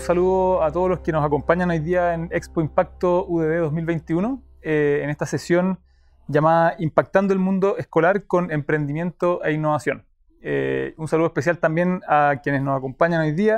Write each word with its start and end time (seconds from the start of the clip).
un 0.00 0.06
saludo 0.06 0.62
a 0.62 0.72
todos 0.72 0.88
los 0.88 1.00
que 1.00 1.12
nos 1.12 1.22
acompañan 1.22 1.68
hoy 1.68 1.78
día 1.78 2.14
en 2.14 2.30
Expo 2.32 2.62
Impacto 2.62 3.26
UDD 3.26 3.58
2021, 3.58 4.42
eh, 4.62 5.00
en 5.02 5.10
esta 5.10 5.26
sesión 5.26 5.78
llamada 6.26 6.74
Impactando 6.78 7.34
el 7.34 7.38
Mundo 7.38 7.76
Escolar 7.76 8.24
con 8.24 8.50
Emprendimiento 8.50 9.44
e 9.44 9.52
Innovación. 9.52 10.06
Eh, 10.40 10.94
un 10.96 11.06
saludo 11.06 11.26
especial 11.26 11.58
también 11.58 12.00
a 12.08 12.40
quienes 12.42 12.62
nos 12.62 12.78
acompañan 12.78 13.20
hoy 13.20 13.32
día, 13.32 13.56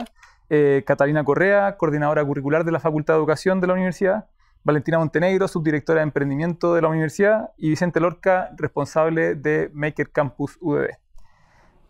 eh, 0.50 0.82
Catalina 0.84 1.22
Correa, 1.22 1.76
coordinadora 1.76 2.24
curricular 2.24 2.64
de 2.64 2.72
la 2.72 2.80
Facultad 2.80 3.14
de 3.14 3.18
Educación 3.18 3.60
de 3.60 3.68
la 3.68 3.74
Universidad, 3.74 4.26
Valentina 4.64 4.98
Montenegro, 4.98 5.46
subdirectora 5.46 6.00
de 6.00 6.04
Emprendimiento 6.04 6.74
de 6.74 6.82
la 6.82 6.88
Universidad, 6.88 7.52
y 7.56 7.68
Vicente 7.68 8.00
Lorca, 8.00 8.50
responsable 8.56 9.36
de 9.36 9.70
Maker 9.72 10.10
Campus 10.10 10.58
UDD. 10.60 10.90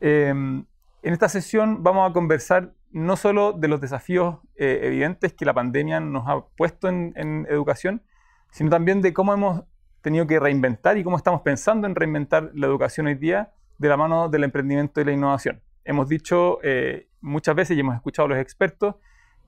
en 0.01 0.67
esta 1.05 1.31
sesión 1.31 1.83
vamos 1.83 2.11
a 2.11 2.13
conversar 2.13 2.75
no 2.93 3.17
solo 3.17 3.53
de 3.53 3.69
los 3.69 3.81
desafíos 3.81 4.37
eh, 4.57 4.81
evidentes 4.83 5.33
que 5.33 5.45
la 5.45 5.55
pandemia 5.55 6.01
nos 6.01 6.29
ha 6.29 6.45
puesto 6.57 6.89
en, 6.89 7.47
educación, 7.49 8.03
sino 8.51 8.71
también 8.71 9.01
de 9.01 9.13
cómo 9.13 9.33
hemos 9.33 9.65
tenido 10.03 10.27
que 10.27 10.39
reinventar 10.39 10.99
y 10.99 11.05
cómo 11.05 11.17
estamos 11.17 11.41
pensando 11.43 11.87
en 11.87 11.95
reinventar 11.95 12.51
la 12.55 12.67
educación 12.67 13.07
hoy 13.07 13.15
día 13.15 13.53
de 13.79 13.89
la 13.89 13.97
mano 13.97 14.29
del 14.29 14.45
emprendimiento 14.45 15.01
y 15.01 15.05
la 15.05 15.13
innovación. 15.13 15.63
Hemos 15.85 16.09
dicho 16.09 16.59
eh, 16.63 17.09
muchas 17.21 17.55
veces 17.55 17.77
y 17.77 17.81
hemos 17.81 17.95
escuchado 17.95 18.27
a 18.27 18.29
los 18.31 18.39
expertos 18.39 18.97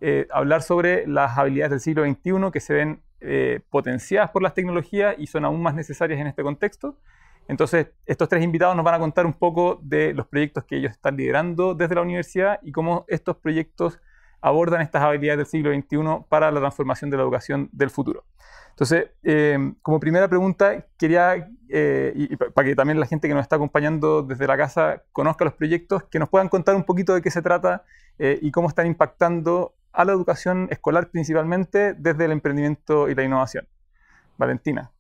eh, 0.01 0.27
hablar 0.33 0.63
sobre 0.63 1.07
las 1.07 1.37
habilidades 1.39 1.71
del 1.71 1.81
siglo 1.81 2.05
XXI 2.05 2.51
que 2.53 2.61
se 2.61 2.75
ven 2.75 3.03
potenciadas 3.71 4.29
por 4.33 4.43
las 4.43 4.53
tecnologías 4.53 5.15
y 5.17 5.29
son 5.29 5.47
aún 5.47 5.63
más 5.63 5.75
necesarias 5.75 6.21
en 6.21 6.27
este 6.27 6.43
contexto. 6.43 6.99
Entonces, 7.49 7.89
estos 8.07 8.29
tres 8.29 8.43
invitados 8.43 8.75
nos 8.77 8.85
van 8.85 8.95
a 8.95 8.99
contar 8.99 9.27
un 9.27 9.35
poco 9.35 9.79
de 9.83 10.15
los 10.15 10.27
proyectos 10.27 10.65
que 10.65 10.77
ellos 10.77 10.93
están 10.93 11.17
liderando 11.17 11.75
desde 11.75 11.95
la 11.95 12.03
universidad 12.03 12.59
y 12.63 12.73
cómo 12.73 13.05
estos 13.09 13.37
proyectos 13.37 14.01
abordan 14.41 14.83
estas 14.83 15.03
habilidades 15.03 15.39
del 15.39 15.47
siglo 15.47 15.75
XXI 15.75 16.27
para 16.29 16.51
la 16.51 16.61
transformación 16.61 17.11
de 17.11 17.17
la 17.17 17.23
educación 17.23 17.69
del 17.73 17.91
futuro. 17.91 18.25
Entonces, 18.71 19.07
eh, 19.23 19.73
como 19.81 20.01
primera 20.01 20.29
pregunta, 20.29 20.85
quería, 20.99 21.49
eh, 21.69 22.13
y, 22.15 22.37
para 22.37 22.69
que 22.69 22.75
también 22.75 22.99
la 22.99 23.07
gente 23.07 23.29
que 23.29 23.35
nos 23.35 23.43
está 23.43 23.57
acompañando 23.57 24.23
desde 24.23 24.47
la 24.47 24.57
casa 24.57 25.03
conozca 25.13 25.45
los 25.45 25.55
proyectos, 25.55 26.05
que 26.05 26.19
nos 26.19 26.29
puedan 26.29 26.49
contar 26.49 26.75
un 26.75 26.85
poquito 26.85 27.15
de 27.15 27.23
qué 27.23 27.31
se 27.31 27.41
trata 27.41 27.85
eh, 28.19 28.39
y 28.43 28.51
cómo 28.51 28.69
están 28.69 28.87
impactando 28.87 29.77
a 29.93 30.05
la 30.05 30.13
educación 30.13 30.69
escolar 30.71 31.09
principalmente 31.09 31.95
desde 31.95 32.25
el 32.25 32.33
emprendimiento 32.33 33.09
y 33.09 33.15
la 33.15 33.23
innovación. 33.23 33.67
Valentina. 34.37 34.91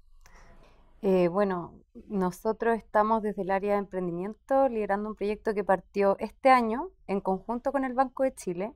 Bueno, 1.31 1.75
nosotros 2.09 2.79
estamos 2.79 3.23
desde 3.23 3.43
el 3.43 3.51
área 3.51 3.73
de 3.75 3.79
emprendimiento 3.79 4.69
liderando 4.69 5.11
un 5.11 5.15
proyecto 5.15 5.53
que 5.55 5.63
partió 5.63 6.17
este 6.19 6.49
año 6.49 6.89
en 7.07 7.21
conjunto 7.21 7.73
con 7.73 7.85
el 7.85 7.93
Banco 7.93 8.23
de 8.23 8.35
Chile, 8.35 8.73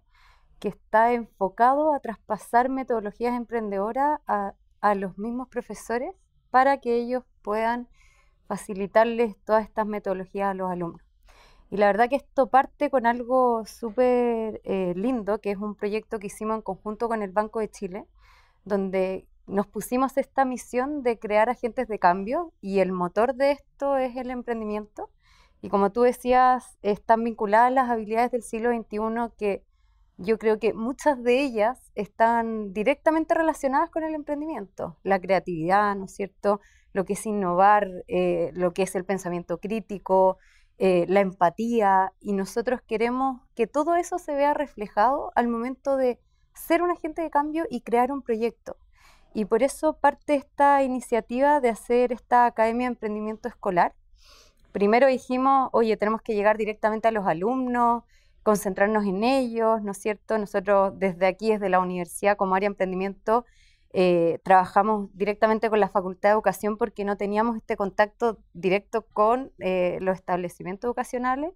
que 0.58 0.68
está 0.68 1.12
enfocado 1.14 1.94
a 1.94 2.00
traspasar 2.00 2.68
metodologías 2.68 3.34
emprendedoras 3.34 4.20
a, 4.26 4.54
los 4.94 5.18
mismos 5.18 5.48
profesores 5.48 6.14
para 6.50 6.78
que 6.78 6.96
ellos 6.96 7.24
puedan 7.42 7.88
facilitarles 8.46 9.36
todas 9.44 9.64
estas 9.64 9.86
metodologías 9.86 10.50
a 10.50 10.54
los 10.54 10.70
alumnos. 10.70 11.02
Y 11.70 11.78
la 11.78 11.86
verdad 11.86 12.08
que 12.08 12.16
esto 12.16 12.48
parte 12.48 12.90
con 12.90 13.06
algo 13.06 13.64
súper 13.66 14.60
eh, 14.64 14.94
lindo, 14.96 15.40
que 15.40 15.50
es 15.50 15.58
un 15.58 15.74
proyecto 15.74 16.18
que 16.18 16.28
hicimos 16.28 16.56
en 16.56 16.62
conjunto 16.62 17.08
con 17.08 17.22
el 17.22 17.32
Banco 17.32 17.60
de 17.60 17.70
Chile, 17.70 18.06
donde 18.64 19.26
nos 19.48 19.66
pusimos 19.66 20.16
esta 20.16 20.44
misión 20.44 21.02
de 21.02 21.18
crear 21.18 21.48
agentes 21.48 21.88
de 21.88 21.98
cambio 21.98 22.52
y 22.60 22.80
el 22.80 22.92
motor 22.92 23.34
de 23.34 23.52
esto 23.52 23.96
es 23.96 24.16
el 24.16 24.30
emprendimiento. 24.30 25.10
Y 25.60 25.70
como 25.70 25.90
tú 25.90 26.02
decías, 26.02 26.78
están 26.82 27.24
vinculadas 27.24 27.72
las 27.72 27.90
habilidades 27.90 28.30
del 28.30 28.42
siglo 28.42 28.70
XXI 28.70 29.34
que 29.36 29.64
yo 30.18 30.38
creo 30.38 30.58
que 30.58 30.74
muchas 30.74 31.22
de 31.22 31.40
ellas 31.40 31.92
están 31.94 32.72
directamente 32.72 33.34
relacionadas 33.34 33.90
con 33.90 34.02
el 34.04 34.14
emprendimiento. 34.14 34.98
La 35.02 35.20
creatividad, 35.20 35.96
¿no 35.96 36.04
es 36.04 36.14
cierto? 36.14 36.60
Lo 36.92 37.04
que 37.04 37.14
es 37.14 37.26
innovar, 37.26 37.88
eh, 38.08 38.50
lo 38.54 38.72
que 38.72 38.82
es 38.82 38.94
el 38.96 39.04
pensamiento 39.04 39.58
crítico, 39.58 40.38
eh, 40.78 41.06
la 41.08 41.20
empatía. 41.20 42.12
Y 42.20 42.32
nosotros 42.32 42.80
queremos 42.82 43.40
que 43.54 43.66
todo 43.66 43.94
eso 43.94 44.18
se 44.18 44.34
vea 44.34 44.54
reflejado 44.54 45.32
al 45.36 45.48
momento 45.48 45.96
de 45.96 46.20
ser 46.54 46.82
un 46.82 46.90
agente 46.90 47.22
de 47.22 47.30
cambio 47.30 47.64
y 47.70 47.82
crear 47.82 48.10
un 48.12 48.22
proyecto. 48.22 48.76
Y 49.34 49.44
por 49.44 49.62
eso 49.62 49.94
parte 49.94 50.34
esta 50.34 50.82
iniciativa 50.82 51.60
de 51.60 51.68
hacer 51.68 52.12
esta 52.12 52.46
Academia 52.46 52.86
de 52.86 52.94
Emprendimiento 52.94 53.48
Escolar. 53.48 53.94
Primero 54.72 55.06
dijimos, 55.06 55.70
oye, 55.72 55.96
tenemos 55.96 56.22
que 56.22 56.34
llegar 56.34 56.56
directamente 56.56 57.08
a 57.08 57.10
los 57.12 57.26
alumnos, 57.26 58.04
concentrarnos 58.42 59.04
en 59.04 59.24
ellos, 59.24 59.82
¿no 59.82 59.92
es 59.92 59.98
cierto? 59.98 60.38
Nosotros 60.38 60.98
desde 60.98 61.26
aquí, 61.26 61.50
desde 61.50 61.68
la 61.68 61.80
universidad 61.80 62.36
como 62.36 62.54
área 62.54 62.68
de 62.68 62.72
emprendimiento, 62.72 63.44
eh, 63.92 64.40
trabajamos 64.44 65.08
directamente 65.14 65.70
con 65.70 65.80
la 65.80 65.88
Facultad 65.88 66.30
de 66.30 66.34
Educación 66.34 66.76
porque 66.76 67.04
no 67.04 67.16
teníamos 67.16 67.56
este 67.56 67.76
contacto 67.76 68.38
directo 68.52 69.02
con 69.02 69.52
eh, 69.58 69.98
los 70.00 70.16
establecimientos 70.16 70.88
educacionales. 70.88 71.52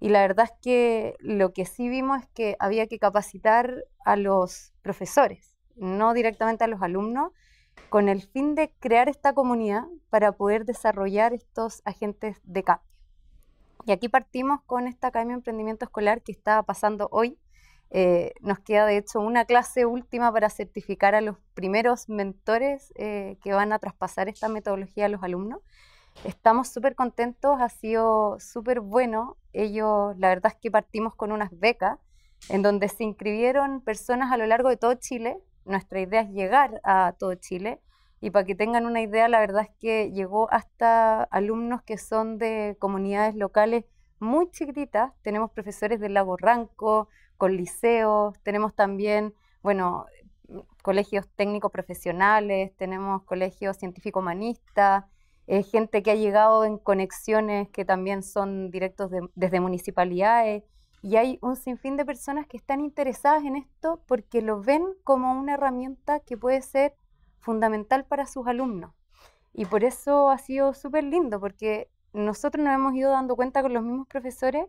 Y 0.00 0.08
la 0.08 0.20
verdad 0.22 0.46
es 0.46 0.58
que 0.60 1.16
lo 1.20 1.52
que 1.52 1.64
sí 1.64 1.88
vimos 1.88 2.22
es 2.22 2.28
que 2.34 2.56
había 2.58 2.88
que 2.88 2.98
capacitar 2.98 3.84
a 4.04 4.16
los 4.16 4.72
profesores 4.82 5.51
no 5.76 6.14
directamente 6.14 6.64
a 6.64 6.68
los 6.68 6.82
alumnos, 6.82 7.32
con 7.88 8.08
el 8.08 8.22
fin 8.22 8.54
de 8.54 8.72
crear 8.80 9.08
esta 9.08 9.32
comunidad 9.32 9.84
para 10.10 10.32
poder 10.32 10.64
desarrollar 10.64 11.32
estos 11.32 11.82
agentes 11.84 12.40
de 12.44 12.62
cambio. 12.62 12.86
Y 13.84 13.92
aquí 13.92 14.08
partimos 14.08 14.60
con 14.62 14.86
esta 14.86 15.08
Academia 15.08 15.34
de 15.34 15.38
Emprendimiento 15.38 15.84
Escolar 15.84 16.22
que 16.22 16.32
está 16.32 16.62
pasando 16.62 17.08
hoy. 17.10 17.38
Eh, 17.90 18.32
nos 18.40 18.58
queda 18.60 18.86
de 18.86 18.96
hecho 18.96 19.20
una 19.20 19.44
clase 19.44 19.84
última 19.84 20.32
para 20.32 20.48
certificar 20.48 21.14
a 21.14 21.20
los 21.20 21.36
primeros 21.54 22.08
mentores 22.08 22.92
eh, 22.96 23.36
que 23.42 23.52
van 23.52 23.72
a 23.72 23.78
traspasar 23.78 24.28
esta 24.28 24.48
metodología 24.48 25.06
a 25.06 25.08
los 25.08 25.22
alumnos. 25.22 25.60
Estamos 26.24 26.68
súper 26.68 26.94
contentos, 26.94 27.60
ha 27.60 27.68
sido 27.68 28.38
súper 28.38 28.80
bueno. 28.80 29.36
Ellos, 29.52 30.16
la 30.18 30.28
verdad 30.28 30.52
es 30.54 30.58
que 30.60 30.70
partimos 30.70 31.14
con 31.14 31.32
unas 31.32 31.50
becas 31.58 31.98
en 32.48 32.62
donde 32.62 32.88
se 32.88 33.04
inscribieron 33.04 33.80
personas 33.80 34.32
a 34.32 34.36
lo 34.36 34.46
largo 34.46 34.68
de 34.68 34.76
todo 34.76 34.94
Chile, 34.94 35.38
nuestra 35.64 36.00
idea 36.00 36.22
es 36.22 36.30
llegar 36.30 36.80
a 36.84 37.14
todo 37.18 37.34
Chile. 37.34 37.80
Y 38.20 38.30
para 38.30 38.44
que 38.44 38.54
tengan 38.54 38.86
una 38.86 39.00
idea, 39.00 39.28
la 39.28 39.40
verdad 39.40 39.62
es 39.62 39.70
que 39.80 40.12
llegó 40.12 40.50
hasta 40.52 41.24
alumnos 41.24 41.82
que 41.82 41.98
son 41.98 42.38
de 42.38 42.76
comunidades 42.78 43.34
locales 43.34 43.84
muy 44.20 44.50
chiquititas. 44.50 45.12
Tenemos 45.22 45.50
profesores 45.50 45.98
del 46.00 46.14
Lago 46.14 46.36
Ranco, 46.36 47.08
con 47.36 47.56
liceos, 47.56 48.38
tenemos 48.44 48.74
también, 48.74 49.34
bueno, 49.62 50.06
colegios 50.82 51.28
técnicos 51.34 51.72
profesionales, 51.72 52.72
tenemos 52.76 53.24
colegios 53.24 53.76
científico-humanistas, 53.78 55.04
eh, 55.48 55.62
gente 55.64 56.02
que 56.02 56.12
ha 56.12 56.14
llegado 56.14 56.64
en 56.64 56.78
conexiones 56.78 57.68
que 57.70 57.84
también 57.84 58.22
son 58.22 58.70
directos 58.70 59.10
desde 59.34 59.60
municipalidades. 59.60 60.62
Y 61.02 61.16
hay 61.16 61.38
un 61.42 61.56
sinfín 61.56 61.96
de 61.96 62.06
personas 62.06 62.46
que 62.46 62.56
están 62.56 62.80
interesadas 62.80 63.42
en 63.42 63.56
esto 63.56 64.00
porque 64.06 64.40
lo 64.40 64.62
ven 64.62 64.84
como 65.02 65.32
una 65.32 65.54
herramienta 65.54 66.20
que 66.20 66.36
puede 66.36 66.62
ser 66.62 66.94
fundamental 67.40 68.04
para 68.06 68.26
sus 68.26 68.46
alumnos. 68.46 68.94
Y 69.52 69.66
por 69.66 69.82
eso 69.82 70.30
ha 70.30 70.38
sido 70.38 70.74
súper 70.74 71.02
lindo, 71.02 71.40
porque 71.40 71.90
nosotros 72.12 72.64
nos 72.64 72.74
hemos 72.74 72.94
ido 72.94 73.10
dando 73.10 73.34
cuenta 73.34 73.62
con 73.62 73.74
los 73.74 73.82
mismos 73.82 74.06
profesores 74.06 74.66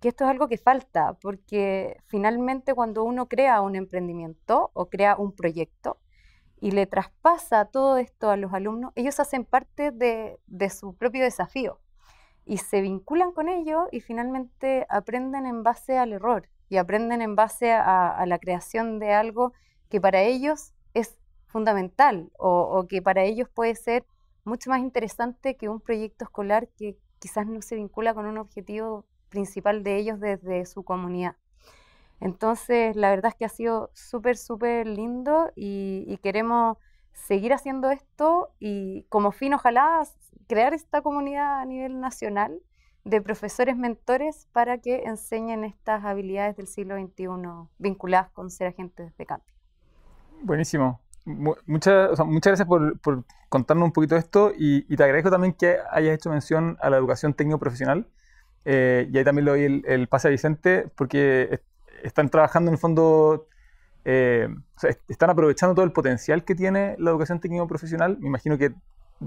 que 0.00 0.08
esto 0.08 0.24
es 0.24 0.30
algo 0.30 0.48
que 0.48 0.56
falta, 0.56 1.14
porque 1.14 1.96
finalmente 2.06 2.74
cuando 2.74 3.04
uno 3.04 3.28
crea 3.28 3.60
un 3.60 3.76
emprendimiento 3.76 4.70
o 4.74 4.88
crea 4.88 5.16
un 5.16 5.32
proyecto 5.32 5.98
y 6.60 6.72
le 6.72 6.86
traspasa 6.86 7.66
todo 7.66 7.98
esto 7.98 8.30
a 8.30 8.36
los 8.36 8.52
alumnos, 8.52 8.92
ellos 8.94 9.18
hacen 9.20 9.44
parte 9.44 9.90
de, 9.90 10.40
de 10.46 10.70
su 10.70 10.94
propio 10.94 11.24
desafío 11.24 11.81
y 12.44 12.58
se 12.58 12.80
vinculan 12.80 13.32
con 13.32 13.48
ello 13.48 13.88
y 13.92 14.00
finalmente 14.00 14.86
aprenden 14.88 15.46
en 15.46 15.62
base 15.62 15.98
al 15.98 16.12
error 16.12 16.48
y 16.68 16.78
aprenden 16.78 17.22
en 17.22 17.36
base 17.36 17.72
a, 17.72 18.24
la 18.26 18.38
creación 18.38 18.98
de 18.98 19.12
algo 19.12 19.52
que 19.88 20.00
para 20.00 20.22
ellos 20.22 20.72
es 20.94 21.18
fundamental 21.46 22.30
o, 22.38 22.86
que 22.88 23.02
para 23.02 23.24
ellos 23.24 23.48
puede 23.48 23.74
ser 23.74 24.06
mucho 24.44 24.70
más 24.70 24.80
interesante 24.80 25.56
que 25.56 25.68
un 25.68 25.80
proyecto 25.80 26.24
escolar 26.24 26.68
que 26.76 26.96
quizás 27.18 27.46
no 27.46 27.62
se 27.62 27.76
vincula 27.76 28.14
con 28.14 28.26
un 28.26 28.38
objetivo 28.38 29.04
principal 29.28 29.84
de 29.84 29.96
ellos 29.96 30.18
desde 30.18 30.66
su 30.66 30.82
comunidad. 30.82 31.36
Entonces, 32.20 32.96
la 32.96 33.10
verdad 33.10 33.32
es 33.32 33.34
que 33.36 33.44
ha 33.44 33.48
sido 33.48 33.90
súper, 33.92 34.36
súper 34.36 34.86
lindo 34.86 35.50
y, 35.54 36.04
y 36.06 36.16
queremos 36.18 36.78
seguir 37.12 37.52
haciendo 37.52 37.90
esto 37.90 38.50
y 38.58 39.04
como 39.08 39.32
fin 39.32 39.54
ojalá 39.54 40.00
crear 40.48 40.74
esta 40.74 41.02
comunidad 41.02 41.60
a 41.60 41.64
nivel 41.64 42.00
nacional 42.00 42.60
de 43.04 43.20
profesores 43.20 43.76
mentores 43.76 44.48
para 44.52 44.78
que 44.78 45.04
enseñen 45.04 45.64
estas 45.64 46.04
habilidades 46.04 46.56
del 46.56 46.68
siglo 46.68 46.96
XXI 46.96 47.26
vinculadas 47.78 48.30
con 48.30 48.50
ser 48.50 48.68
agentes 48.68 49.16
de 49.16 49.26
cambio. 49.26 49.52
Buenísimo. 50.42 51.00
Muchas, 51.24 52.18
muchas 52.26 52.50
gracias 52.50 52.66
por, 52.66 52.98
por, 52.98 53.24
contarnos 53.48 53.86
un 53.86 53.92
poquito 53.92 54.16
esto 54.16 54.52
y, 54.56 54.82
te 54.96 55.04
agradezco 55.04 55.30
también 55.30 55.52
que 55.52 55.76
hayas 55.90 56.14
hecho 56.14 56.30
mención 56.30 56.78
a 56.80 56.90
la 56.90 56.96
educación 56.96 57.34
técnico-profesional. 57.34 58.06
Eh, 58.64 59.08
y 59.12 59.18
ahí 59.18 59.24
también 59.24 59.44
le 59.44 59.50
doy 59.50 59.64
el, 59.64 59.84
el, 59.86 60.08
pase 60.08 60.28
a 60.28 60.30
Vicente 60.30 60.88
porque 60.96 61.60
están 62.02 62.28
trabajando 62.28 62.70
en 62.70 62.74
el 62.74 62.78
fondo 62.78 63.46
eh, 64.04 64.48
están 65.08 65.30
aprovechando 65.30 65.74
todo 65.74 65.84
el 65.84 65.92
potencial 65.92 66.44
que 66.44 66.54
tiene 66.54 66.96
la 66.98 67.10
educación 67.10 67.40
técnico 67.40 67.66
profesional. 67.68 68.18
Me 68.20 68.28
imagino 68.28 68.58
que 68.58 68.72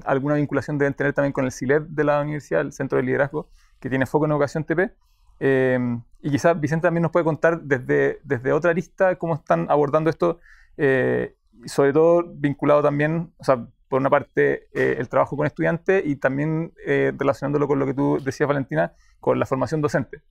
alguna 0.06 0.36
vinculación 0.36 0.78
deben 0.78 0.94
tener 0.94 1.14
también 1.14 1.32
con 1.32 1.46
el 1.46 1.52
CILED 1.52 1.84
de 1.84 2.04
la 2.04 2.22
universidad, 2.22 2.62
el 2.62 2.74
Centro 2.74 2.98
de 2.98 3.04
Liderazgo, 3.04 3.48
que 3.80 3.90
tiene 3.90 4.06
foco 4.06 4.26
en 4.26 4.32
educación 4.32 4.64
TP. 4.64 4.92
Eh, 5.40 5.80
y 6.22 6.32
quizás 6.32 6.60
Vicente 6.60 6.88
también 6.88 7.04
nos 7.04 7.12
puede 7.12 7.26
contar 7.26 7.62
desde, 7.62 8.20
desde 8.24 8.52
otra 8.52 8.72
arista 8.72 9.16
cómo 9.16 9.36
están 9.36 9.68
abordando 9.70 10.10
esto, 10.10 10.40
eh, 10.78 11.36
sobre 11.66 11.94
todo 11.94 12.24
vinculado 12.26 12.82
también, 12.82 13.32
o 13.38 13.44
sea, 13.44 13.68
por 13.88 14.00
una 14.00 14.10
parte, 14.10 14.68
eh, 14.74 14.96
el 14.98 15.08
trabajo 15.10 15.38
con 15.38 15.46
estudiantes 15.46 16.04
y 16.06 16.16
también 16.16 16.74
relacionándolo 16.86 17.68
con 17.68 17.78
lo 17.78 17.86
que 17.86 17.94
tú 17.94 18.18
decías, 18.24 18.48
Valentina, 18.48 18.94
con 19.20 19.40
la 19.40 19.46
formación 19.46 19.82
docente. 19.82 20.22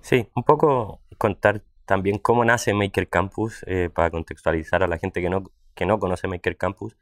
Sí, 0.00 0.28
un 0.34 0.44
poco 0.44 1.00
contar 1.18 1.62
también 1.84 2.18
cómo 2.18 2.44
nace 2.44 2.72
Maker 2.72 3.08
Campus, 3.08 3.64
para 3.92 4.10
contextualizar 4.10 4.82
a 4.82 4.86
la 4.86 4.96
gente 4.96 5.20
que 5.20 5.28
no, 5.28 5.44
que 5.74 5.84
no 5.84 5.98
conoce 5.98 6.26
Maker 6.26 6.56
Campus. 6.56 6.96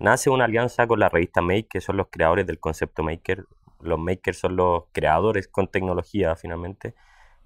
Nace 0.00 0.30
una 0.30 0.46
alianza 0.46 0.86
con 0.86 0.98
la 0.98 1.10
revista 1.10 1.42
Make, 1.42 1.68
que 1.68 1.80
son 1.82 1.98
los 1.98 2.06
creadores 2.10 2.46
del 2.46 2.58
concepto 2.58 3.02
Maker. 3.02 3.44
Los 3.80 3.98
makers 3.98 4.38
son 4.38 4.56
los 4.56 4.84
creadores 4.92 5.46
con 5.46 5.68
tecnología, 5.68 6.34
finalmente. 6.36 6.94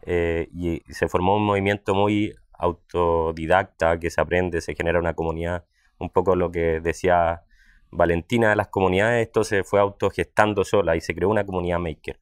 Eh, 0.02 0.48
y 0.54 0.80
se 0.92 1.08
formó 1.08 1.36
un 1.36 1.44
movimiento 1.44 1.96
muy 1.96 2.32
autodidacta, 2.52 3.98
que 3.98 4.08
se 4.08 4.20
aprende, 4.20 4.60
se 4.60 4.76
genera 4.76 5.00
una 5.00 5.14
comunidad. 5.14 5.64
Un 5.98 6.10
poco 6.10 6.36
lo 6.36 6.52
que 6.52 6.80
decía 6.80 7.42
Valentina 7.90 8.54
las 8.54 8.68
comunidades, 8.68 9.26
esto 9.26 9.42
se 9.42 9.64
fue 9.64 9.80
autogestando 9.80 10.62
sola 10.62 10.94
y 10.94 11.00
se 11.00 11.12
creó 11.12 11.30
una 11.30 11.44
comunidad 11.44 11.80
maker. 11.80 12.20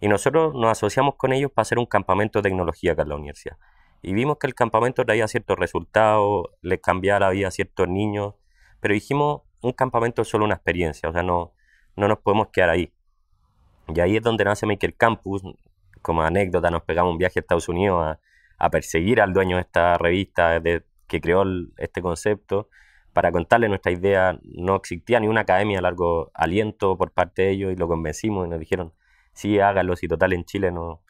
Y 0.00 0.06
nosotros 0.06 0.54
nos 0.54 0.70
asociamos 0.70 1.16
con 1.16 1.32
ellos 1.32 1.50
para 1.50 1.62
hacer 1.62 1.80
un 1.80 1.86
campamento 1.86 2.38
de 2.38 2.44
tecnología 2.44 2.92
acá 2.92 3.02
en 3.02 3.08
la 3.08 3.16
universidad. 3.16 3.56
Y 4.00 4.14
vimos 4.14 4.38
que 4.38 4.46
el 4.46 4.54
campamento 4.54 5.04
traía 5.04 5.26
ciertos 5.26 5.58
resultados, 5.58 6.50
les 6.60 6.80
cambiaba 6.80 7.18
la 7.18 7.30
vida 7.30 7.48
a 7.48 7.50
ciertos 7.50 7.88
niños, 7.88 8.34
pero 8.80 8.94
dijimos, 8.94 9.42
un 9.62 9.72
campamento 9.72 10.22
es 10.22 10.28
solo 10.28 10.44
una 10.44 10.54
experiencia, 10.54 11.08
o 11.08 11.12
sea, 11.12 11.22
no, 11.22 11.54
no 11.96 12.08
nos 12.08 12.18
podemos 12.18 12.48
quedar 12.48 12.70
ahí. 12.70 12.92
Y 13.88 14.00
ahí 14.00 14.16
es 14.16 14.22
donde 14.22 14.44
nace 14.44 14.66
Maker 14.66 14.94
Campus. 14.94 15.42
Como 16.02 16.22
anécdota, 16.22 16.70
nos 16.70 16.82
pegamos 16.82 17.12
un 17.12 17.18
viaje 17.18 17.38
a 17.38 17.42
Estados 17.42 17.68
Unidos 17.68 18.16
a, 18.58 18.70
perseguir 18.70 19.20
al 19.20 19.32
dueño 19.32 19.56
de 19.56 19.62
esta 19.62 19.98
revista 19.98 20.60
de, 20.60 20.84
que 21.08 21.20
creó 21.20 21.44
este 21.78 22.00
concepto 22.00 22.68
para 23.12 23.32
contarle 23.32 23.68
nuestra 23.68 23.92
idea. 23.92 24.38
No 24.44 24.76
existía 24.76 25.20
ni 25.20 25.28
una 25.28 25.42
academia 25.42 25.78
a 25.78 25.82
largo 25.82 26.30
aliento 26.34 26.96
por 26.96 27.12
parte 27.12 27.42
de 27.42 27.50
ellos 27.50 27.72
y 27.72 27.76
lo 27.76 27.88
convencimos 27.88 28.46
y 28.46 28.50
nos 28.50 28.60
dijeron, 28.60 28.92
sí, 29.32 29.58
hágalo, 29.58 29.96
si 29.96 30.08
total 30.08 30.32
en 30.32 30.44
Chile 30.44 30.70
no, 30.70 31.02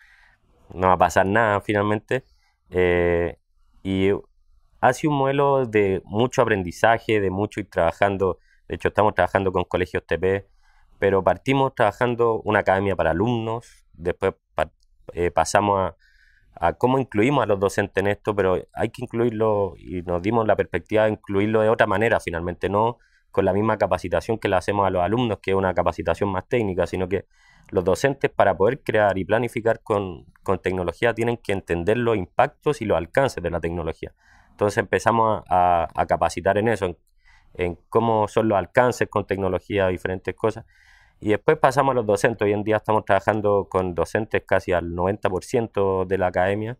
no 0.74 0.88
va 0.88 0.94
a 0.94 0.98
pasar 0.98 1.26
nada 1.26 1.60
finalmente. 1.60 2.24
Eh, 2.70 3.38
y 3.82 4.10
ha 4.82 4.92
sido 4.92 5.12
un 5.12 5.18
modelo 5.18 5.64
de 5.64 6.02
mucho 6.04 6.42
aprendizaje, 6.42 7.20
de 7.20 7.30
mucho 7.30 7.60
ir 7.60 7.70
trabajando. 7.70 8.40
De 8.68 8.74
hecho, 8.74 8.88
estamos 8.88 9.14
trabajando 9.14 9.52
con 9.52 9.62
colegios 9.64 10.04
TP, 10.04 10.48
pero 10.98 11.22
partimos 11.22 11.72
trabajando 11.76 12.42
una 12.44 12.60
academia 12.60 12.96
para 12.96 13.12
alumnos, 13.12 13.86
después 13.92 14.34
eh, 15.14 15.30
pasamos 15.30 15.94
a, 16.54 16.72
cómo 16.74 16.98
incluimos 16.98 17.44
a 17.44 17.46
los 17.46 17.60
docentes 17.60 18.02
en 18.02 18.08
esto, 18.08 18.34
pero 18.34 18.58
hay 18.72 18.88
que 18.90 19.04
incluirlo 19.04 19.74
y 19.78 20.02
nos 20.02 20.20
dimos 20.20 20.48
la 20.48 20.56
perspectiva 20.56 21.04
de 21.04 21.12
incluirlo 21.12 21.60
de 21.60 21.68
otra 21.68 21.86
manera, 21.86 22.18
finalmente, 22.18 22.68
no 22.68 22.98
con 23.30 23.44
la 23.44 23.52
misma 23.52 23.78
capacitación 23.78 24.36
que 24.36 24.48
le 24.48 24.56
hacemos 24.56 24.84
a 24.84 24.90
los 24.90 25.02
alumnos, 25.02 25.38
que 25.40 25.52
es 25.52 25.56
una 25.56 25.74
capacitación 25.74 26.28
más 26.28 26.48
técnica, 26.48 26.88
sino 26.88 27.08
que 27.08 27.26
los 27.70 27.84
docentes 27.84 28.30
para 28.30 28.56
poder 28.56 28.82
crear 28.82 29.16
y 29.16 29.24
planificar 29.24 29.80
con 29.80 30.26
tecnología 30.60 31.14
tienen 31.14 31.36
que 31.36 31.52
entender 31.52 31.98
los 31.98 32.16
impactos 32.16 32.82
y 32.82 32.84
los 32.84 32.98
alcances 32.98 33.42
de 33.42 33.50
la 33.50 33.60
tecnología. 33.60 34.12
Entonces 34.52 34.78
empezamos 34.78 35.42
a, 35.48 35.88
capacitar 36.06 36.58
en 36.58 36.68
eso, 36.68 36.96
en, 37.54 37.78
cómo 37.88 38.28
son 38.28 38.48
los 38.48 38.58
alcances 38.58 39.08
con 39.08 39.26
tecnología, 39.26 39.88
diferentes 39.88 40.34
cosas. 40.34 40.64
Y 41.20 41.30
después 41.30 41.58
pasamos 41.58 41.92
a 41.92 41.94
los 41.94 42.06
docentes. 42.06 42.44
Hoy 42.44 42.52
en 42.52 42.64
día 42.64 42.76
estamos 42.76 43.04
trabajando 43.04 43.66
con 43.68 43.94
docentes 43.94 44.42
casi 44.46 44.72
al 44.72 44.92
90% 44.92 46.06
de 46.06 46.18
la 46.18 46.28
academia 46.28 46.78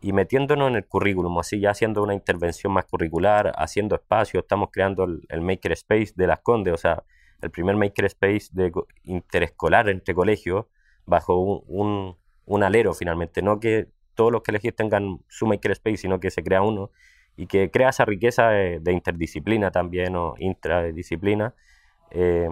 y 0.00 0.12
metiéndonos 0.12 0.68
en 0.70 0.76
el 0.76 0.86
currículum, 0.86 1.38
así 1.38 1.60
ya 1.60 1.70
haciendo 1.70 2.02
una 2.02 2.14
intervención 2.14 2.72
más 2.72 2.86
curricular, 2.86 3.52
haciendo 3.56 3.94
espacio. 3.94 4.40
Estamos 4.40 4.70
creando 4.72 5.04
el, 5.04 5.40
Maker 5.40 5.72
Space 5.72 6.12
de 6.16 6.26
las 6.26 6.40
Condes, 6.40 6.74
o 6.74 6.78
sea, 6.78 7.04
el 7.40 7.50
primer 7.50 7.76
Maker 7.76 8.06
Space 8.06 8.48
de 8.52 8.72
interescolar 9.04 9.88
entre 9.88 10.14
colegios 10.14 10.66
bajo 11.06 11.36
un, 11.36 12.16
un 12.46 12.62
alero 12.62 12.94
finalmente, 12.94 13.42
no 13.42 13.60
que 13.60 13.88
todos 14.14 14.32
los 14.32 14.42
colegios 14.42 14.74
tengan 14.74 15.20
su 15.28 15.46
makerspace, 15.46 15.96
sino 15.98 16.20
que 16.20 16.30
se 16.30 16.42
crea 16.42 16.62
uno 16.62 16.90
y 17.36 17.46
que 17.46 17.70
crea 17.70 17.90
esa 17.90 18.04
riqueza 18.04 18.48
de, 18.48 18.92
interdisciplina 18.92 19.70
también 19.70 20.16
o 20.16 20.34
intradisciplina, 20.38 21.54
eh, 22.10 22.48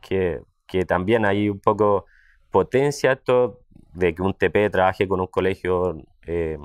que, 0.00 0.40
que, 0.66 0.84
también 0.84 1.24
hay 1.24 1.48
un 1.48 1.60
poco 1.60 2.06
potencia 2.50 3.12
esto 3.12 3.60
de 3.92 4.14
que 4.14 4.22
un 4.22 4.34
TP 4.34 4.70
trabaje 4.70 5.06
con 5.06 5.20
un 5.20 5.26
colegio 5.28 6.02
eh, 6.26 6.58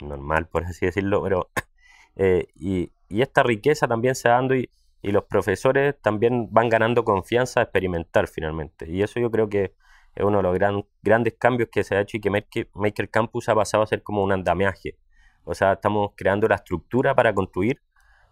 normal, 0.00 0.46
por 0.46 0.64
así 0.64 0.86
decirlo, 0.86 1.22
pero 1.22 1.50
eh, 2.16 2.48
y, 2.54 2.92
y, 3.08 3.22
esta 3.22 3.42
riqueza 3.42 3.88
también 3.88 4.14
se 4.14 4.28
dando 4.28 4.54
y, 4.54 4.70
y 5.02 5.12
los 5.12 5.24
profesores 5.24 5.94
también 6.00 6.48
van 6.50 6.68
ganando 6.68 7.04
confianza 7.04 7.60
a 7.60 7.62
experimentar 7.64 8.28
finalmente. 8.28 8.90
Y 8.90 9.02
eso 9.02 9.20
yo 9.20 9.30
creo 9.30 9.48
que 9.48 9.72
es 10.18 10.24
uno 10.24 10.42
de 10.42 10.42
los 10.42 10.84
grandes 11.00 11.34
cambios 11.38 11.68
que 11.70 11.84
se 11.84 11.94
ha 11.94 12.00
hecho 12.00 12.16
y 12.16 12.20
que 12.20 12.28
Maker, 12.74 13.08
Campus 13.08 13.48
ha 13.48 13.54
pasado 13.54 13.84
a 13.84 13.86
ser 13.86 14.02
como 14.02 14.24
un 14.24 14.32
andamiaje. 14.32 14.96
O 15.44 15.54
sea, 15.54 15.74
estamos 15.74 16.10
creando 16.16 16.48
la 16.48 16.56
estructura 16.56 17.14
para 17.14 17.32
construir 17.32 17.80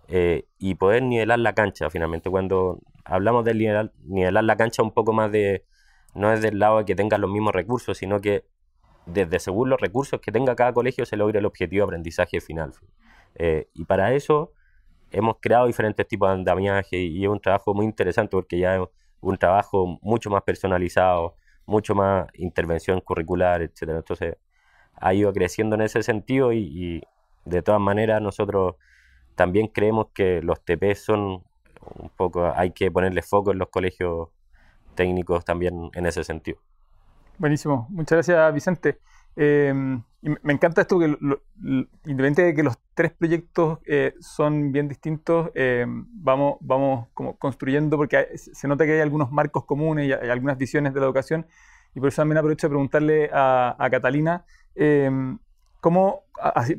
eh, 0.09 0.49
y 0.59 0.75
poder 0.75 1.05
nivelar 1.05 1.39
la 1.39 1.55
cancha 1.55 1.89
finalmente. 1.89 2.29
Cuando 2.29 2.81
hablamos 3.05 3.45
de 3.45 3.55
nivelar, 3.55 3.93
nivelar, 4.03 4.43
la 4.43 4.57
cancha 4.57 4.83
un 4.83 4.91
poco 4.91 5.13
más 5.13 5.31
de, 5.31 5.65
no 6.13 6.33
es 6.33 6.43
del 6.43 6.59
lado 6.59 6.79
de 6.79 6.87
que 6.87 6.97
tenga 6.97 7.19
los 7.19 7.31
mismos 7.31 7.55
recursos, 7.55 7.97
sino 7.97 8.21
que 8.21 8.45
desde 9.07 9.39
según 9.39 9.71
los 9.71 9.81
recursos 9.81 10.21
que 10.21 10.33
tenga 10.33 10.57
cada 10.57 10.73
colegio 10.73 11.07
se 11.07 11.17
logra 11.17 11.39
el 11.39 11.47
objetivo 11.47 11.83
de 11.83 11.85
aprendizaje 11.85 12.41
final. 12.41 12.73
Eh, 13.37 13.69
y 13.75 13.85
para 13.85 14.13
eso 14.13 14.53
hemos 15.13 15.37
creado 15.41 15.69
diferentes 15.69 16.09
tipos 16.09 16.29
de 16.31 16.35
andamiaje 16.35 16.99
y 16.99 17.23
es 17.23 17.31
un 17.31 17.39
trabajo 17.39 17.75
muy 17.75 17.87
interesante 17.87 18.31
porque 18.33 18.59
ya 18.59 18.75
es 18.75 18.83
un 19.21 19.37
trabajo 19.37 20.01
mucho 20.03 20.31
más 20.31 20.43
personalizado, 20.43 21.37
mucho 21.67 21.95
más 21.95 22.29
intervención 22.35 23.01
curricular, 23.01 23.63
etcétera. 23.63 23.99
Entonces, 23.99 24.37
ha 24.95 25.15
ido 25.15 25.33
creciendo 25.33 25.75
en 25.75 25.83
ese 25.83 26.03
sentido 26.03 26.53
y, 26.53 27.03
de 27.45 27.63
todas 27.63 27.81
maneras 27.81 28.21
nosotros 28.21 28.75
también 29.37 29.69
creemos 29.69 30.09
que 30.13 30.43
los 30.43 30.65
TP 30.65 30.95
son 30.97 31.45
un 31.95 32.09
poco, 32.17 32.53
hay 32.57 32.73
que 32.73 32.91
ponerle 32.91 33.23
foco 33.23 33.53
en 33.53 33.59
los 33.59 33.69
colegios 33.69 34.31
técnicos 34.97 35.45
también 35.45 35.91
en 35.95 36.07
ese 36.07 36.25
sentido. 36.25 36.59
Buenísimo, 37.39 37.87
muchas 37.91 38.17
gracias 38.17 38.55
Vicente. 38.55 38.99
Em, 39.37 40.03
me 40.23 40.53
encanta 40.53 40.81
esto 40.81 40.99
que, 40.99 41.17
independientemente 41.63 42.43
de 42.43 42.55
que 42.55 42.63
los 42.63 42.79
tres 42.95 43.13
proyectos 43.13 43.79
eh, 43.87 44.15
son 44.19 44.73
bien 44.73 44.89
distintos, 44.89 45.51
em, 45.55 46.07
vamos, 46.11 46.57
vamos 46.61 47.09
construyendo, 47.39 47.97
porque 47.97 48.31
se 48.35 48.67
nota 48.67 48.85
que 48.87 48.95
hay 48.95 49.01
algunos 49.01 49.31
marcos 49.31 49.65
comunes 49.65 50.09
y 50.09 50.13
hay 50.13 50.31
algunas 50.31 50.59
visiones 50.59 50.95
de 50.95 51.01
la 51.01 51.07
educación, 51.07 51.47
y 51.95 52.01
por 52.01 52.09
eso 52.09 52.23
también 52.23 52.39
aprovecho 52.39 52.67
de 52.67 52.71
preguntarle 52.71 53.31
a, 53.33 53.89
Catalina, 53.91 54.45
em, 54.75 55.39
cómo, 55.81 56.25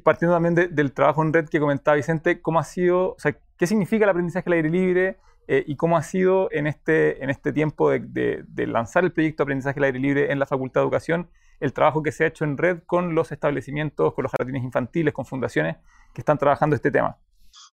partiendo 0.04 0.36
también 0.36 0.56
del 0.56 0.92
trabajo 0.92 1.24
en 1.24 1.32
red 1.32 1.48
que 1.48 1.60
comentaba 1.60 1.96
Vicente, 1.96 2.42
cómo 2.42 2.60
ha 2.60 2.64
sido, 2.64 3.14
o 3.14 3.20
sea, 3.20 3.38
qué 3.58 3.68
significa 3.68 4.04
el 4.04 4.10
aprendizaje 4.10 4.50
al 4.50 4.54
aire 4.54 4.70
libre, 4.70 5.18
eh, 5.50 5.64
y 5.66 5.78
cómo 5.78 5.96
ha 5.96 6.04
sido 6.04 6.50
en 6.52 6.68
este, 6.68 7.24
en 7.24 7.30
este 7.30 7.54
tiempo 7.54 7.90
de, 7.92 8.44
lanzar 8.68 9.06
el 9.06 9.14
proyecto 9.14 9.44
aprendizaje 9.44 9.80
al 9.80 9.86
aire 9.86 10.00
libre 10.00 10.32
en 10.32 10.40
la 10.40 10.46
Facultad 10.46 10.82
de 10.82 10.86
Educación, 10.86 11.30
el 11.60 11.74
trabajo 11.74 12.04
que 12.04 12.12
se 12.12 12.24
ha 12.24 12.28
hecho 12.28 12.44
en 12.44 12.58
red 12.58 12.80
con 12.86 13.16
los 13.16 13.32
establecimientos, 13.32 14.14
con 14.14 14.24
los 14.24 14.32
jardines 14.32 14.64
infantiles, 14.64 15.14
con 15.14 15.26
fundaciones 15.26 15.78
que 16.14 16.22
están 16.22 16.38
trabajando 16.38 16.76
este 16.76 16.92
tema. 16.92 17.18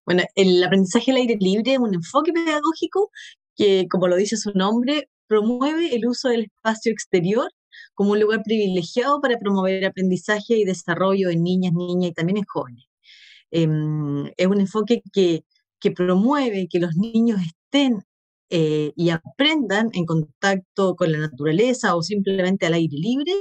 Bueno, 0.07 0.23
el 0.35 0.63
aprendizaje 0.65 1.11
al 1.11 1.19
aire 1.19 1.37
libre 1.39 1.75
es 1.75 1.79
un 1.79 1.95
enfoque 1.95 2.33
pedagógico 2.33 3.11
que, 3.57 3.87
como 3.91 4.09
lo 4.09 4.17
dice 4.17 4.37
su 4.37 4.53
nombre, 4.53 5.09
promueve 5.27 5.95
el 5.95 6.07
uso 6.07 6.29
del 6.29 6.45
espacio 6.45 6.93
exterior 6.93 7.51
como 7.95 8.13
un 8.13 8.21
lugar 8.21 8.43
privilegiado 8.45 9.21
para 9.21 9.39
promover 9.39 9.85
aprendizaje 9.85 10.57
y 10.57 10.65
desarrollo 10.65 11.31
en 11.31 11.43
niñas, 11.43 11.73
niñas 11.73 12.11
y 12.11 12.15
también 12.15 12.39
en 12.39 12.45
jóvenes. 12.45 12.85
Em, 13.51 14.27
es 14.37 14.47
un 14.47 14.61
enfoque 14.61 15.03
que, 15.13 15.45
promueve 15.95 16.67
que 16.67 16.79
los 16.79 16.97
niños 16.97 17.41
eh, 18.51 18.93
y 18.97 19.11
aprendan 19.11 19.91
en 19.95 20.07
contacto 20.07 20.97
con 20.97 21.13
la 21.13 21.19
naturaleza 21.19 21.97
o 21.97 22.03
simplemente 22.03 22.67
al 22.67 22.75
aire 22.75 22.97
libre 22.97 23.33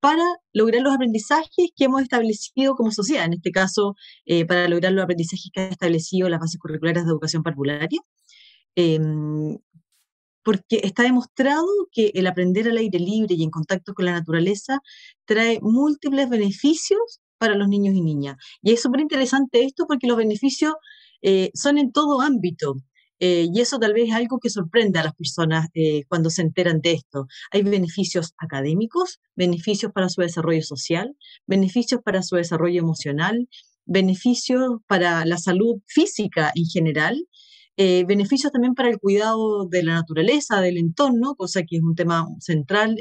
para 0.00 0.24
lograr 0.52 0.82
los 0.82 0.94
aprendizajes 0.94 1.70
que 1.76 1.84
hemos 1.84 2.02
establecido 2.02 2.74
como 2.74 2.90
sociedad, 2.90 3.24
en 3.26 3.34
este 3.34 3.52
caso, 3.52 3.94
eh, 4.26 4.44
para 4.46 4.68
lograr 4.68 4.92
los 4.92 5.04
aprendizajes 5.04 5.50
que 5.52 5.60
ha 5.60 5.68
establecido 5.68 6.28
las 6.28 6.40
bases 6.40 6.58
curriculares 6.60 7.04
de 7.04 7.10
educación 7.10 7.42
parvularia. 7.44 8.00
Em, 8.76 9.58
porque 10.44 10.80
está 10.82 11.04
demostrado 11.04 11.66
que 11.92 12.10
el 12.14 12.26
aprender 12.26 12.68
al 12.68 12.78
aire 12.78 12.98
libre 12.98 13.34
y 13.36 13.44
en 13.44 13.50
contacto 13.50 13.94
con 13.94 14.06
la 14.06 14.12
naturaleza 14.12 14.80
trae 15.24 15.60
múltiples 15.62 16.28
beneficios 16.28 17.20
para 17.38 17.54
los 17.56 17.68
niños 17.68 17.94
y 17.94 18.02
niñas. 18.02 18.36
Y 18.62 18.72
es 18.72 18.82
súper 18.82 19.00
interesante 19.00 19.64
esto 19.64 19.86
porque 19.86 20.06
los 20.06 20.16
beneficios 20.16 20.74
eh, 21.22 21.50
son 21.54 21.78
en 21.78 21.92
todo 21.92 22.20
ámbito. 22.20 22.76
Eh, 23.24 23.46
y 23.54 23.60
eso 23.60 23.78
tal 23.78 23.94
vez 23.94 24.08
es 24.08 24.14
algo 24.16 24.40
que 24.40 24.50
sorprende 24.50 24.98
a 24.98 25.04
las 25.04 25.14
personas 25.14 25.68
eh, 25.74 26.02
cuando 26.08 26.28
se 26.28 26.42
enteran 26.42 26.80
de 26.80 26.94
esto. 26.94 27.28
Hay 27.52 27.62
beneficios 27.62 28.34
académicos, 28.36 29.20
beneficios 29.36 29.92
para 29.92 30.08
su 30.08 30.22
desarrollo 30.22 30.62
social, 30.62 31.16
beneficios 31.46 32.00
para 32.04 32.22
su 32.24 32.34
desarrollo 32.34 32.80
emocional, 32.80 33.48
beneficios 33.86 34.80
para 34.88 35.24
la 35.24 35.38
salud 35.38 35.76
física 35.86 36.50
en 36.56 36.64
general, 36.66 37.28
eh, 37.76 38.04
beneficios 38.08 38.50
también 38.50 38.74
para 38.74 38.90
el 38.90 38.98
cuidado 38.98 39.68
de 39.68 39.84
la 39.84 39.94
naturaleza, 39.94 40.60
del 40.60 40.76
entorno, 40.76 41.36
cosa 41.36 41.62
que 41.62 41.76
es 41.76 41.82
un 41.82 41.94
tema 41.94 42.26
central 42.40 42.96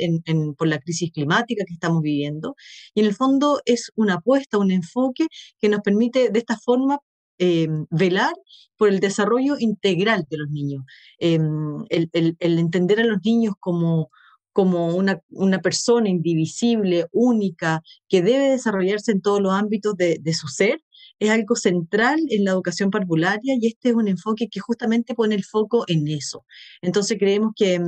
por 0.56 0.68
la 0.68 0.78
crisis 0.78 1.12
climática 1.12 1.63
que 1.68 1.74
estamos 1.74 2.04
viviendo. 2.04 2.56
Y 2.94 3.00
en 3.01 3.08
el 3.08 3.16
fondo 3.16 3.60
es 3.66 3.92
una 3.96 4.16
apuesta, 4.16 4.60
un 4.60 4.70
enfoque 4.70 5.25
que 5.60 5.68
nos 5.68 5.82
permite 5.82 6.30
de 6.30 6.40
esta 6.40 6.58
forma 6.58 7.00
eh, 7.43 7.67
velar 7.89 8.33
por 8.77 8.89
el 8.89 9.00
desarrollo 9.00 9.55
integral 9.57 10.27
de 10.29 10.38
los 10.38 10.50
niños, 10.51 10.83
em, 11.17 11.83
el, 11.89 12.38
entender 12.39 13.00
a 13.00 13.03
los 13.03 13.17
niños 13.25 13.55
como, 13.60 14.12
como 14.53 14.95
una, 14.95 15.19
una, 15.31 15.60
persona 15.60 16.07
indivisible, 16.07 17.07
única, 17.12 17.81
que 18.07 18.21
debe 18.21 18.50
desarrollarse 18.51 19.12
en 19.12 19.21
todos 19.21 19.41
los 19.41 19.53
ámbitos 19.53 19.95
de, 19.98 20.19
de 20.21 20.33
su 20.36 20.48
ser, 20.50 20.81
es 21.19 21.31
algo 21.31 21.55
central 21.55 22.19
en 22.29 22.45
la 22.45 22.51
educación 22.51 22.91
parvularia 22.91 23.55
y 23.60 23.67
este 23.67 23.89
es 23.89 23.95
un 23.95 24.07
enfoque 24.07 24.48
que 24.48 24.60
justamente 24.60 25.15
pone 25.15 25.33
el 25.33 25.43
foco 25.43 25.83
en 25.88 26.07
eso. 26.07 26.45
Entonces 26.83 27.17
creemos 27.19 27.53
que, 27.55 27.79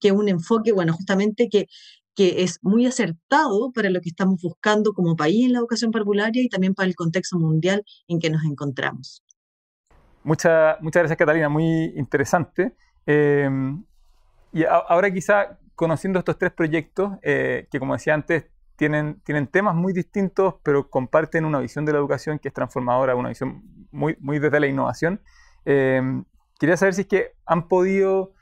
que 0.00 0.10
un 0.10 0.28
enfoque, 0.28 0.72
bueno, 0.72 0.94
justamente 0.94 1.48
que 1.48 1.66
que 2.16 2.42
es 2.42 2.58
muy 2.62 2.86
acertado 2.86 3.70
para 3.72 3.90
lo 3.90 4.00
que 4.00 4.08
estamos 4.08 4.40
buscando 4.42 4.94
como 4.94 5.14
país 5.14 5.44
en 5.44 5.52
la 5.52 5.58
educación 5.58 5.92
parvularia 5.92 6.42
y 6.42 6.48
también 6.48 6.74
para 6.74 6.88
el 6.88 6.96
contexto 6.96 7.38
mundial 7.38 7.84
en 8.08 8.18
que 8.18 8.30
nos 8.30 8.42
encontramos. 8.44 9.22
muchas 10.24 10.78
gracias 10.80 11.16
Catalina, 11.16 11.50
muy 11.50 11.92
interesante. 11.94 12.74
Eh, 13.06 13.48
y 14.52 14.64
ahora 14.64 15.12
quizá 15.12 15.58
conociendo 15.74 16.18
estos 16.18 16.38
tres 16.38 16.52
proyectos, 16.52 17.12
eh, 17.22 17.68
que 17.70 17.78
como 17.78 17.92
decía 17.92 18.14
antes, 18.14 18.46
tienen, 18.76 19.20
tienen 19.20 19.46
temas 19.46 19.74
muy 19.74 19.92
distintos, 19.92 20.54
pero 20.62 20.88
comparten 20.88 21.44
una 21.44 21.60
visión 21.60 21.84
de 21.84 21.92
la 21.92 21.98
educación 21.98 22.38
que 22.38 22.48
es 22.48 22.54
transformadora, 22.54 23.14
una 23.14 23.28
visión 23.28 23.62
muy, 23.90 24.16
muy 24.20 24.38
desde 24.38 24.58
la 24.58 24.66
innovación. 24.66 25.20
Eh, 25.66 26.00
quería 26.58 26.78
saber 26.78 26.94
si 26.94 27.02
es 27.02 27.06
que 27.06 27.34
han 27.44 27.68
podido 27.68 28.32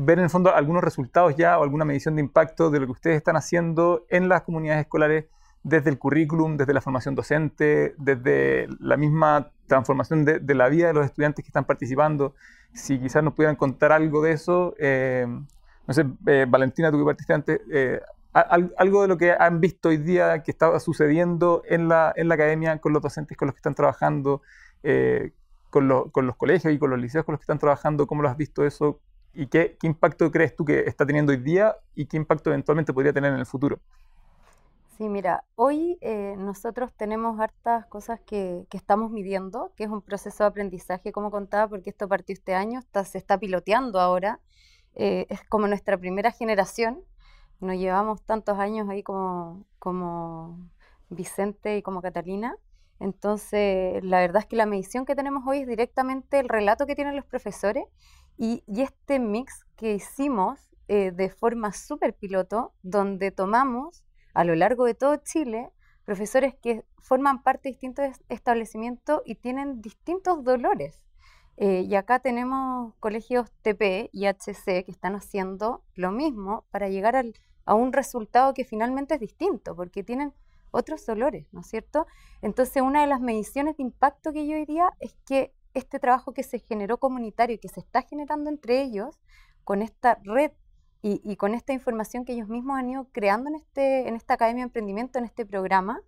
ver 0.00 0.18
en 0.18 0.24
el 0.24 0.30
fondo 0.30 0.54
algunos 0.54 0.84
resultados 0.84 1.34
ya 1.36 1.58
o 1.58 1.64
alguna 1.64 1.84
medición 1.84 2.14
de 2.14 2.22
impacto 2.22 2.70
de 2.70 2.78
lo 2.78 2.86
que 2.86 2.92
ustedes 2.92 3.16
están 3.16 3.36
haciendo 3.36 4.06
en 4.08 4.28
las 4.28 4.42
comunidades 4.42 4.82
escolares 4.82 5.24
desde 5.64 5.90
el 5.90 5.98
currículum, 5.98 6.56
desde 6.56 6.72
la 6.72 6.80
formación 6.80 7.16
docente, 7.16 7.94
desde 7.98 8.68
la 8.78 8.96
misma 8.96 9.50
transformación 9.66 10.24
de, 10.24 10.54
la 10.54 10.68
vida 10.68 10.86
de 10.86 10.92
los 10.94 11.04
estudiantes 11.04 11.44
que 11.44 11.48
están 11.48 11.64
participando. 11.64 12.34
Si 12.72 13.00
quizás 13.00 13.24
nos 13.24 13.34
pudieran 13.34 13.56
contar 13.56 13.90
algo 13.90 14.22
de 14.22 14.32
eso, 14.32 14.74
eh, 14.78 15.26
no 15.86 15.94
sé, 15.94 16.06
eh, 16.26 16.46
Valentina, 16.48 16.92
tú 16.92 16.98
que 16.98 17.04
participaste 17.04 17.34
antes, 17.34 17.60
eh, 17.72 18.00
algo 18.76 19.02
de 19.02 19.08
lo 19.08 19.18
que 19.18 19.32
han 19.36 19.60
visto 19.60 19.88
hoy 19.88 19.96
día 19.96 20.44
que 20.44 20.52
está 20.52 20.78
sucediendo 20.78 21.62
en 21.66 21.88
la, 21.88 22.12
en 22.14 22.28
la 22.28 22.34
academia 22.34 22.78
con 22.78 22.92
los 22.92 23.02
docentes 23.02 23.36
con 23.36 23.46
los 23.46 23.54
que 23.54 23.58
están 23.58 23.74
trabajando, 23.74 24.42
con, 25.70 26.10
con, 26.10 26.26
los 26.26 26.36
colegios 26.36 26.72
y 26.72 26.78
con 26.78 26.90
los 26.90 27.00
liceos 27.00 27.24
con 27.24 27.32
los 27.32 27.40
que 27.40 27.44
están 27.44 27.58
trabajando, 27.58 28.06
¿cómo 28.06 28.22
lo 28.22 28.28
has 28.28 28.36
visto 28.36 28.64
eso? 28.64 29.00
¿Y 29.34 29.46
qué, 29.46 29.76
impacto 29.82 30.30
crees 30.30 30.56
tú 30.56 30.64
que 30.64 30.80
está 30.80 31.06
teniendo 31.06 31.32
hoy 31.32 31.38
día 31.38 31.76
y 31.94 32.06
qué 32.06 32.16
impacto 32.16 32.50
eventualmente 32.50 32.92
podría 32.92 33.12
tener 33.12 33.32
en 33.32 33.38
el 33.38 33.46
futuro? 33.46 33.78
Sí, 34.96 35.08
mira, 35.08 35.44
hoy 35.54 35.96
eh, 36.00 36.34
nosotros 36.36 36.92
tenemos 36.92 37.38
hartas 37.38 37.86
cosas 37.86 38.18
que, 38.26 38.66
estamos 38.72 39.12
midiendo, 39.12 39.72
que 39.76 39.84
es 39.84 39.90
un 39.90 40.02
proceso 40.02 40.42
de 40.42 40.48
aprendizaje, 40.48 41.12
como 41.12 41.30
contaba, 41.30 41.68
porque 41.68 41.90
esto 41.90 42.08
partió 42.08 42.32
este 42.32 42.54
año, 42.54 42.80
está, 42.80 43.04
se 43.04 43.18
está 43.18 43.38
piloteando 43.38 44.00
ahora, 44.00 44.40
eh, 44.96 45.26
es 45.28 45.40
como 45.48 45.68
nuestra 45.68 45.96
primera 45.96 46.32
generación, 46.32 47.04
nos 47.60 47.76
llevamos 47.76 48.22
tantos 48.22 48.58
años 48.58 48.88
ahí 48.88 49.04
como, 49.04 49.64
como 49.78 50.58
Vicente 51.10 51.76
y 51.76 51.82
como 51.82 52.02
Catalina, 52.02 52.56
entonces 52.98 54.02
la 54.02 54.18
verdad 54.18 54.42
es 54.42 54.46
que 54.46 54.56
la 54.56 54.66
medición 54.66 55.06
que 55.06 55.14
tenemos 55.14 55.44
hoy 55.46 55.58
es 55.60 55.68
directamente 55.68 56.40
el 56.40 56.48
relato 56.48 56.86
que 56.86 56.96
tienen 56.96 57.14
los 57.14 57.24
profesores 57.24 57.84
y, 58.38 58.62
este 58.80 59.18
mix 59.18 59.66
que 59.76 59.94
hicimos 59.94 60.60
eh, 60.86 61.10
de 61.10 61.28
forma 61.28 61.72
súper 61.72 62.14
piloto, 62.14 62.72
donde 62.82 63.30
tomamos 63.30 64.04
a 64.32 64.44
lo 64.44 64.54
largo 64.54 64.84
de 64.84 64.94
todo 64.94 65.16
Chile 65.16 65.70
profesores 66.04 66.54
que 66.54 66.84
forman 66.96 67.42
parte 67.42 67.68
de 67.68 67.72
distintos 67.72 68.06
establecimientos 68.30 69.20
y 69.26 69.34
tienen 69.34 69.82
distintos 69.82 70.42
dolores. 70.42 71.04
Eh, 71.58 71.82
y 71.82 71.94
acá 71.96 72.20
tenemos 72.20 72.94
colegios 73.00 73.50
TP 73.62 74.08
y 74.12 74.26
HC 74.26 74.84
que 74.84 74.90
están 74.92 75.16
haciendo 75.16 75.82
lo 75.94 76.12
mismo 76.12 76.64
para 76.70 76.88
llegar 76.88 77.22
a 77.64 77.74
un 77.74 77.92
resultado 77.92 78.54
que 78.54 78.64
finalmente 78.64 79.14
es 79.14 79.20
distinto, 79.20 79.74
porque 79.74 80.04
tienen 80.04 80.32
otros 80.70 81.04
dolores, 81.04 81.46
¿no 81.52 81.60
es 81.60 81.66
cierto? 81.66 82.06
Entonces, 82.42 82.82
una 82.82 83.00
de 83.00 83.08
las 83.08 83.20
mediciones 83.20 83.76
de 83.76 83.82
impacto 83.82 84.32
que 84.32 84.46
yo 84.46 84.56
diría 84.56 84.90
es 85.00 85.14
que 85.26 85.52
este 85.78 85.98
trabajo 85.98 86.32
que 86.32 86.42
se 86.42 86.58
generó 86.58 86.98
comunitario 86.98 87.56
y 87.56 87.58
que 87.58 87.68
se 87.68 87.80
está 87.80 88.02
generando 88.02 88.50
entre 88.50 88.82
ellos, 88.82 89.18
con 89.64 89.82
esta 89.82 90.18
red 90.24 90.52
y, 91.00 91.36
con 91.36 91.54
esta 91.54 91.72
información 91.72 92.24
que 92.24 92.32
ellos 92.32 92.48
mismos 92.48 92.76
han 92.76 92.90
ido 92.90 93.06
creando 93.12 93.50
en, 93.50 93.54
este, 93.54 94.08
en 94.08 94.16
esta 94.16 94.34
Academia 94.34 94.62
de 94.62 94.68
Emprendimiento, 94.68 95.18
en 95.18 95.24
este 95.24 95.46
programa, 95.46 96.00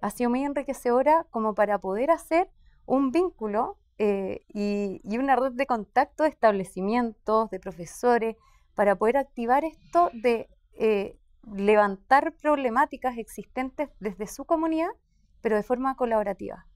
ha 0.00 0.10
sido 0.10 0.30
muy 0.30 0.44
enriquecedora 0.44 1.26
como 1.30 1.54
para 1.54 1.78
poder 1.78 2.10
hacer 2.10 2.50
un 2.86 3.10
vínculo 3.12 3.78
eh, 3.98 4.46
y, 4.48 5.00
una 5.18 5.36
red 5.36 5.52
de 5.52 5.66
contacto 5.66 6.22
de 6.22 6.30
establecimientos, 6.30 7.50
de 7.50 7.60
profesores, 7.60 8.36
para 8.74 8.96
poder 8.96 9.18
activar 9.18 9.64
esto 9.64 10.10
de 10.14 10.48
eh, 10.72 11.18
levantar 11.54 12.32
problemáticas 12.32 13.18
existentes 13.18 13.90
desde 14.00 14.26
su 14.26 14.46
comunidad, 14.46 14.90
pero 15.42 15.56
de 15.56 15.62
forma 15.62 15.96
colaborativa. 15.96 16.66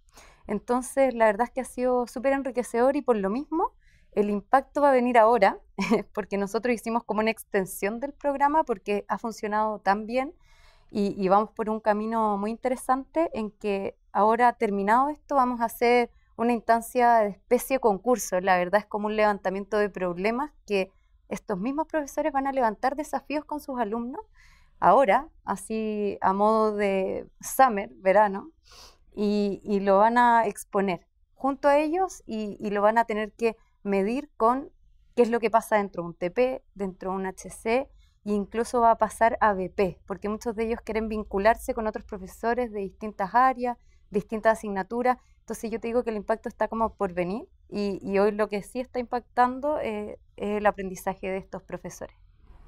Entonces, 0.46 1.14
la 1.14 1.26
verdad 1.26 1.46
es 1.48 1.52
que 1.52 1.60
ha 1.60 1.64
sido 1.64 2.06
súper 2.06 2.32
enriquecedor 2.32 2.96
y 2.96 3.02
por 3.02 3.16
lo 3.16 3.30
mismo, 3.30 3.72
el 4.12 4.30
impacto 4.30 4.80
va 4.80 4.90
a 4.90 4.92
venir 4.92 5.18
ahora, 5.18 5.58
porque 6.14 6.36
nosotros 6.36 6.74
hicimos 6.74 7.04
como 7.04 7.20
una 7.20 7.30
extensión 7.30 8.00
del 8.00 8.12
programa 8.12 8.64
porque 8.64 9.04
ha 9.08 9.18
funcionado 9.18 9.80
tan 9.80 10.06
bien 10.06 10.34
y, 10.96 11.28
vamos 11.28 11.50
por 11.50 11.70
un 11.70 11.80
camino 11.80 12.36
muy 12.38 12.52
interesante 12.52 13.28
en 13.34 13.50
que 13.50 13.96
ahora, 14.12 14.52
terminado 14.52 15.08
esto, 15.08 15.34
vamos 15.34 15.60
a 15.60 15.64
hacer 15.64 16.12
una 16.36 16.52
instancia 16.52 17.16
de 17.16 17.30
especie 17.30 17.80
concurso. 17.80 18.40
La 18.40 18.56
verdad 18.56 18.80
es 18.80 18.86
como 18.86 19.06
un 19.06 19.16
levantamiento 19.16 19.76
de 19.76 19.90
problemas 19.90 20.52
que 20.66 20.92
estos 21.28 21.58
mismos 21.58 21.88
profesores 21.88 22.32
van 22.32 22.46
a 22.46 22.52
levantar 22.52 22.94
desafíos 22.94 23.44
con 23.44 23.58
sus 23.58 23.80
alumnos 23.80 24.20
ahora, 24.78 25.28
así 25.44 26.16
a 26.20 26.32
modo 26.32 26.76
de 26.76 27.26
summer, 27.40 27.90
verano, 27.96 28.52
y, 29.14 29.80
lo 29.80 29.98
van 29.98 30.18
a 30.18 30.46
exponer 30.46 31.06
junto 31.34 31.68
a 31.68 31.78
ellos 31.78 32.22
y, 32.26 32.70
lo 32.70 32.82
van 32.82 32.98
a 32.98 33.04
tener 33.04 33.32
que 33.32 33.56
medir 33.82 34.30
con 34.36 34.70
qué 35.14 35.22
es 35.22 35.30
lo 35.30 35.40
que 35.40 35.50
pasa 35.50 35.76
dentro 35.76 36.02
de 36.02 36.08
un 36.08 36.14
TP, 36.14 36.64
dentro 36.74 37.10
de 37.10 37.16
un 37.16 37.26
HC 37.26 37.66
e 37.66 38.32
incluso 38.32 38.80
va 38.80 38.92
a 38.92 38.98
pasar 38.98 39.36
a 39.40 39.52
BP, 39.52 39.98
porque 40.06 40.28
muchos 40.28 40.56
de 40.56 40.64
ellos 40.64 40.80
quieren 40.82 41.08
vincularse 41.08 41.74
con 41.74 41.86
otros 41.86 42.04
profesores 42.04 42.72
de 42.72 42.80
distintas 42.80 43.34
áreas, 43.34 43.76
distintas 44.10 44.58
asignaturas. 44.58 45.18
Entonces 45.40 45.70
yo 45.70 45.78
te 45.78 45.88
digo 45.88 46.02
que 46.02 46.10
el 46.10 46.16
impacto 46.16 46.48
está 46.48 46.68
como 46.68 46.94
por 46.94 47.12
venir 47.12 47.46
y, 47.68 48.18
hoy 48.18 48.32
lo 48.32 48.48
que 48.48 48.62
sí 48.62 48.80
está 48.80 48.98
impactando 48.98 49.78
eh, 49.80 50.18
es 50.36 50.56
el 50.56 50.66
aprendizaje 50.66 51.28
de 51.28 51.36
estos 51.36 51.62
profesores. 51.62 52.16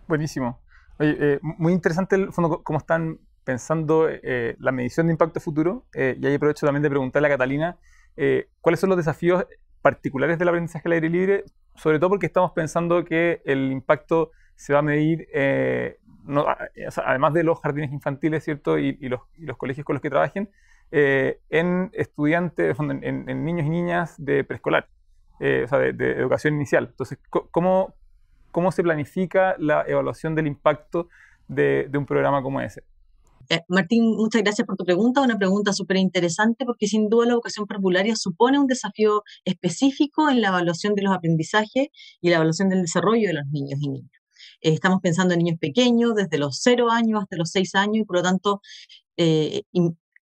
Buenísimo. 0.06 0.60
Eh, 0.98 1.38
muy 1.42 1.72
interesante 1.72 2.16
el 2.16 2.32
fondo, 2.32 2.62
cómo 2.62 2.78
están 2.78 3.18
pensando 3.46 4.08
eh, 4.10 4.56
la 4.58 4.72
medición 4.72 5.06
de 5.06 5.12
impacto 5.12 5.38
futuro, 5.38 5.86
eh, 5.94 6.18
y 6.20 6.26
ahí 6.26 6.34
aprovecho 6.34 6.66
también 6.66 6.82
de 6.82 6.90
preguntarle 6.90 7.28
a 7.28 7.30
Catalina, 7.30 7.76
eh, 8.16 8.48
¿cuáles 8.60 8.80
son 8.80 8.90
los 8.90 8.96
desafíos 8.96 9.46
particulares 9.82 10.36
del 10.36 10.48
aprendizaje 10.48 10.88
al 10.88 10.94
aire 10.94 11.08
libre? 11.08 11.44
Sobre 11.76 12.00
todo 12.00 12.10
porque 12.10 12.26
estamos 12.26 12.50
pensando 12.50 13.04
que 13.04 13.42
el 13.44 13.70
impacto 13.70 14.32
se 14.56 14.72
va 14.72 14.80
a 14.80 14.82
medir, 14.82 15.28
además 17.04 17.34
de 17.34 17.44
los 17.44 17.60
jardines 17.60 17.92
infantiles, 17.92 18.42
¿cierto? 18.42 18.80
Y, 18.80 18.96
los, 19.08 19.20
colegios 19.56 19.84
con 19.84 19.94
los 19.94 20.02
que 20.02 20.10
trabajen, 20.10 20.50
en 20.90 21.90
estudiantes, 21.92 22.76
en, 22.80 23.44
niños 23.44 23.66
y 23.66 23.70
niñas 23.70 24.14
de 24.18 24.42
preescolar, 24.42 24.88
o 25.38 25.68
sea, 25.68 25.78
de, 25.78 26.12
educación 26.12 26.54
inicial. 26.54 26.88
Entonces, 26.90 27.18
¿cómo, 27.30 27.94
¿cómo 28.50 28.72
se 28.72 28.82
planifica 28.82 29.54
la 29.58 29.84
evaluación 29.86 30.34
del 30.34 30.48
impacto 30.48 31.08
de 31.46 31.88
un 31.94 32.06
programa 32.06 32.42
como 32.42 32.60
ese? 32.60 32.82
Eh, 33.48 33.60
Martín, 33.68 34.16
muchas 34.16 34.42
gracias 34.42 34.66
por 34.66 34.76
tu 34.76 34.84
pregunta, 34.84 35.20
una 35.22 35.38
pregunta 35.38 35.72
súper 35.72 35.98
interesante 35.98 36.64
porque 36.64 36.86
sin 36.88 37.08
duda 37.08 37.26
la 37.26 37.32
educación 37.34 37.66
parvularia 37.66 38.16
supone 38.16 38.58
un 38.58 38.66
desafío 38.66 39.22
específico 39.44 40.28
en 40.28 40.40
la 40.40 40.48
evaluación 40.48 40.94
de 40.94 41.02
los 41.02 41.14
aprendizajes 41.14 41.88
y 42.20 42.30
la 42.30 42.36
evaluación 42.36 42.68
del 42.68 42.82
desarrollo 42.82 43.28
de 43.28 43.34
los 43.34 43.46
niños 43.46 43.80
y 43.80 43.88
niñas. 43.88 44.10
Eh, 44.60 44.72
estamos 44.72 45.00
pensando 45.00 45.34
en 45.34 45.38
niños 45.40 45.58
pequeños, 45.60 46.14
desde 46.14 46.38
los 46.38 46.58
0 46.62 46.90
años 46.90 47.22
hasta 47.22 47.36
los 47.36 47.50
6 47.50 47.74
años, 47.74 47.98
y 47.98 48.04
por 48.04 48.16
lo 48.16 48.22
tanto, 48.22 48.60
eh, 49.16 49.62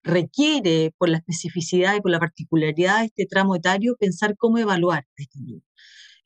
requiere, 0.02 0.92
por 0.98 1.08
la 1.08 1.18
especificidad 1.18 1.96
y 1.96 2.00
por 2.00 2.10
la 2.10 2.20
particularidad 2.20 3.00
de 3.00 3.06
este 3.06 3.26
tramo 3.26 3.56
etario, 3.56 3.96
pensar 3.98 4.36
cómo 4.36 4.58
evaluar 4.58 5.00
a 5.18 5.22
estos 5.22 5.40
niños. 5.42 5.62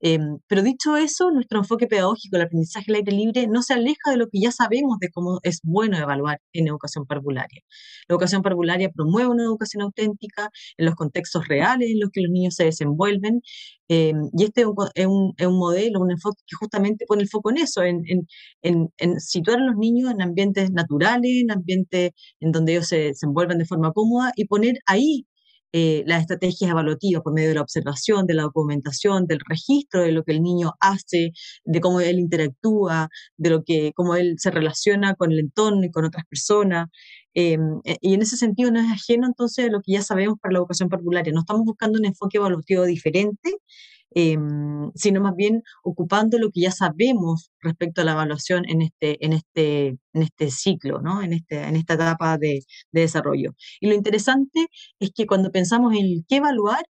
Em, 0.01 0.39
pero 0.47 0.63
dicho 0.63 0.97
eso, 0.97 1.31
nuestro 1.33 1.59
enfoque 1.59 1.87
pedagógico, 1.89 2.37
el 2.37 2.43
aprendizaje 2.43 2.87
al 2.91 2.97
aire 2.97 3.13
libre, 3.13 3.47
no 3.49 3.63
se 3.63 3.75
aleja 3.75 4.11
de 4.11 4.17
lo 4.17 4.29
que 4.29 4.41
ya 4.41 4.53
sabemos 4.53 4.99
de 5.01 5.11
cómo 5.11 5.41
es 5.43 5.61
bueno 5.65 5.99
evaluar 5.99 6.41
en 6.53 6.69
educación 6.69 7.05
parvularia. 7.07 7.63
La 8.09 8.15
educación 8.15 8.43
parvularia 8.43 8.91
promueve 8.91 9.29
una 9.29 9.43
educación 9.45 9.83
auténtica 9.83 10.51
en 10.77 10.87
los 10.87 10.95
contextos 10.95 11.49
reales 11.49 11.91
en 11.91 12.01
los 12.01 12.11
que 12.11 12.21
los 12.23 12.31
niños 12.31 12.55
se 12.55 12.65
desenvuelven, 12.65 13.43
em, 13.89 14.31
y 14.37 14.45
este 14.45 14.63
es 14.95 15.07
un, 15.07 15.35
modelo, 15.59 16.01
un 16.01 16.11
enfoque 16.13 16.43
que 16.47 16.57
justamente 16.57 17.05
pone 17.07 17.23
el 17.23 17.29
foco 17.29 17.51
en 17.51 17.59
eso, 17.59 17.83
en, 17.83 18.03
en, 18.63 19.21
situar 19.21 19.59
a 19.59 19.65
los 19.65 19.77
niños 19.77 20.11
en 20.11 20.23
ambientes 20.23 20.71
naturales, 20.71 21.31
en 21.43 21.51
ambientes 21.51 22.13
en 22.41 22.53
donde 22.53 22.73
ellos 22.73 22.89
se 22.89 22.99
desenvuelvan 22.99 23.59
de 23.59 23.65
forma 23.67 23.93
cómoda 23.93 24.33
y 24.37 24.47
poner 24.47 24.79
ahí 24.87 25.27
eh, 25.73 26.03
las 26.07 26.23
estrategias 26.23 26.71
evaluativas 26.71 27.23
por 27.23 27.35
medio 27.35 27.51
de 27.51 27.57
la 27.57 27.63
observación, 27.63 28.27
de 28.27 28.35
la 28.35 28.43
documentación, 28.45 29.27
del 29.27 29.41
registro 29.47 30.03
de 30.03 30.13
lo 30.13 30.25
que 30.25 30.33
el 30.33 30.43
niño 30.43 30.73
hace, 30.81 31.33
de 31.65 31.81
cómo 31.81 32.01
él 32.01 32.19
interactúa, 32.19 33.09
de 33.37 33.51
lo 33.51 33.65
que, 33.65 33.93
cómo 33.95 34.17
él 34.17 34.37
se 34.39 34.51
relaciona 34.51 35.15
con 35.15 35.33
el 35.33 35.41
entorno 35.41 35.85
y 35.85 35.91
con 35.91 36.05
otras 36.05 36.25
personas. 36.27 36.89
Em, 37.35 37.81
e, 37.85 37.97
y 38.01 38.15
en 38.15 38.23
ese 38.23 38.37
sentido 38.37 38.71
no 38.71 38.81
es 38.81 38.91
ajeno 38.91 39.27
entonces 39.27 39.67
a 39.67 39.71
lo 39.71 39.81
que 39.83 39.93
ya 39.93 40.03
sabemos 40.03 40.39
para 40.41 40.53
la 40.53 40.59
educación 40.61 40.89
parvularia. 40.89 41.33
No 41.33 41.41
estamos 41.41 41.65
buscando 41.65 41.99
un 41.99 42.07
enfoque 42.07 42.39
evolutivo 42.39 42.85
diferente, 42.85 43.51
Em, 44.21 44.91
sino 44.97 45.21
más 45.21 45.37
bien 45.37 45.63
ocupando 45.85 46.39
lo 46.39 46.51
que 46.51 46.63
ya 46.63 46.73
sabemos 46.73 47.53
respecto 47.61 48.01
a 48.01 48.05
la 48.05 48.13
evaluación 48.13 48.65
en 48.69 48.83
este, 48.83 49.25
en 49.25 49.33
este, 49.33 49.87
en 50.13 50.23
este 50.23 50.51
ciclo, 50.51 51.01
¿no? 51.01 51.23
en, 51.23 51.35
este, 51.35 51.63
en 51.63 51.77
esta 51.77 51.95
etapa 51.95 52.37
de, 52.37 52.65
de 52.91 53.01
desarrollo. 53.03 53.55
Y 53.81 53.87
lo 53.89 53.95
interesante 53.95 54.67
es 54.99 55.13
que 55.15 55.27
cuando 55.27 55.53
pensamos 55.53 55.95
en 55.95 56.25
qué 56.29 56.37
evaluar, 56.37 56.85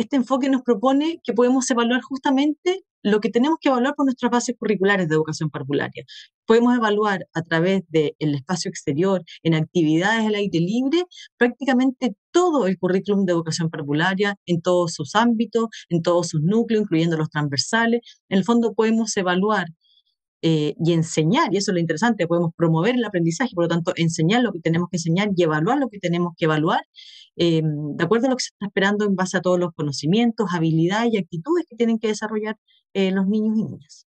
este 0.00 0.16
enfoque 0.16 0.48
nos 0.48 0.62
propone 0.62 1.20
que 1.22 1.34
podemos 1.34 1.70
evaluar 1.70 2.00
justamente 2.00 2.84
lo 3.02 3.20
que 3.20 3.30
tenemos 3.30 3.58
que 3.60 3.68
evaluar 3.68 3.94
por 3.94 4.06
nuestras 4.06 4.30
bases 4.30 4.56
curriculares 4.58 5.08
de 5.08 5.14
educación 5.14 5.50
parvularia. 5.50 6.04
Podemos 6.46 6.74
evaluar 6.74 7.26
a 7.34 7.42
través 7.42 7.82
del 7.88 8.14
espacio 8.34 8.68
exterior, 8.68 9.22
en 9.42 9.54
actividades 9.54 10.26
al 10.26 10.34
aire 10.34 10.58
libre, 10.58 11.04
prácticamente 11.38 12.14
todo 12.30 12.66
el 12.66 12.78
currículum 12.78 13.24
de 13.24 13.32
educación 13.32 13.70
parvularia, 13.70 14.36
en 14.46 14.62
todos 14.62 14.94
sus 14.94 15.14
ámbitos, 15.14 15.66
en 15.88 16.02
todos 16.02 16.28
sus 16.28 16.42
núcleos, 16.42 16.82
incluyendo 16.82 17.16
los 17.16 17.30
transversales. 17.30 18.00
En 18.28 18.38
el 18.38 18.44
fondo 18.44 18.74
podemos 18.74 19.16
evaluar 19.16 19.66
eh, 20.42 20.74
y 20.82 20.92
enseñar, 20.94 21.52
y 21.52 21.58
eso 21.58 21.70
es 21.70 21.74
lo 21.74 21.80
interesante, 21.80 22.26
podemos 22.26 22.52
promover 22.56 22.94
el 22.94 23.04
aprendizaje, 23.04 23.50
por 23.54 23.64
lo 23.64 23.68
tanto, 23.68 23.92
enseñar 23.96 24.42
lo 24.42 24.52
que 24.52 24.60
tenemos 24.60 24.88
que 24.90 24.96
enseñar 24.96 25.28
y 25.36 25.42
evaluar 25.42 25.78
lo 25.78 25.88
que 25.88 25.98
tenemos 25.98 26.32
que 26.36 26.46
evaluar, 26.46 26.80
eh, 27.36 27.60
de 27.62 28.04
acuerdo 28.04 28.26
a 28.26 28.30
lo 28.30 28.36
que 28.36 28.44
se 28.44 28.50
está 28.54 28.66
esperando 28.66 29.04
en 29.04 29.16
base 29.16 29.36
a 29.36 29.42
todos 29.42 29.58
los 29.58 29.72
conocimientos, 29.74 30.48
habilidades 30.54 31.12
y 31.12 31.18
actitudes 31.18 31.66
que 31.68 31.76
tienen 31.76 31.98
que 31.98 32.08
desarrollar 32.08 32.56
eh, 32.94 33.10
los 33.10 33.26
niños 33.26 33.58
y 33.58 33.64
niñas. 33.64 34.06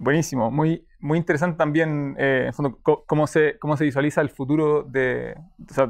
Buenísimo, 0.00 0.50
muy, 0.50 0.84
muy 0.98 1.18
interesante 1.18 1.56
también 1.56 2.16
en 2.18 2.52
fondo, 2.52 2.80
cómo, 2.82 3.28
se, 3.28 3.56
cómo 3.60 3.76
se 3.76 3.84
visualiza 3.84 4.20
el 4.22 4.30
futuro 4.30 4.82
de 4.82 5.36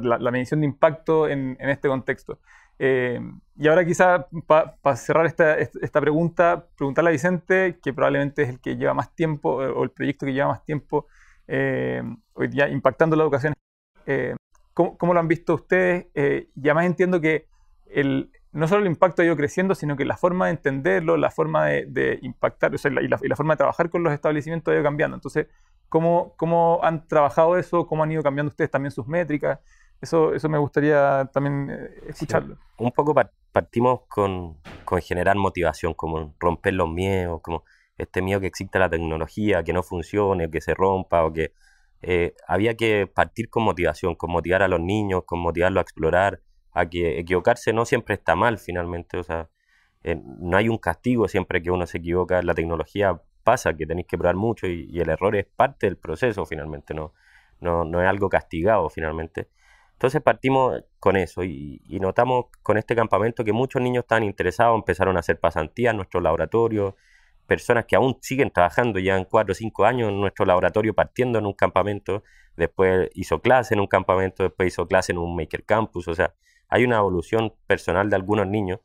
la, 0.03 0.31
medición 0.31 0.59
de 0.59 0.67
impacto 0.67 1.27
en, 1.27 1.57
en 1.59 1.69
este 1.69 1.87
contexto. 1.87 2.39
Eh, 2.77 3.19
y 3.57 3.67
ahora 3.67 3.85
quizá 3.85 4.27
para 4.47 4.95
cerrar 4.97 5.25
esta, 5.25 6.01
pregunta, 6.01 6.67
preguntarle 6.77 7.09
a 7.09 7.11
Vicente, 7.11 7.79
que 7.81 7.93
probablemente 7.93 8.43
es 8.43 8.49
el 8.49 8.59
que 8.59 8.75
lleva 8.75 8.93
más 8.93 9.15
tiempo, 9.15 9.63
eh, 9.63 9.69
o 9.69 9.83
el 9.83 9.91
proyecto 9.91 10.25
que 10.25 10.33
lleva 10.33 10.49
más 10.49 10.63
tiempo 10.65 11.07
eh, 11.47 12.03
hoy 12.33 12.47
día 12.47 12.67
impactando 12.67 13.15
la 13.15 13.23
educación. 13.23 13.53
¿cómo, 14.73 15.13
lo 15.13 15.19
han 15.19 15.27
visto 15.27 15.55
ustedes? 15.55 16.07
y 16.13 16.67
además 16.67 16.85
entiendo 16.85 17.21
que 17.21 17.47
el, 17.87 18.29
no 18.55 18.67
solo 18.67 18.81
el 18.81 18.87
impacto 18.87 19.21
ha 19.21 19.25
ido 19.25 19.35
creciendo, 19.35 19.75
sino 19.75 19.97
que 19.97 20.05
la 20.05 20.15
forma 20.15 20.45
de 20.45 20.51
entenderlo, 20.51 21.17
la 21.17 21.29
forma 21.29 21.65
de, 21.65 22.19
impactar, 22.21 22.73
y, 22.73 22.89
la, 22.89 23.01
y, 23.01 23.07
la, 23.07 23.35
forma 23.35 23.53
de 23.53 23.57
trabajar 23.57 23.89
con 23.89 24.01
los 24.01 24.13
establecimientos 24.13 24.71
ha 24.71 24.75
ido 24.75 24.83
cambiando. 24.83 25.15
Entonces, 25.15 25.47
¿cómo, 25.89 26.33
¿cómo 26.37 26.79
han 26.81 27.05
trabajado 27.07 27.57
eso? 27.57 27.85
¿Cómo 27.85 28.03
han 28.03 28.13
ido 28.13 28.23
cambiando 28.23 28.49
ustedes 28.49 28.71
también 28.71 28.91
sus 28.91 29.07
métricas? 29.07 29.59
Eso, 30.01 30.33
eso 30.33 30.49
me 30.49 30.57
gustaría 30.57 31.29
también 31.33 31.69
eh, 31.71 32.09
escucharlo. 32.09 32.57
un 32.77 32.91
poco 32.91 33.15
partimos 33.51 34.01
con, 34.07 34.57
con, 34.83 35.01
generar 35.01 35.35
motivación, 35.35 35.93
como 35.93 36.35
romper 36.39 36.73
los 36.73 36.89
miedos, 36.89 37.41
como 37.41 37.63
este 37.97 38.21
miedo 38.21 38.41
que 38.41 38.47
exista 38.47 38.79
la 38.79 38.89
tecnología, 38.89 39.63
que 39.63 39.73
no 39.73 39.83
funcione, 39.83 40.49
que 40.49 40.61
se 40.61 40.73
rompa, 40.73 41.23
o 41.23 41.31
que 41.31 41.53
eh, 42.01 42.35
había 42.47 42.75
que 42.75 43.07
partir 43.07 43.49
con 43.49 43.63
motivación, 43.63 44.15
con 44.15 44.31
motivar 44.31 44.61
a 44.61 44.67
los 44.67 44.79
niños, 44.79 45.23
con 45.25 45.39
motivarlos 45.39 45.79
a 45.79 45.81
explorar, 45.81 46.41
a 46.73 46.87
que 46.87 47.19
equivocarse 47.19 47.73
no 47.73 47.85
siempre 47.85 48.15
está 48.15 48.35
mal 48.35 48.59
finalmente, 48.59 49.17
o 49.17 49.23
sea, 49.23 49.49
eh, 50.03 50.21
no 50.23 50.57
hay 50.57 50.69
un 50.69 50.77
castigo 50.77 51.27
siempre 51.27 51.63
que 51.63 51.71
uno 51.71 51.87
se 51.87 51.97
equivoca, 51.99 52.41
la 52.43 52.53
tecnología 52.53 53.19
pasa, 53.43 53.75
que 53.75 53.87
tenéis 53.87 54.07
que 54.07 54.17
probar 54.17 54.35
mucho 54.35 54.67
y, 54.67 54.87
y, 54.91 54.99
el 54.99 55.09
error 55.09 55.35
es 55.35 55.45
parte 55.45 55.87
del 55.87 55.97
proceso 55.97 56.45
finalmente, 56.45 56.93
no, 56.93 57.13
no, 57.59 57.85
no 57.85 58.01
es 58.01 58.07
algo 58.07 58.29
castigado 58.29 58.89
finalmente. 58.89 59.47
Entonces 59.95 60.21
partimos 60.21 60.83
con 60.99 61.15
eso 61.15 61.43
y, 61.43 61.81
notamos 62.01 62.47
con 62.61 62.77
este 62.77 62.95
campamento 62.95 63.45
que 63.45 63.53
muchos 63.53 63.81
niños 63.81 64.03
estaban 64.03 64.23
interesados, 64.23 64.75
empezaron 64.75 65.15
a 65.15 65.21
hacer 65.21 65.39
pasantías 65.39 65.91
en 65.91 65.97
nuestro 65.97 66.19
laboratorio, 66.19 66.97
personas 67.47 67.85
que 67.85 67.95
aún 67.95 68.17
siguen 68.21 68.51
trabajando, 68.51 68.99
en 68.99 69.23
cuatro 69.23 69.53
o 69.53 69.55
cinco 69.55 69.85
años 69.85 70.09
en 70.09 70.19
nuestro 70.19 70.45
laboratorio 70.45 70.93
partiendo 70.93 71.39
en 71.39 71.45
un 71.45 71.53
campamento, 71.53 72.23
después 72.57 73.09
hizo 73.13 73.39
clase 73.41 73.73
en 73.73 73.79
un 73.79 73.87
campamento, 73.87 74.43
después 74.43 74.67
hizo 74.73 74.85
clase 74.87 75.13
en 75.13 75.17
un 75.19 75.33
Maker 75.35 75.63
Campus, 75.63 76.07
o 76.09 76.15
sea, 76.15 76.33
hay 76.67 76.83
una 76.83 76.97
evolución 76.97 77.53
personal 77.67 78.09
de 78.09 78.17
algunos 78.17 78.47
niños. 78.47 78.79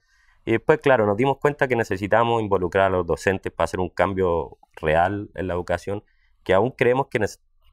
Y 0.44 0.52
después, 0.52 0.78
claro, 0.78 1.06
nos 1.06 1.16
dimos 1.16 1.38
cuenta 1.38 1.68
que 1.68 1.76
necesitamos 1.76 2.40
involucrar 2.42 2.86
a 2.86 2.90
los 2.90 3.06
docentes 3.06 3.52
para 3.52 3.64
hacer 3.64 3.80
un 3.80 3.90
cambio 3.90 4.58
real 4.76 5.30
en 5.34 5.48
la 5.48 5.54
educación, 5.54 6.04
que 6.44 6.54
aún 6.54 6.70
creemos 6.70 7.08
que 7.08 7.20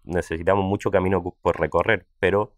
necesitamos 0.04 0.65
mucho 0.65 0.91
camino 0.91 1.23
por 1.41 1.60
recorrer, 1.60 2.08
pero 2.19 2.57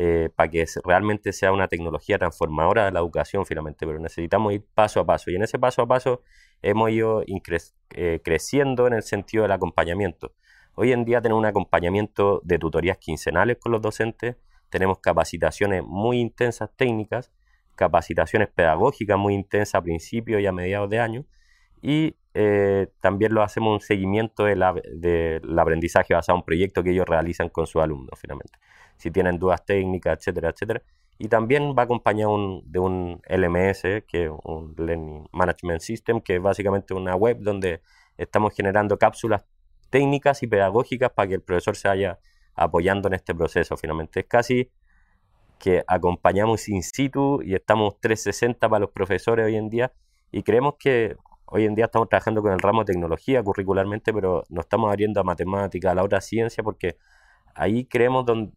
eh, 0.00 0.30
para 0.36 0.48
que 0.48 0.64
realmente 0.84 1.32
sea 1.32 1.50
una 1.50 1.66
tecnología 1.66 2.18
transformadora 2.18 2.84
de 2.84 2.92
la 2.92 3.00
educación 3.00 3.44
finalmente, 3.44 3.84
pero 3.84 3.98
necesitamos 3.98 4.52
ir 4.52 4.64
paso 4.72 5.00
a 5.00 5.04
paso 5.04 5.28
y 5.32 5.34
en 5.34 5.42
ese 5.42 5.58
paso 5.58 5.82
a 5.82 5.88
paso 5.88 6.22
hemos 6.62 6.92
ido 6.92 7.24
eh, 7.26 8.20
creciendo 8.22 8.86
en 8.86 8.92
el 8.92 9.02
sentido 9.02 9.42
del 9.42 9.50
acompañamiento. 9.50 10.34
Hoy 10.76 10.92
en 10.92 11.04
día 11.04 11.20
tenemos 11.20 11.40
un 11.40 11.46
acompañamiento 11.46 12.40
de 12.44 12.60
tutorías 12.60 12.98
quincenales 12.98 13.56
con 13.58 13.72
los 13.72 13.82
docentes, 13.82 14.36
tenemos 14.70 15.00
capacitaciones 15.00 15.82
muy 15.84 16.20
intensas 16.20 16.70
técnicas, 16.76 17.32
capacitaciones 17.74 18.50
pedagógicas 18.54 19.18
muy 19.18 19.34
intensas 19.34 19.74
a 19.74 19.82
principios 19.82 20.40
y 20.40 20.46
a 20.46 20.52
mediados 20.52 20.88
de 20.90 21.00
año 21.00 21.24
y 21.82 22.14
eh, 22.34 22.86
también 23.00 23.34
lo 23.34 23.42
hacemos 23.42 23.72
un 23.72 23.80
seguimiento 23.80 24.44
del 24.44 24.62
aprendizaje 24.62 26.14
basado 26.14 26.36
en 26.36 26.42
un 26.42 26.46
proyecto 26.46 26.84
que 26.84 26.92
ellos 26.92 27.08
realizan 27.08 27.48
con 27.48 27.66
sus 27.66 27.82
alumnos 27.82 28.16
finalmente 28.16 28.60
si 28.98 29.10
tienen 29.10 29.38
dudas 29.38 29.64
técnicas, 29.64 30.18
etcétera, 30.18 30.50
etcétera. 30.50 30.82
Y 31.18 31.28
también 31.28 31.74
va 31.76 31.82
acompañado 31.82 32.60
de 32.64 32.78
un 32.78 33.20
LMS, 33.28 34.04
que 34.06 34.26
es 34.26 34.30
un 34.44 34.74
Learning 34.76 35.28
Management 35.32 35.80
System, 35.80 36.20
que 36.20 36.36
es 36.36 36.42
básicamente 36.42 36.94
una 36.94 37.16
web 37.16 37.38
donde 37.40 37.80
estamos 38.16 38.54
generando 38.54 38.98
cápsulas 38.98 39.44
técnicas 39.90 40.42
y 40.42 40.46
pedagógicas 40.46 41.10
para 41.10 41.28
que 41.28 41.34
el 41.34 41.42
profesor 41.42 41.76
se 41.76 41.88
vaya 41.88 42.18
apoyando 42.54 43.08
en 43.08 43.14
este 43.14 43.34
proceso. 43.34 43.76
Finalmente 43.76 44.20
es 44.20 44.26
casi 44.26 44.70
que 45.58 45.82
acompañamos 45.86 46.68
in 46.68 46.82
situ 46.82 47.40
y 47.42 47.54
estamos 47.54 48.00
360 48.00 48.68
para 48.68 48.80
los 48.80 48.90
profesores 48.90 49.46
hoy 49.46 49.56
en 49.56 49.68
día 49.68 49.92
y 50.30 50.42
creemos 50.42 50.74
que 50.78 51.16
hoy 51.46 51.64
en 51.64 51.74
día 51.74 51.86
estamos 51.86 52.08
trabajando 52.08 52.42
con 52.42 52.52
el 52.52 52.58
ramo 52.58 52.84
de 52.84 52.92
tecnología 52.92 53.42
curricularmente, 53.42 54.12
pero 54.12 54.44
nos 54.50 54.66
estamos 54.66 54.88
abriendo 54.90 55.20
a 55.20 55.24
matemática, 55.24 55.90
a 55.90 55.94
la 55.94 56.04
otra 56.04 56.20
ciencia, 56.20 56.62
porque 56.62 56.96
ahí 57.54 57.86
creemos 57.86 58.26
donde, 58.26 58.52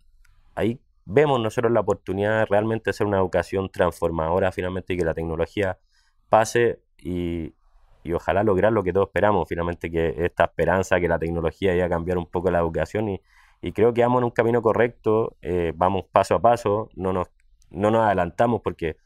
ahí 0.55 0.79
vemos 1.05 1.39
nosotros 1.39 1.71
la 1.71 1.81
oportunidad 1.81 2.39
de 2.39 2.45
realmente 2.45 2.89
hacer 2.89 3.07
una 3.07 3.17
educación 3.17 3.69
transformadora 3.69 4.51
finalmente 4.51 4.93
y 4.93 4.97
que 4.97 5.05
la 5.05 5.13
tecnología 5.13 5.79
pase 6.29 6.81
y, 6.97 7.53
ojalá 8.13 8.43
lograr 8.43 8.73
lo 8.73 8.83
que 8.83 8.93
todos 8.93 9.07
esperamos 9.07 9.47
finalmente, 9.47 9.91
que 9.91 10.15
esta 10.17 10.45
esperanza 10.45 10.99
que 10.99 11.07
la 11.07 11.19
tecnología 11.19 11.71
vaya 11.71 11.85
a 11.85 11.89
cambiar 11.89 12.17
un 12.17 12.25
poco 12.25 12.49
la 12.51 12.59
educación 12.59 13.09
y, 13.09 13.21
creo 13.73 13.93
que 13.93 14.01
vamos 14.01 14.19
en 14.21 14.23
un 14.25 14.31
camino 14.31 14.61
correcto, 14.61 15.37
eh, 15.41 15.71
vamos 15.75 16.05
paso 16.11 16.35
a 16.35 16.41
paso, 16.41 16.89
no 16.95 17.13
nos, 17.13 17.27
no 17.69 17.91
nos 17.91 18.01
adelantamos 18.05 18.61
porque 18.63 18.97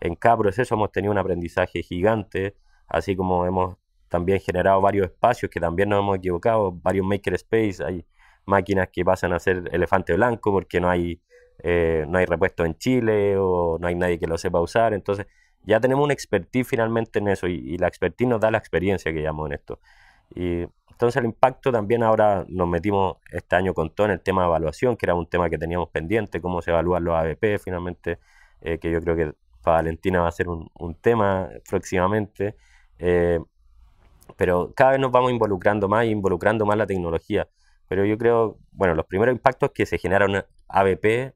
en 0.00 0.14
cada 0.14 0.36
proceso 0.38 0.74
hemos 0.76 0.92
tenido 0.92 1.10
un 1.12 1.18
aprendizaje 1.18 1.82
gigante, 1.82 2.56
así 2.86 3.16
como 3.16 3.44
hemos 3.46 3.76
también 4.08 4.38
generado 4.38 4.80
varios 4.80 5.06
espacios 5.06 5.50
que 5.50 5.58
también 5.58 5.88
nos 5.88 6.00
hemos 6.00 6.18
equivocado, 6.18 6.70
varios 6.72 7.06
makerspace, 7.06 7.82
hay 7.84 8.06
máquinas 8.46 8.88
que 8.92 9.04
pasan 9.04 9.32
a 9.32 9.38
ser 9.38 9.68
elefante 9.72 10.14
blanco 10.14 10.52
porque 10.52 10.80
no 10.80 10.90
hay, 10.90 11.20
eh, 11.62 12.04
no 12.08 12.18
hay 12.18 12.26
repuesto 12.26 12.64
en 12.64 12.76
Chile 12.76 13.36
o 13.38 13.78
no 13.80 13.86
hay 13.86 13.94
nadie 13.94 14.18
que 14.18 14.26
lo 14.26 14.38
sepa 14.38 14.60
usar. 14.60 14.94
Entonces, 14.94 15.26
ya 15.66 15.80
tenemos 15.80 16.04
una 16.04 16.12
expertise 16.12 16.66
finalmente 16.66 17.18
en 17.18 17.28
eso 17.28 17.46
y, 17.46 17.78
la 17.78 17.88
expertise 17.88 18.28
nos 18.28 18.40
da 18.40 18.50
la 18.50 18.58
experiencia 18.58 19.12
que 19.12 19.22
llamamos 19.22 19.48
en 19.50 19.54
esto. 19.54 19.80
Y 20.34 20.66
entonces 20.90 21.16
el 21.16 21.24
impacto 21.26 21.72
también 21.72 22.02
ahora 22.02 22.44
nos 22.48 22.68
metimos 22.68 23.16
este 23.30 23.56
año 23.56 23.74
con 23.74 23.90
todo 23.90 24.06
en 24.06 24.12
el 24.12 24.20
tema 24.20 24.42
de 24.42 24.48
evaluación, 24.48 24.96
que 24.96 25.06
era 25.06 25.14
un 25.14 25.26
tema 25.26 25.50
que 25.50 25.58
teníamos 25.58 25.88
pendiente, 25.90 26.40
cómo 26.40 26.62
se 26.62 26.70
evalúan 26.70 27.04
los 27.04 27.14
ABP 27.14 27.58
finalmente, 27.58 28.18
eh, 28.60 28.78
que 28.78 28.90
yo 28.90 29.00
creo 29.00 29.16
que 29.16 29.34
para 29.62 29.78
Valentina 29.78 30.20
va 30.20 30.28
a 30.28 30.32
ser 30.32 30.48
un, 30.48 30.94
tema 31.00 31.48
próximamente. 31.68 32.56
Eh, 32.98 33.40
pero 34.36 34.72
cada 34.74 34.92
vez 34.92 35.00
nos 35.00 35.10
vamos 35.10 35.30
involucrando 35.32 35.88
más 35.88 36.06
y 36.06 36.10
involucrando 36.10 36.66
más 36.66 36.76
la 36.76 36.86
tecnología. 36.86 37.48
Pero 37.88 38.04
yo 38.04 38.18
creo, 38.18 38.58
bueno, 38.72 38.94
los 38.94 39.06
primeros 39.06 39.34
impactos 39.34 39.70
que 39.72 39.86
se 39.86 39.98
generaron 39.98 40.44
ABP 40.68 41.34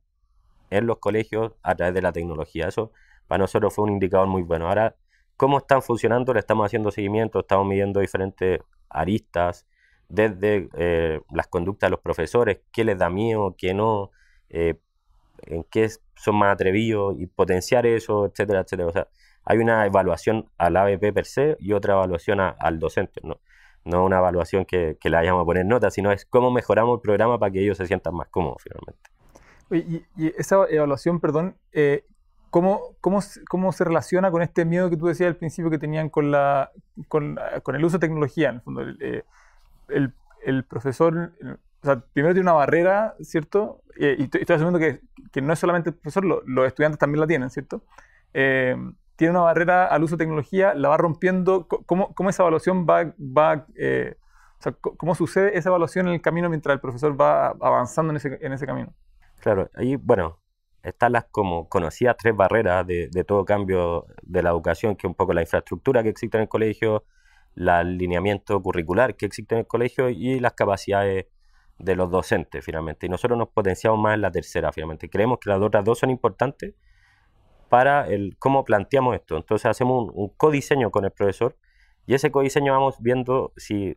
en 0.70 0.87
los 0.87 0.98
colegios 0.98 1.52
a 1.62 1.74
través 1.74 1.94
de 1.94 2.02
la 2.02 2.12
tecnología. 2.12 2.68
Eso 2.68 2.92
para 3.26 3.38
nosotros 3.40 3.74
fue 3.74 3.84
un 3.84 3.92
indicador 3.92 4.26
muy 4.26 4.42
bueno. 4.42 4.68
Ahora, 4.68 4.96
¿cómo 5.37 5.58
están 5.58 5.82
funcionando? 5.82 6.32
Le 6.34 6.40
estamos 6.40 6.66
haciendo 6.66 6.90
seguimiento, 6.90 7.40
estamos 7.40 7.66
midiendo 7.66 8.00
diferentes 8.00 8.61
aristas, 8.88 9.66
desde 10.08 10.68
eh, 10.74 11.20
las 11.30 11.46
conductas 11.48 11.88
de 11.88 11.90
los 11.90 12.00
profesores, 12.00 12.61
qué 12.72 12.84
les 12.84 12.98
da 12.98 13.11
miedo, 13.11 13.54
qué 13.56 13.74
no, 13.74 14.11
eh, 14.48 14.76
en 15.42 15.64
qué 15.64 15.88
son 16.16 16.37
más 16.37 16.54
atrevidos 16.54 17.16
y 17.18 17.26
potenciar 17.26 17.87
eso, 17.87 18.26
etcétera, 18.26 18.61
etcétera. 18.61 18.88
O 18.88 18.92
sea, 18.92 19.08
hay 19.44 19.58
una 19.58 19.87
evaluación 19.87 20.50
al 20.58 20.76
ABP 20.76 21.12
per 21.12 21.26
se 21.26 21.56
y 21.61 21.72
otra 21.72 21.94
evaluación 21.94 22.40
al 22.40 22.78
docente, 22.78 23.20
¿no? 23.22 23.40
No 23.88 24.05
una 24.05 24.18
evaluación 24.18 24.64
que, 24.64 24.96
que 25.01 25.09
le 25.09 25.16
vayamos 25.16 25.42
a 25.42 25.44
poner 25.44 25.64
notas, 25.64 25.94
sino 25.94 26.12
es 26.12 26.27
cómo 26.27 26.51
mejoramos 26.51 26.96
el 26.96 27.01
programa 27.01 27.38
para 27.38 27.51
que 27.51 27.62
ellos 27.62 27.79
se 27.79 27.87
sientan 27.87 28.14
más 28.14 28.29
cómodos 28.29 28.62
finalmente. 28.62 29.11
Y, 29.70 30.05
y 30.16 30.33
esa 30.38 30.66
evaluación, 30.68 31.20
perdón, 31.20 31.57
eh, 31.72 32.05
¿cómo, 32.51 32.96
cómo, 33.01 33.20
cómo, 33.48 33.72
se 33.72 33.85
relaciona 33.85 34.31
con 34.31 34.42
este 34.42 34.64
miedo 34.64 34.88
que 34.88 34.96
tú 34.96 35.07
decías 35.07 35.29
al 35.29 35.37
principio 35.37 35.70
que 35.70 35.79
tenían 35.79 36.09
con, 36.09 36.31
la, 36.31 36.70
con, 37.09 37.38
con 37.62 37.77
el 37.77 37.85
uso 37.85 37.98
de 37.98 38.07
tecnología? 38.07 38.51
En 38.51 38.55
el 38.57 38.61
fondo, 38.62 38.81
el, 38.83 38.98
eh, 39.01 39.22
el, 40.44 40.64
profesor, 40.64 41.33
o 41.83 41.87
sea, 41.87 42.01
primero 42.12 42.35
tiene 42.35 42.48
una 42.48 42.55
barrera, 42.59 43.14
¿cierto? 43.20 43.83
Eh, 43.98 44.16
y 44.18 44.24
estoy, 44.24 44.55
asumiendo 44.55 44.79
que, 44.79 45.01
que, 45.33 45.42
no 45.42 45.53
es 45.53 45.59
solamente 45.59 45.90
el 45.90 45.96
profesor, 45.96 46.24
los 46.24 46.66
estudiantes 46.66 46.98
también 46.98 47.20
la 47.20 47.27
tienen, 47.27 47.51
¿cierto? 47.51 47.83
Tiene 49.18 49.33
una 49.33 49.42
barrera 49.42 49.87
al 49.87 50.02
uso 50.02 50.16
de 50.16 50.24
tecnología, 50.24 50.72
la 50.72 50.88
va 50.88 50.96
rompiendo. 50.96 51.68
¿Cómo, 51.68 52.14
cómo 52.14 52.31
esa 52.31 52.44
evaluación 52.44 52.87
va, 52.88 53.12
va 53.18 53.66
sea, 54.59 54.72
¿cómo 54.72 55.14
sucede 55.14 55.57
esa 55.57 55.68
evaluación 55.68 56.09
en 56.09 56.14
el 56.14 56.20
camino 56.20 56.48
mientras 56.48 56.74
el 56.74 56.81
profesor 56.81 57.18
va 57.20 57.48
avanzando 57.48 58.12
en 58.12 58.16
ese, 58.16 58.38
en 58.40 58.52
ese 58.52 58.66
camino? 58.66 58.92
Claro, 59.40 59.70
ahí, 59.74 59.96
bueno, 59.96 60.40
están 60.83 61.12
las 61.12 61.26
como 61.31 61.68
conocidas 61.68 62.16
tres 62.18 62.35
barreras 62.35 62.87
de, 62.87 63.24
todo 63.26 63.44
cambio 63.44 64.07
de 64.22 64.42
la 64.42 64.50
educación, 64.50 64.96
que 64.96 65.07
es 65.07 65.09
un 65.09 65.14
poco 65.14 65.33
la 65.33 65.42
infraestructura 65.42 66.02
que 66.02 66.09
existe 66.09 66.37
en 66.37 66.42
el 66.42 66.48
colegio, 66.48 67.04
el 67.57 67.68
alineamiento 67.68 68.61
curricular 68.61 69.16
que 69.16 69.26
existe 69.26 69.54
en 69.54 69.61
el 69.61 69.66
colegio 69.66 70.09
y 70.09 70.40
las 70.40 70.54
capacidades 70.54 71.26
de 71.78 71.96
los 71.96 72.11
docentes, 72.11 72.64
finalmente. 72.64 73.07
Y 73.07 73.09
nosotros 73.09 73.38
nos 73.38 73.48
potenciamos 73.50 74.00
más 74.00 74.14
en 74.14 74.22
la 74.22 74.33
tercera, 74.33 74.72
finalmente. 74.72 75.09
Creemos 75.09 75.38
que 75.38 75.50
las 75.50 75.61
otras 75.61 75.85
dos 75.85 75.98
son 75.98 76.11
importantes 76.11 76.74
para 77.68 78.07
el 78.09 78.37
cómo 78.38 78.64
planteamos 78.64 79.14
esto. 79.16 79.37
Entonces 79.37 79.66
hacemos 79.66 80.11
un, 80.12 80.28
codiseño 80.31 80.90
con 80.90 81.04
el 81.04 81.11
profesor 81.11 81.57
y 82.07 82.14
ese 82.14 82.31
codiseño 82.31 82.72
vamos 82.72 82.96
viendo 83.00 83.52
si 83.57 83.96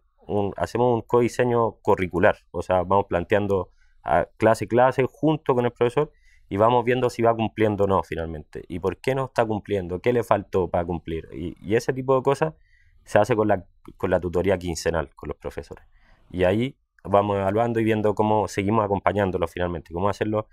hacemos 0.58 0.94
un 0.94 1.02
codiseño 1.02 1.74
curricular, 1.82 2.38
o 2.52 2.62
sea, 2.62 2.84
vamos 2.84 3.06
planteando 3.10 3.72
a 4.04 4.28
clase 4.38 4.68
clase 4.68 5.06
junto 5.10 5.56
con 5.56 5.66
el 5.66 5.72
profesor 5.72 6.12
y 6.50 6.58
vamos 6.58 6.84
viendo 6.86 7.10
si 7.10 7.22
va 7.22 7.34
cumpliendo 7.36 7.86
o 7.86 7.88
no 7.88 8.04
finalmente. 8.04 8.64
¿Y 8.68 8.80
por 8.80 8.98
qué 8.98 9.16
no 9.16 9.26
está 9.26 9.46
cumpliendo? 9.46 10.02
¿Qué 10.02 10.12
le 10.14 10.24
faltó 10.24 10.70
para 10.70 10.86
cumplir? 10.86 11.30
Y, 11.34 11.76
ese 11.76 11.94
tipo 11.94 12.16
de 12.16 12.24
cosas 12.24 12.54
se 13.06 13.20
hace 13.20 13.36
con 13.36 13.48
la, 13.48 13.66
con 13.98 14.10
la 14.10 14.20
tutoría 14.20 14.58
quincenal 14.58 15.10
con 15.16 15.30
los 15.30 15.38
profesores. 15.38 15.86
Y 16.30 16.44
ahí 16.44 16.78
vamos 17.04 17.38
evaluando 17.38 17.80
y 17.80 17.84
viendo 17.84 18.16
cómo 18.16 18.48
seguimos 18.48 18.84
acompañándolo 18.84 19.48
finalmente, 19.48 19.94
cómo 19.94 20.10
hacerlo 20.10 20.48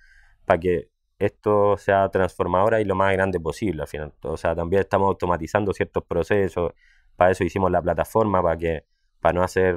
para 0.44 0.60
que 0.60 0.88
esto 1.18 1.76
sea 1.76 2.08
transformadora 2.10 2.80
y 2.80 2.84
lo 2.84 2.94
más 2.94 3.12
grande 3.12 3.40
posible 3.40 3.82
al 3.82 3.88
final. 3.88 4.14
O 4.22 4.36
sea, 4.36 4.54
también 4.54 4.80
estamos 4.80 5.08
automatizando 5.08 5.72
ciertos 5.72 6.04
procesos, 6.04 6.72
para 7.16 7.32
eso 7.32 7.44
hicimos 7.44 7.70
la 7.70 7.82
plataforma, 7.82 8.42
para 8.42 8.56
que 8.56 8.84
para 9.20 9.32
no 9.32 9.42
hacer 9.42 9.76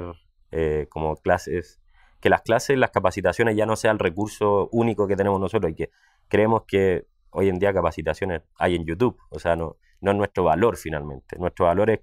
eh, 0.52 0.86
como 0.88 1.16
clases 1.16 1.80
que 2.20 2.30
las 2.30 2.42
clases, 2.42 2.78
las 2.78 2.90
capacitaciones 2.90 3.56
ya 3.56 3.66
no 3.66 3.74
sea 3.74 3.90
el 3.90 3.98
recurso 3.98 4.68
único 4.70 5.08
que 5.08 5.16
tenemos 5.16 5.40
nosotros 5.40 5.72
y 5.72 5.74
que 5.74 5.90
creemos 6.28 6.62
que 6.68 7.06
hoy 7.30 7.48
en 7.48 7.58
día 7.58 7.72
capacitaciones 7.72 8.42
hay 8.58 8.76
en 8.76 8.84
YouTube, 8.84 9.18
o 9.30 9.40
sea, 9.40 9.56
no, 9.56 9.76
no 10.00 10.12
es 10.12 10.16
nuestro 10.16 10.44
valor 10.44 10.76
finalmente. 10.76 11.36
Nuestro 11.38 11.66
valor 11.66 11.90
es, 11.90 12.00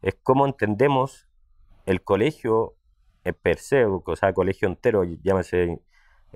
es 0.00 0.16
cómo 0.22 0.46
entendemos 0.46 1.28
el 1.84 2.02
colegio 2.02 2.76
per 3.34 3.58
se, 3.58 3.84
o 3.84 4.16
sea, 4.16 4.32
colegio 4.32 4.68
entero, 4.68 5.04
llámese 5.04 5.80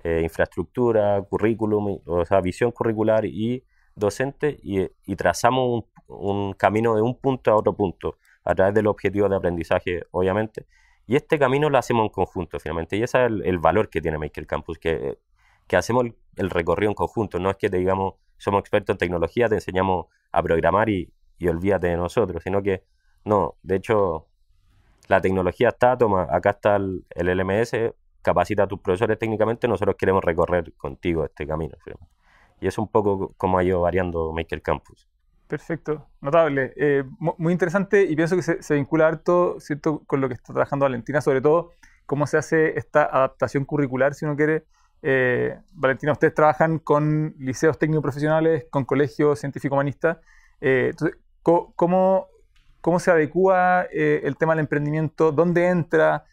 eh, 0.04 0.20
infraestructura, 0.22 1.22
currículum, 1.22 2.00
o 2.06 2.24
sea, 2.24 2.40
visión 2.40 2.72
curricular 2.72 3.24
y 3.24 3.64
docente, 3.94 4.58
y, 4.62 4.88
y 5.04 5.16
trazamos 5.16 5.84
un, 6.08 6.16
un, 6.16 6.52
camino 6.54 6.94
de 6.94 7.02
un 7.02 7.18
punto 7.18 7.50
a 7.50 7.56
otro 7.56 7.74
punto, 7.74 8.18
a 8.44 8.54
través 8.54 8.74
del 8.74 8.86
objetivo 8.86 9.28
de 9.28 9.36
aprendizaje, 9.36 10.02
obviamente, 10.10 10.66
y 11.06 11.16
este 11.16 11.38
camino 11.38 11.68
lo 11.68 11.78
hacemos 11.78 12.04
en 12.04 12.10
conjunto, 12.10 12.58
finalmente. 12.60 12.96
Y 12.96 13.02
ese 13.02 13.24
es 13.24 13.32
el, 13.44 13.58
valor 13.58 13.90
que 13.90 14.00
tiene 14.00 14.18
Maker 14.18 14.46
Campus, 14.46 14.78
que, 14.78 15.18
que 15.66 15.76
hacemos 15.76 16.06
el, 16.36 16.50
recorrido 16.50 16.90
en 16.90 16.94
conjunto. 16.94 17.38
No 17.38 17.50
es 17.50 17.56
que 17.56 17.68
te 17.68 17.78
digamos, 17.78 18.14
somos 18.38 18.60
expertos 18.60 18.94
en 18.94 18.98
tecnología, 18.98 19.48
te 19.48 19.56
enseñamos 19.56 20.06
a 20.30 20.42
programar 20.42 20.88
y, 20.88 21.12
y 21.38 21.48
olvídate 21.48 21.88
de 21.88 21.96
nosotros, 21.96 22.42
sino 22.42 22.62
que, 22.62 22.84
no, 23.24 23.56
de 23.62 23.76
hecho, 23.76 24.28
la 25.08 25.20
tecnología 25.20 25.70
está, 25.70 25.98
toma, 25.98 26.26
acá 26.30 26.50
está 26.50 26.76
el, 26.76 27.04
LMS, 27.14 27.72
capacita 28.22 28.62
a 28.62 28.66
tus 28.66 28.80
profesores 28.80 29.18
técnicamente, 29.18 29.68
nosotros 29.68 29.96
queremos 29.98 30.24
recorrer 30.24 30.72
contigo 30.74 31.24
este 31.24 31.46
camino. 31.46 31.76
Y 32.60 32.68
es 32.68 32.78
un 32.78 32.88
poco 32.88 33.34
como 33.36 33.58
ha 33.58 33.64
ido 33.64 33.80
variando 33.80 34.32
Maker 34.32 34.62
Campus. 34.62 35.08
Perfecto, 35.52 36.06
notable. 36.22 36.72
Eh, 36.76 37.04
muy 37.18 37.52
interesante 37.52 38.04
y 38.04 38.16
pienso 38.16 38.36
que 38.36 38.42
se, 38.42 38.74
vincula 38.74 39.08
harto 39.08 39.60
¿cierto? 39.60 40.02
con 40.06 40.22
lo 40.22 40.28
que 40.28 40.34
está 40.34 40.54
trabajando 40.54 40.84
Valentina, 40.86 41.20
sobre 41.20 41.42
todo 41.42 41.72
cómo 42.06 42.26
se 42.26 42.38
hace 42.38 42.78
esta 42.78 43.04
adaptación 43.04 43.66
curricular, 43.66 44.14
si 44.14 44.24
uno 44.24 44.34
quiere. 44.34 44.64
Eh, 45.02 45.58
Valentina, 45.72 46.12
ustedes 46.12 46.32
trabajan 46.32 46.78
con 46.78 47.34
liceos 47.38 47.78
técnico-profesionales, 47.78 48.64
con 48.70 48.86
colegios 48.86 49.40
científico-humanistas. 49.40 50.18
Eh, 50.60 50.88
entonces, 50.92 51.18
¿cómo, 51.42 52.28
¿cómo, 52.80 52.98
se 52.98 53.10
adecua 53.10 53.82
el 53.92 54.36
tema 54.38 54.54
del 54.54 54.60
emprendimiento? 54.60 55.32
¿Dónde 55.32 55.66
entra? 55.66 56.24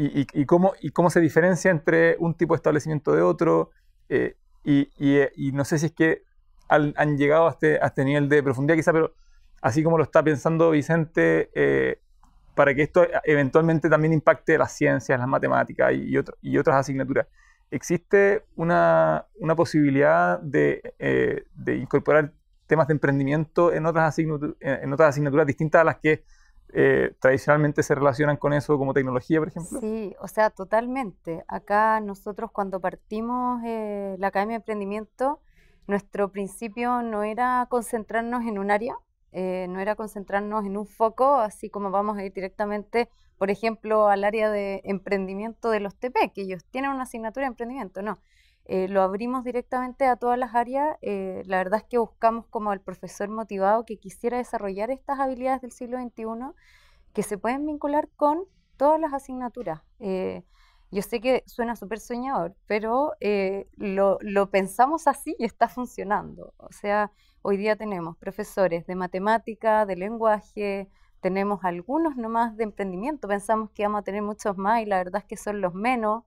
Y, 0.00 0.46
cómo, 0.46 0.74
¿Y 0.80 0.90
cómo 0.90 1.10
se 1.10 1.18
diferencia 1.20 1.72
entre 1.72 2.16
un 2.20 2.34
tipo 2.34 2.54
de 2.54 2.58
establecimiento 2.58 3.12
de 3.12 3.22
otro? 3.22 3.70
y 4.64 5.52
no 5.52 5.64
sé 5.64 5.78
si 5.78 5.86
es 5.86 5.92
que 5.92 6.22
han 6.68 7.16
llegado 7.16 7.48
a 7.48 7.50
este, 7.50 7.78
a 7.80 7.86
este 7.86 8.04
nivel 8.04 8.28
de 8.28 8.42
profundidad, 8.42 8.76
quizá, 8.76 8.92
pero 8.92 9.14
así 9.62 9.82
como 9.82 9.96
lo 9.96 10.04
está 10.04 10.22
pensando 10.22 10.70
Vicente, 10.70 11.50
eh, 11.54 12.00
para 12.54 12.74
que 12.74 12.82
esto 12.82 13.06
eventualmente 13.24 13.88
también 13.88 14.12
impacte 14.12 14.58
las 14.58 14.72
ciencias, 14.72 15.18
las 15.18 15.28
matemáticas 15.28 15.92
y, 15.92 16.12
y 16.42 16.58
otras 16.58 16.76
asignaturas. 16.76 17.26
¿Existe 17.70 18.44
una, 18.56 19.26
una 19.36 19.54
posibilidad 19.54 20.40
de, 20.40 20.94
eh, 20.98 21.44
de, 21.54 21.76
incorporar 21.76 22.32
temas 22.66 22.88
de 22.88 22.94
emprendimiento 22.94 23.72
en 23.72 23.86
otras, 23.86 24.18
en 24.18 24.92
otras 24.92 25.10
asignaturas 25.10 25.46
distintas 25.46 25.82
a 25.82 25.84
las 25.84 25.96
que 25.98 26.24
eh, 26.72 27.14
tradicionalmente 27.20 27.82
se 27.82 27.94
relacionan 27.94 28.36
con 28.36 28.52
eso 28.52 28.78
como 28.78 28.94
tecnología, 28.94 29.38
por 29.38 29.48
ejemplo? 29.48 29.80
Sí, 29.80 30.14
o 30.20 30.28
sea, 30.28 30.50
totalmente. 30.50 31.44
Acá 31.48 32.00
nosotros 32.00 32.50
cuando 32.50 32.80
partimos 32.80 33.62
la 33.62 34.26
Academia 34.26 34.54
de 34.54 34.62
Emprendimiento, 34.62 35.40
nuestro 35.88 36.30
principio 36.30 37.02
no 37.02 37.22
era 37.22 37.66
concentrarnos 37.70 38.44
en 38.44 38.58
un 38.58 38.70
área, 38.70 38.96
eh, 39.32 39.66
no 39.68 39.80
era 39.80 39.94
concentrarnos 39.94 40.64
en 40.64 40.76
un 40.76 40.86
foco, 40.86 41.36
así 41.36 41.70
como 41.70 41.90
vamos 41.90 42.16
a 42.18 42.24
ir 42.24 42.32
directamente, 42.32 43.08
por 43.38 43.50
ejemplo, 43.50 44.08
al 44.08 44.24
área 44.24 44.50
de 44.50 44.80
emprendimiento 44.84 45.70
de 45.70 45.80
los 45.80 45.94
TP, 45.94 46.30
que 46.34 46.42
ellos 46.42 46.64
tienen 46.70 46.90
una 46.90 47.02
asignatura 47.02 47.44
de 47.44 47.48
emprendimiento, 47.48 48.02
no. 48.02 48.18
Eh, 48.68 48.86
lo 48.88 49.02
abrimos 49.02 49.44
directamente 49.44 50.06
a 50.06 50.16
todas 50.16 50.38
las 50.38 50.54
áreas. 50.54 50.96
Eh, 51.02 51.42
la 51.46 51.58
verdad 51.58 51.80
es 51.80 51.86
que 51.88 51.98
buscamos 51.98 52.46
como 52.46 52.70
al 52.70 52.80
profesor 52.80 53.28
motivado 53.28 53.84
que 53.84 53.98
quisiera 53.98 54.38
desarrollar 54.38 54.90
estas 54.90 55.18
habilidades 55.18 55.62
del 55.62 55.72
siglo 55.72 55.98
XXI 55.98 56.24
que 57.12 57.22
se 57.22 57.38
pueden 57.38 57.66
vincular 57.66 58.08
con 58.16 58.44
todas 58.76 59.00
las 59.00 59.12
asignaturas. 59.12 59.82
Yo 60.90 61.02
sé 61.02 61.20
que 61.20 61.42
suena 61.46 61.76
súper 61.76 62.00
soñador, 62.00 62.56
pero 62.66 63.12
eh, 63.20 63.68
lo, 63.76 64.18
pensamos 64.50 65.06
así 65.06 65.36
y 65.38 65.44
está 65.44 65.68
funcionando. 65.68 66.54
O 66.56 66.72
sea, 66.72 67.12
hoy 67.42 67.58
día 67.58 67.76
tenemos 67.76 68.16
profesores 68.16 68.86
de 68.86 68.94
matemática, 68.94 69.84
de 69.84 69.96
lenguaje, 69.96 70.88
tenemos 71.20 71.60
algunos 71.64 72.16
nomás 72.16 72.56
de 72.56 72.64
emprendimiento, 72.64 73.28
pensamos 73.28 73.70
que 73.72 73.82
vamos 73.82 74.00
a 74.00 74.04
tener 74.04 74.22
muchos 74.22 74.56
más 74.56 74.80
y 74.80 74.86
la 74.86 74.96
verdad 74.98 75.22
es 75.22 75.24
que 75.28 75.36
son 75.36 75.60
los 75.60 75.74
menos. 75.74 76.24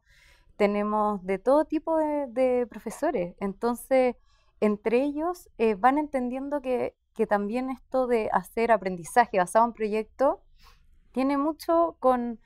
Tenemos 0.61 1.25
de 1.25 1.39
todo 1.39 1.65
tipo 1.65 1.97
de, 1.97 2.67
profesores. 2.69 3.33
Entonces, 3.39 4.15
entre 4.59 5.01
ellos 5.01 5.49
eh, 5.57 5.73
van 5.73 5.97
entendiendo 5.97 6.61
que, 6.61 6.95
que 7.15 7.25
también 7.25 7.71
esto 7.71 8.05
de 8.05 8.29
hacer 8.31 8.71
aprendizaje 8.71 9.39
basado 9.39 9.65
en 9.65 9.73
proyectos 9.73 10.37
tiene 11.13 11.35
mucho 11.39 11.95
con 11.99 12.39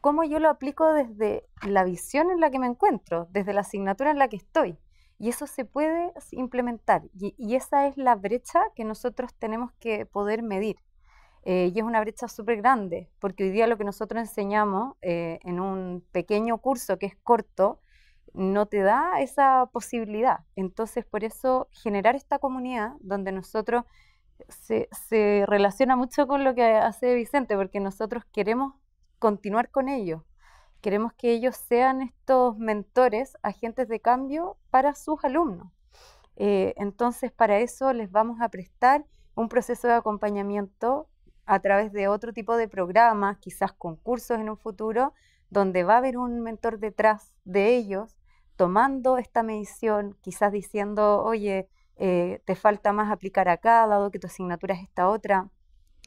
cómo 0.00 0.24
yo 0.24 0.40
lo 0.40 0.48
aplico 0.48 0.92
desde 0.92 1.48
la 1.64 1.84
visión 1.84 2.32
en 2.32 2.40
la 2.40 2.50
que 2.50 2.58
me 2.58 2.66
encuentro, 2.66 3.28
desde 3.30 3.52
la 3.52 3.60
asignatura 3.60 4.10
en 4.10 4.18
la 4.18 4.26
que 4.26 4.34
estoy. 4.34 4.76
Y 5.20 5.28
eso 5.28 5.46
se 5.46 5.64
puede 5.64 6.12
implementar. 6.32 7.02
Y, 7.14 7.54
esa 7.54 7.86
es 7.86 7.96
la 7.96 8.16
brecha 8.16 8.64
que 8.74 8.82
nosotros 8.82 9.32
tenemos 9.32 9.70
que 9.78 10.06
poder 10.06 10.42
medir. 10.42 10.78
Eh, 11.46 11.70
y 11.74 11.78
es 11.78 11.84
una 11.84 12.00
brecha 12.00 12.26
súper 12.26 12.56
grande, 12.56 13.10
porque 13.20 13.44
hoy 13.44 13.50
día 13.50 13.66
lo 13.66 13.76
que 13.76 13.84
nosotros 13.84 14.20
enseñamos 14.20 14.96
eh, 15.02 15.40
en 15.42 15.60
un 15.60 16.02
pequeño 16.10 16.58
curso 16.58 16.98
que 16.98 17.06
es 17.06 17.16
corto, 17.22 17.80
no 18.32 18.66
te 18.66 18.78
da 18.80 19.20
esa 19.20 19.66
posibilidad. 19.72 20.40
Entonces, 20.56 21.04
por 21.04 21.22
eso 21.22 21.68
generar 21.70 22.16
esta 22.16 22.38
comunidad 22.38 22.94
donde 23.00 23.30
nosotros 23.30 23.84
se, 24.48 24.88
se, 25.08 25.44
relaciona 25.46 25.96
mucho 25.96 26.26
con 26.26 26.44
lo 26.44 26.54
que 26.54 26.64
hace 26.64 27.14
Vicente, 27.14 27.56
porque 27.56 27.78
nosotros 27.78 28.24
queremos 28.32 28.74
continuar 29.18 29.70
con 29.70 29.88
ellos. 29.88 30.22
Queremos 30.80 31.12
que 31.12 31.32
ellos 31.32 31.56
sean 31.56 32.02
estos 32.02 32.56
mentores, 32.58 33.36
agentes 33.42 33.88
de 33.88 34.00
cambio 34.00 34.56
para 34.70 34.94
sus 34.94 35.24
alumnos. 35.24 35.68
Eh, 36.36 36.74
entonces, 36.76 37.32
para 37.32 37.58
eso 37.58 37.92
les 37.92 38.10
vamos 38.10 38.40
a 38.40 38.48
prestar 38.48 39.04
un 39.34 39.48
proceso 39.48 39.88
de 39.88 39.94
acompañamiento 39.94 41.08
a 41.46 41.60
través 41.60 41.92
de 41.92 42.08
otro 42.08 42.32
tipo 42.32 42.56
de 42.56 42.68
programas, 42.68 43.38
quizás 43.38 43.72
concursos 43.72 44.38
en 44.38 44.48
un 44.48 44.56
futuro, 44.56 45.12
donde 45.50 45.84
va 45.84 45.94
a 45.94 45.98
haber 45.98 46.16
un 46.16 46.40
mentor 46.40 46.78
detrás 46.78 47.34
de 47.44 47.76
ellos, 47.76 48.16
tomando 48.56 49.18
esta 49.18 49.42
medición, 49.42 50.16
quizás 50.20 50.52
diciendo, 50.52 51.22
oye, 51.22 51.68
eh, 51.96 52.40
te 52.44 52.54
falta 52.56 52.92
más 52.92 53.10
aplicar 53.10 53.48
acá, 53.48 53.86
dado 53.86 54.10
que 54.10 54.18
tu 54.18 54.26
asignatura 54.26 54.74
es 54.74 54.82
esta 54.82 55.08
otra. 55.08 55.50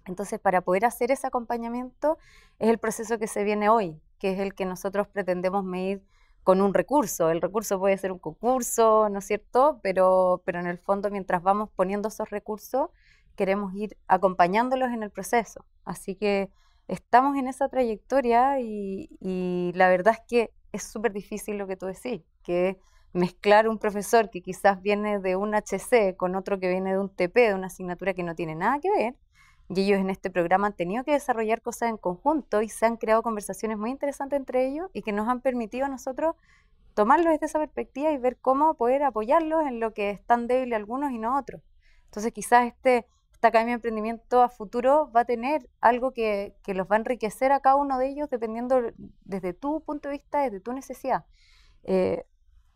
Entonces, 0.06 0.40
para 0.40 0.62
poder 0.62 0.86
hacer 0.86 1.12
ese 1.12 1.28
acompañamiento 1.28 2.18
es 2.60 2.70
el 2.70 2.78
proceso 2.78 3.20
que 3.20 3.28
se 3.28 3.44
viene 3.44 3.70
hoy, 3.70 4.02
que 4.20 4.32
es 4.34 4.40
el 4.40 4.56
que 4.56 4.66
nosotros 4.66 5.08
pretendemos 5.08 5.64
medir 5.64 6.04
con 6.44 6.62
un 6.62 6.74
recurso. 6.74 7.30
El 7.30 7.42
recurso 7.42 7.78
puede 7.80 7.98
ser 7.98 8.12
un 8.12 8.20
concurso, 8.20 9.10
¿no 9.10 9.20
es 9.20 9.26
cierto? 9.26 9.80
Pero, 9.84 10.42
pero 10.46 10.60
en 10.60 10.68
el 10.68 10.78
fondo, 10.78 11.10
mientras 11.10 11.44
vamos 11.44 11.70
poniendo 11.76 12.08
esos 12.08 12.30
recursos, 12.30 12.90
queremos 13.38 13.74
ir 13.76 13.96
acompañándolos 14.10 14.90
en 14.90 15.04
el 15.04 15.12
proceso. 15.12 15.66
Así 15.86 16.16
que 16.16 16.50
estamos 16.90 17.38
en 17.38 17.48
esa 17.48 17.70
trayectoria 17.70 18.60
y, 18.60 19.72
la 19.76 19.88
verdad 19.88 20.16
es 20.16 20.22
que 20.28 20.54
es 20.74 20.84
súper 20.84 21.14
difícil 21.14 21.58
lo 21.58 21.68
que 21.68 21.78
tú 21.78 21.86
decís, 21.86 22.22
que 22.44 22.78
mezclar 23.14 23.70
un 23.70 23.78
profesor 23.78 24.30
que 24.30 24.42
quizás 24.42 24.82
viene 24.82 25.20
de 25.20 25.38
un 25.38 25.56
HC 25.56 26.18
con 26.18 26.36
otro 26.36 26.60
que 26.60 26.68
viene 26.68 26.92
de 26.92 27.00
un 27.00 27.10
TP, 27.10 27.48
de 27.48 27.54
una 27.54 27.68
asignatura 27.68 28.14
que 28.14 28.24
no 28.24 28.36
tiene 28.36 28.56
nada 28.56 28.80
que 28.80 28.92
ver, 28.92 29.16
y 29.70 29.82
ellos 29.82 30.00
en 30.00 30.10
este 30.10 30.30
programa 30.30 30.68
han 30.68 30.74
tenido 30.74 31.04
que 31.04 31.12
desarrollar 31.12 31.62
cosas 31.62 31.90
en 31.90 31.98
conjunto 31.98 32.62
y 32.62 32.70
se 32.70 32.86
han 32.86 32.98
creado 32.98 33.22
conversaciones 33.22 33.78
muy 33.78 33.92
interesantes 33.92 34.38
entre 34.38 34.68
ellos 34.68 34.90
y 34.94 35.02
que 35.02 35.12
nos 35.12 35.28
han 35.28 35.42
permitido 35.42 35.86
a 35.86 35.90
nosotros 35.90 36.36
tomarlos 36.94 37.34
desde 37.34 37.48
esa 37.48 37.60
perspectiva 37.60 38.12
y 38.12 38.18
ver 38.18 38.38
cómo 38.38 38.76
poder 38.76 39.04
apoyarlos 39.04 39.66
en 39.68 39.80
lo 39.80 39.94
que 39.94 40.10
están 40.10 40.48
débiles 40.48 40.78
algunos 40.78 41.12
y 41.12 41.20
no 41.20 41.38
otros. 41.38 41.62
Entonces 42.06 42.32
quizás 42.32 42.66
este, 42.66 43.06
esta 43.38 43.50
Academia 43.50 43.74
de 43.74 43.76
Emprendimiento 43.76 44.42
a 44.42 44.50
futuro 44.50 45.12
va 45.16 45.20
a 45.22 45.26
tener 45.26 45.70
algo 45.80 46.12
que, 46.12 46.56
que 46.64 46.74
los 46.74 46.88
va 46.88 46.96
a 46.96 46.98
enriquecer 46.98 47.52
a 47.52 47.60
cada 47.60 47.76
uno 47.76 48.00
de 48.00 48.10
ellos 48.10 48.32
dependiendo 48.32 48.82
desde 49.26 49.54
tu 49.54 49.82
punto 49.82 50.10
de 50.10 50.14
vista, 50.14 50.42
desde 50.42 50.60
tu 50.60 50.74
necesidad. 50.74 51.24
Eh, 51.84 52.26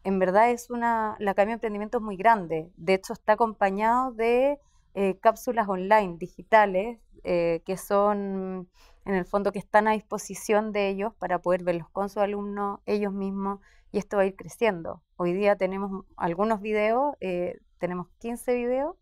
en 0.04 0.19
verdad 0.19 0.52
es 0.52 0.69
una, 0.69 1.15
la 1.17 1.32
Academia 1.32 1.54
de 1.54 1.56
Emprendimiento 1.56 1.97
es 1.97 2.04
muy 2.04 2.15
grande. 2.15 2.71
De 2.78 2.93
hecho, 2.93 3.13
está 3.13 3.34
acompañado 3.34 4.12
de 4.12 4.60
eh, 4.93 5.17
cápsulas 5.19 5.67
online 5.67 6.17
digitales 6.19 7.00
eh, 7.24 7.63
que 7.65 7.76
son, 7.76 8.69
en 9.06 9.15
el 9.15 9.26
fondo, 9.26 9.52
que 9.52 9.58
están 9.58 9.88
a 9.88 9.93
disposición 9.93 10.74
de 10.74 10.89
ellos 10.89 11.12
para 11.15 11.39
poder 11.39 11.63
verlos 11.63 11.89
con 11.89 12.08
sus 12.08 12.21
alumnos, 12.21 12.82
ellos 12.86 13.13
mismos, 13.13 13.62
y 13.91 13.97
esto 13.97 14.17
va 14.17 14.24
a 14.24 14.26
ir 14.28 14.36
creciendo. 14.36 15.02
Hoy 15.15 15.34
día 15.34 15.56
tenemos 15.56 16.06
algunos 16.17 16.62
videos, 16.62 17.15
tenemos 17.80 18.10
15 18.19 18.54
videos, 18.54 18.95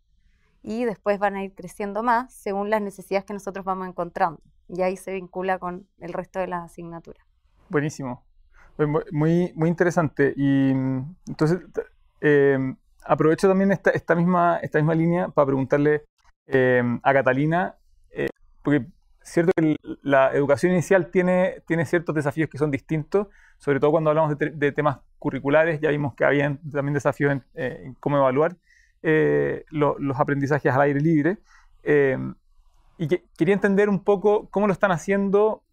y 0.61 0.85
después 0.85 1.19
van 1.19 1.35
a 1.35 1.43
ir 1.43 1.53
creciendo 1.53 2.03
más 2.03 2.33
según 2.33 2.69
las 2.69 2.81
necesidades 2.81 3.25
que 3.25 3.33
nosotros 3.33 3.65
vamos 3.65 3.87
encontrando. 3.87 4.41
Y 4.67 4.81
ahí 4.81 4.97
se 4.97 5.13
vincula 5.13 5.57
con 5.57 5.87
el 5.99 6.13
resto 6.13 6.39
de 6.39 6.47
las 6.47 6.65
asignaturas. 6.65 7.25
Buenísimo. 7.69 8.23
Muy, 9.11 9.51
muy 9.55 9.69
interesante. 9.69 10.33
Y 10.35 10.73
mm, 10.73 11.15
entonces, 11.27 11.59
eh, 12.21 12.57
aprovecho 13.05 13.47
también 13.47 13.71
esta, 13.71 13.89
esta, 13.91 14.15
misma, 14.15 14.57
esta 14.61 14.79
misma 14.79 14.95
línea 14.95 15.29
para 15.29 15.47
preguntarle 15.47 16.05
eh, 16.47 16.81
a 17.03 17.13
Catalina, 17.13 17.75
eh, 18.11 18.29
porque 18.63 18.87
es 19.21 19.29
cierto 19.29 19.51
que 19.55 19.75
la 20.01 20.31
educación 20.33 20.71
inicial 20.71 21.11
tiene, 21.11 21.61
tiene 21.67 21.85
ciertos 21.85 22.15
desafíos 22.15 22.49
que 22.49 22.57
son 22.57 22.71
distintos, 22.71 23.27
sobre 23.57 23.79
todo 23.79 23.91
cuando 23.91 24.09
hablamos 24.09 24.37
de, 24.37 24.71
temas 24.71 24.99
curriculares, 25.17 25.81
ya 25.81 25.89
vimos 25.89 26.15
que 26.15 26.23
había 26.23 26.57
también 26.71 26.93
desafíos 26.93 27.41
en, 27.53 27.95
cómo 27.99 28.17
evaluar 28.17 28.55
los 29.01 30.19
aprendizajes 30.19 30.73
al 30.73 30.81
aire 30.81 30.99
libre. 30.99 31.37
y 32.97 33.07
que, 33.07 33.23
quería 33.37 33.53
entender 33.53 33.89
un 33.89 34.03
poco 34.03 34.49
cómo 34.49 34.67
lo 34.67 34.73
están 34.73 34.91
haciendo 34.91 35.63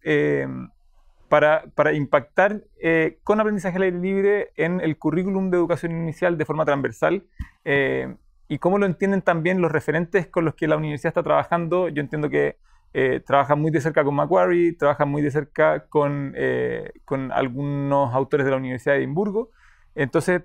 para, 1.29 1.65
para 1.75 1.93
impactar 1.93 2.63
eh, 2.81 3.19
con 3.23 3.39
aprendizaje 3.39 3.77
al 3.77 3.83
aire 3.83 3.99
libre 3.99 4.51
en 4.55 4.79
el 4.81 4.97
currículum 4.97 5.49
de 5.49 5.57
educación 5.57 5.91
inicial 5.91 6.37
de 6.37 6.45
forma 6.45 6.65
transversal 6.65 7.25
eh, 7.65 8.15
y 8.47 8.59
cómo 8.59 8.77
lo 8.77 8.85
entienden 8.85 9.21
también 9.21 9.61
los 9.61 9.71
referentes 9.71 10.27
con 10.27 10.45
los 10.45 10.55
que 10.55 10.67
la 10.67 10.77
universidad 10.77 11.09
está 11.09 11.23
trabajando. 11.23 11.89
Yo 11.89 12.01
entiendo 12.01 12.29
que 12.29 12.57
eh, 12.93 13.21
trabajan 13.25 13.59
muy 13.59 13.71
de 13.71 13.81
cerca 13.81 14.05
con 14.05 14.15
Macquarie, 14.15 14.73
trabajan 14.73 15.09
muy 15.09 15.21
de 15.21 15.31
cerca 15.31 15.85
con, 15.87 16.33
con 17.03 17.31
algunos 17.33 18.13
autores 18.13 18.45
de 18.45 18.51
la 18.51 18.57
Universidad 18.57 18.93
de 18.93 18.99
Edimburgo. 18.99 19.51
Entonces, 19.95 20.43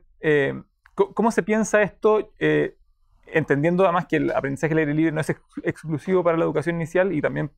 ¿cómo 0.94 1.30
se 1.30 1.42
piensa 1.42 1.82
esto? 1.82 2.32
entendiendo 3.34 3.84
además 3.84 4.06
que 4.06 4.16
el 4.16 4.30
aprendizaje 4.30 4.74
al 4.74 4.78
aire 4.80 4.92
libre 4.92 5.12
no 5.12 5.20
es 5.20 5.30
exclusivo 5.62 6.22
para 6.22 6.36
la 6.36 6.44
educación 6.44 6.76
inicial 6.76 7.12
y 7.14 7.22
también 7.22 7.50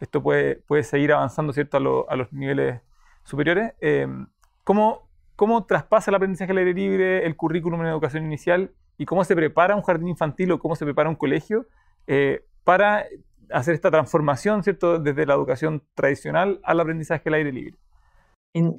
esto 0.00 0.22
puede, 0.22 0.56
puede 0.56 0.82
seguir 0.82 1.12
avanzando 1.12 1.52
¿cierto? 1.52 2.06
A, 2.08 2.16
los 2.16 2.32
niveles 2.32 2.80
superiores. 3.24 3.74
Em, 3.80 4.26
¿cómo, 4.64 5.08
¿Cómo 5.36 5.64
traspasa 5.66 6.10
el 6.10 6.14
aprendizaje 6.14 6.52
al 6.52 6.58
aire 6.58 6.74
libre 6.74 7.26
el 7.26 7.36
currículum 7.36 7.80
en 7.82 7.88
educación 7.88 8.24
inicial 8.24 8.72
y 8.96 9.06
cómo 9.06 9.24
se 9.24 9.36
prepara 9.36 9.76
un 9.76 9.82
jardín 9.82 10.08
infantil 10.08 10.52
o 10.52 10.58
cómo 10.58 10.74
se 10.76 10.84
prepara 10.84 11.08
un 11.08 11.16
colegio 11.16 11.66
eh, 12.06 12.44
para 12.64 13.06
hacer 13.50 13.74
esta 13.74 13.90
transformación 13.90 14.62
¿cierto? 14.62 14.98
desde 14.98 15.26
la 15.26 15.34
educación 15.34 15.82
tradicional 15.94 16.60
al 16.62 16.80
aprendizaje 16.80 17.28
al 17.28 17.34
aire 17.34 17.52
libre? 17.52 17.76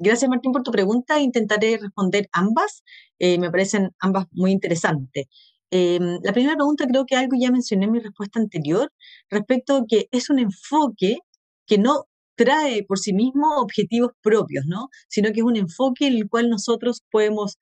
Gracias 0.00 0.28
Martín 0.28 0.52
por 0.52 0.62
tu 0.62 0.70
pregunta. 0.70 1.20
Intentaré 1.20 1.78
responder 1.78 2.28
ambas. 2.32 2.82
Eh, 3.18 3.38
me 3.38 3.50
parecen 3.50 3.90
ambas 4.00 4.26
muy 4.32 4.52
interesantes. 4.52 5.26
Em, 5.70 6.18
la 6.22 6.32
primera 6.32 6.56
pregunta 6.56 6.86
creo 6.86 7.06
que 7.06 7.16
algo 7.16 7.36
ya 7.38 7.50
mencioné 7.52 7.84
en 7.86 7.92
mi 7.92 8.00
respuesta 8.00 8.40
anterior 8.40 8.92
respecto 9.30 9.76
a 9.76 9.84
que 9.88 10.08
es 10.10 10.28
un 10.30 10.40
enfoque 10.40 11.18
que 11.66 11.78
no 11.78 12.06
trae 12.34 12.84
por 12.84 12.98
sí 12.98 13.12
mismo 13.12 13.56
objetivos 13.58 14.12
propios, 14.22 14.64
¿no? 14.66 14.88
Sino 15.08 15.32
que 15.32 15.40
es 15.40 15.44
un 15.44 15.56
enfoque 15.56 16.06
en 16.08 16.14
el 16.14 16.28
cual 16.28 16.50
nosotros 16.50 17.02
podemos 17.10 17.58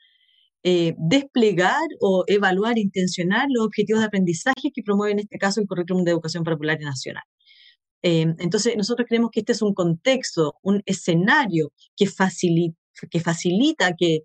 eh, 0.64 0.94
desplegar 0.98 1.87
o 2.00 2.24
evaluar, 2.26 2.78
intencionar 2.78 3.46
los 3.50 3.66
objetivos 3.66 4.00
de 4.00 4.07
aprendizaje 4.07 4.72
que 4.74 4.83
promueve 4.83 5.12
en 5.12 5.20
este 5.20 5.38
caso 5.38 5.61
el 5.61 5.68
currículum 5.68 6.04
de 6.04 6.12
educación 6.12 6.44
popular 6.44 6.78
nacional. 6.81 7.24
Em, 8.02 8.34
entonces, 8.38 8.76
nosotros 8.76 9.06
creemos 9.08 9.30
que 9.32 9.40
este 9.40 9.52
es 9.52 9.62
un 9.62 9.74
contexto, 9.74 10.54
un 10.62 10.82
escenario 10.87 11.72
que 11.96 12.06
facilita, 12.06 12.78
que, 13.11 13.20
facilita, 13.20 13.94
que 13.96 14.22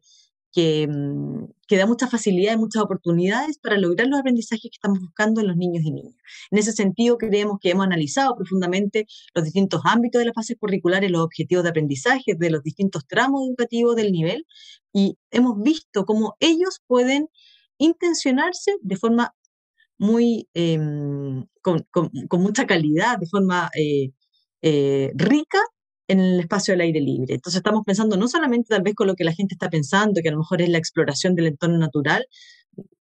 Mm, 0.55 1.45
que, 1.67 1.83
facilidad 2.09 2.53
y 2.53 2.57
muchas 2.57 2.83
oportunidades 2.83 3.57
para 3.57 3.77
lograr 3.77 4.07
los 4.07 4.19
aprendizajes 4.19 4.62
que 4.63 4.75
estamos 4.75 4.99
buscando 4.99 5.41
en 5.41 5.47
los 5.47 5.57
niños 5.57 5.83
y 5.83 5.91
niñas. 5.91 6.15
En 6.51 6.59
ese 6.59 6.71
sentido, 6.73 7.17
creemos 7.17 7.57
que 7.59 7.71
hemos 7.71 7.86
analizado 7.86 8.36
profundamente 8.36 9.07
los 9.33 9.45
distintos 9.45 9.81
ámbitos 9.83 10.19
de 10.19 10.25
las 10.25 10.36
fases 10.36 10.57
curriculares, 10.59 11.09
los 11.09 11.21
objetivos 11.23 11.63
de 11.63 11.69
aprendizaje 11.71 12.36
de 12.38 12.49
los 12.51 12.62
distintos 12.62 13.07
tramos 13.07 13.47
educativos 13.47 13.95
del 13.95 14.12
nivel 14.12 14.45
y 14.93 15.17
hemos 15.31 15.59
visto 15.62 16.05
cómo 16.05 16.36
ellos 16.39 16.81
pueden 16.86 17.29
intencionarse 17.79 18.73
de 18.81 18.95
forma 18.97 19.33
muy, 19.97 20.47
em, 20.53 21.45
con, 21.62 21.86
mucha 22.32 22.67
calidad, 22.67 23.19
de 23.19 23.27
forma 23.27 23.69
eh, 23.77 24.12
eh, 24.62 25.12
rica 25.15 25.60
en 26.08 26.19
el 26.19 26.39
espacio 26.41 26.73
del 26.73 26.82
aire 26.82 27.01
libre. 27.01 27.36
Entonces 27.36 27.60
estamos 27.60 27.84
pensando 27.86 28.17
no 28.17 28.27
solamente 28.27 28.69
tal 28.69 28.84
vez 28.84 28.95
con 28.95 29.08
lo 29.08 29.15
que 29.15 29.23
la 29.23 29.34
gente 29.34 29.56
está 29.56 29.69
pensando, 29.69 30.21
que 30.21 30.29
a 30.29 30.34
lo 30.34 30.39
mejor 30.39 30.62
es 30.62 30.69
la 30.69 30.77
exploración 30.77 31.36
del 31.36 31.47
entorno 31.47 31.77
natural, 31.77 32.25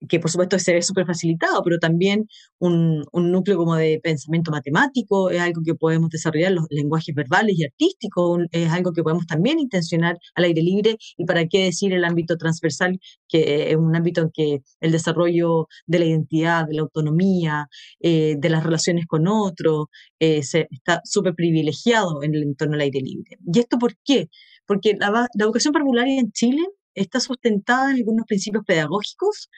que 0.08 0.20
por 0.20 0.30
supuesto 0.30 0.58
se 0.58 0.74
ve 0.74 0.82
súper 0.82 1.06
facilitado, 1.06 1.62
pero 1.62 1.78
también 1.78 2.26
un, 2.58 3.04
núcleo 3.12 3.56
como 3.56 3.76
de 3.76 4.00
pensamiento 4.02 4.50
matemático, 4.50 5.30
es 5.30 5.40
algo 5.40 5.62
que 5.64 5.74
podemos 5.74 6.10
desarrollar, 6.10 6.52
los 6.52 6.66
lenguajes 6.70 7.14
verbales 7.14 7.56
y 7.58 7.64
artísticos, 7.64 8.40
es 8.50 8.70
algo 8.70 8.92
que 8.92 9.02
podemos 9.02 9.26
también 9.26 9.58
intencionar 9.58 10.18
al 10.34 10.44
aire 10.44 10.62
libre, 10.62 10.96
y 11.16 11.24
para 11.24 11.46
qué 11.46 11.64
decir 11.64 11.92
el 11.92 12.04
ámbito 12.04 12.36
transversal, 12.36 12.98
que 13.28 13.70
es 13.70 13.76
un 13.76 13.94
ámbito 13.96 14.22
en 14.22 14.30
que 14.32 14.62
el 14.80 14.92
desarrollo 14.92 15.66
de 15.86 15.98
la 15.98 16.04
identidad, 16.06 16.66
de 16.66 16.74
la 16.74 16.82
autonomía, 16.82 17.68
eh, 18.00 18.36
de 18.38 18.50
las 18.50 18.64
relaciones 18.64 19.06
con 19.06 19.26
otros, 19.28 19.86
eh, 20.20 20.38
está 20.38 21.00
súper 21.04 21.34
privilegiado 21.34 22.22
en 22.22 22.34
el 22.34 22.42
entorno 22.42 22.72
del 22.72 22.82
aire 22.82 23.00
libre. 23.00 23.36
¿Y 23.52 23.58
esto 23.58 23.78
por 23.78 23.94
qué? 24.04 24.28
Porque 24.66 24.94
la, 24.98 25.10
la 25.10 25.44
educación 25.44 25.72
parvularia 25.72 26.20
en 26.20 26.32
Chile 26.32 26.62
está 26.94 27.20
sustentada 27.20 27.90
en 27.90 27.96
algunos 27.96 28.26
principios 28.26 28.64
pedagógicos 28.66 29.48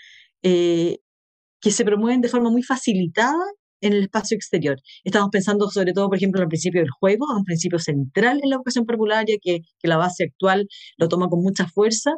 eh, 0.45 0.99
que 1.61 1.71
se 1.73 1.85
promueven 1.85 2.21
de 2.21 2.29
forma 2.29 2.51
muy 2.51 2.63
facilitada 2.63 3.43
en 3.81 3.95
el 3.95 4.03
espacio 4.05 4.37
exterior. 4.37 4.77
Estamos 5.05 5.31
pensando 5.31 5.71
sobre 5.71 5.93
todo, 5.93 6.09
por 6.09 6.19
ejemplo, 6.19 6.41
en 6.41 6.45
el 6.45 6.49
principio 6.49 6.81
del 6.81 6.91
juego, 6.91 7.27
un 7.37 7.45
principio 7.45 7.79
central 7.79 8.41
en 8.43 8.51
la 8.51 8.57
educación 8.57 8.87
parvularia 8.87 9.37
que, 9.43 9.61
que 9.79 9.89
la 9.89 9.97
base 9.97 10.25
actual 10.25 10.69
lo 10.99 11.09
toma 11.09 11.29
con 11.29 11.43
mucha 11.43 11.67
fuerza. 11.69 12.13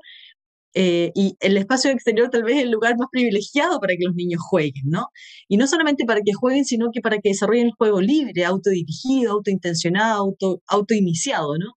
Eh, 0.74 1.10
y 1.14 1.36
el 1.40 1.56
espacio 1.56 1.90
exterior 1.90 2.28
tal 2.28 2.44
vez 2.44 2.56
es 2.56 2.64
el 2.64 2.70
lugar 2.70 2.96
más 2.98 3.08
privilegiado 3.10 3.80
para 3.80 3.94
que 3.94 4.04
los 4.04 4.14
niños 4.14 4.42
jueguen, 4.42 4.82
¿no? 4.86 5.08
Y 5.48 5.56
no 5.56 5.66
solamente 5.66 6.04
para 6.04 6.20
que 6.20 6.34
jueguen, 6.34 6.66
sino 6.66 6.90
que 6.92 7.00
para 7.00 7.18
que 7.18 7.30
desarrollen 7.30 7.68
el 7.68 7.72
juego 7.78 8.00
libre, 8.02 8.44
autodirigido, 8.44 9.32
autointencionado, 9.32 10.20
auto, 10.20 10.62
autoiniciado, 10.66 11.56
¿no? 11.58 11.72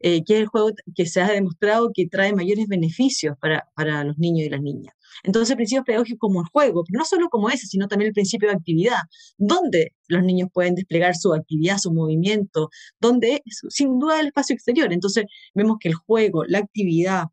Eh, 0.00 0.22
que 0.24 0.34
es 0.34 0.40
el 0.42 0.46
juego 0.46 0.70
que 0.94 1.06
se 1.06 1.20
ha 1.20 1.32
demostrado 1.32 1.90
que 1.94 2.06
trae 2.06 2.32
mayores 2.34 2.66
beneficios 2.68 3.36
para, 3.40 3.64
para 3.74 4.04
los 4.04 4.18
niños 4.18 4.46
y 4.46 4.50
las 4.50 4.60
niñas. 4.62 4.94
Entonces, 5.22 5.56
principios 5.56 5.84
pedagógicos 5.84 6.18
como 6.18 6.40
el 6.40 6.46
juego, 6.52 6.84
pero 6.84 6.98
no 6.98 7.04
solo 7.04 7.28
como 7.28 7.50
ese, 7.50 7.66
sino 7.66 7.88
también 7.88 8.08
el 8.08 8.14
principio 8.14 8.48
de 8.48 8.54
actividad, 8.54 9.00
donde 9.38 9.92
los 10.08 10.22
niños 10.22 10.48
pueden 10.52 10.74
desplegar 10.74 11.14
su 11.16 11.32
actividad, 11.34 11.78
su 11.78 11.92
movimiento, 11.92 12.68
donde 13.00 13.42
sin 13.68 13.98
duda 13.98 14.20
el 14.20 14.28
espacio 14.28 14.54
exterior. 14.54 14.92
Entonces, 14.92 15.24
vemos 15.54 15.76
que 15.80 15.88
el 15.88 15.94
juego, 15.94 16.44
la 16.46 16.58
actividad, 16.58 17.24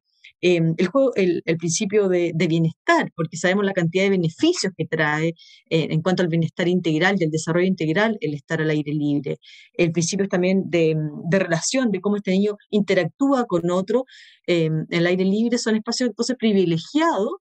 em, 0.42 0.74
el 0.78 0.88
juego, 0.88 1.14
el, 1.16 1.44
principio 1.58 2.08
de, 2.10 2.34
bienestar, 2.48 3.12
porque 3.16 3.38
sabemos 3.38 3.66
la 3.66 3.74
cantidad 3.74 4.06
de 4.06 4.10
beneficios 4.12 4.74
que 4.76 4.86
trae 4.86 5.30
eh, 5.70 5.88
en 5.92 6.02
cuanto 6.02 6.24
al 6.24 6.30
bienestar 6.30 6.68
integral, 6.68 7.18
del 7.18 7.30
desarrollo 7.30 7.68
integral, 7.68 8.18
el 8.22 8.34
estar 8.34 8.62
al 8.62 8.70
aire 8.70 8.92
libre. 8.94 9.38
El 9.74 9.92
principio 9.92 10.28
también 10.28 10.64
de, 10.70 10.96
relación, 11.32 11.92
de 11.92 12.02
cómo 12.02 12.18
este 12.18 12.32
niño 12.32 12.58
interactúa 12.70 13.46
con 13.46 13.70
otro. 13.72 14.06
em, 14.48 14.86
el 14.90 15.06
aire 15.08 15.26
libre 15.26 15.58
son 15.58 15.76
espacios 15.76 16.10
entonces 16.10 16.36
privilegiados 16.38 17.32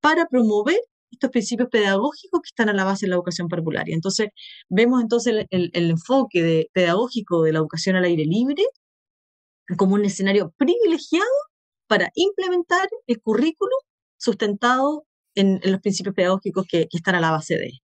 para 0.00 0.26
promover 0.26 0.78
estos 1.10 1.30
principios 1.30 1.68
pedagógicos 1.70 2.40
que 2.42 2.48
están 2.48 2.68
a 2.68 2.72
la 2.72 2.84
base 2.84 3.06
de 3.06 3.10
la 3.10 3.16
educación 3.16 3.48
parvularia. 3.48 3.94
Entonces, 3.94 4.28
vemos 4.68 5.02
entonces 5.02 5.46
el, 5.50 5.70
enfoque 5.72 6.66
pedagógico 6.72 7.42
de 7.42 7.52
la 7.52 7.58
educación 7.60 7.96
al 7.96 8.04
aire 8.04 8.24
libre 8.24 8.62
como 9.76 9.94
un 9.94 10.04
escenario 10.04 10.52
privilegiado 10.56 11.26
para 11.86 12.10
implementar 12.14 12.88
el 13.06 13.20
currículo 13.20 13.72
sustentado 14.18 15.06
en, 15.34 15.60
los 15.64 15.80
principios 15.80 16.14
pedagógicos 16.14 16.66
que, 16.68 16.88
están 16.92 17.14
a 17.14 17.20
la 17.20 17.30
base 17.30 17.56
de 17.56 17.66
él. 17.66 17.80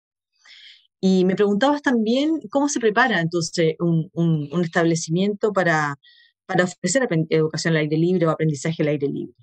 Y 1.01 1.25
me 1.25 1.35
preguntabas 1.35 1.81
también 1.81 2.39
cómo 2.49 2.69
se 2.69 2.79
prepara 2.79 3.19
entonces 3.19 3.75
un, 3.79 4.09
un 4.13 4.61
establecimiento 4.61 5.51
para, 5.51 5.97
para 6.45 6.65
ofrecer 6.65 7.07
educación 7.29 7.73
al 7.73 7.81
aire 7.81 7.97
libre 7.97 8.25
o 8.25 8.29
aprendizaje 8.29 8.83
al 8.83 8.89
aire 8.89 9.07
libre. 9.07 9.35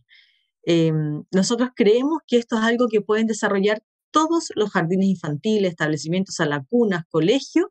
Em, 0.64 1.24
nosotros 1.32 1.70
creemos 1.74 2.20
que 2.26 2.36
esto 2.38 2.56
es 2.56 2.62
algo 2.62 2.88
que 2.88 3.00
pueden 3.00 3.26
desarrollar 3.26 3.82
todos 4.10 4.50
los 4.56 4.70
jardines 4.70 5.08
infantiles, 5.08 5.70
establecimientos 5.70 6.40
a 6.40 6.46
lacunas, 6.46 7.04
colegios, 7.08 7.66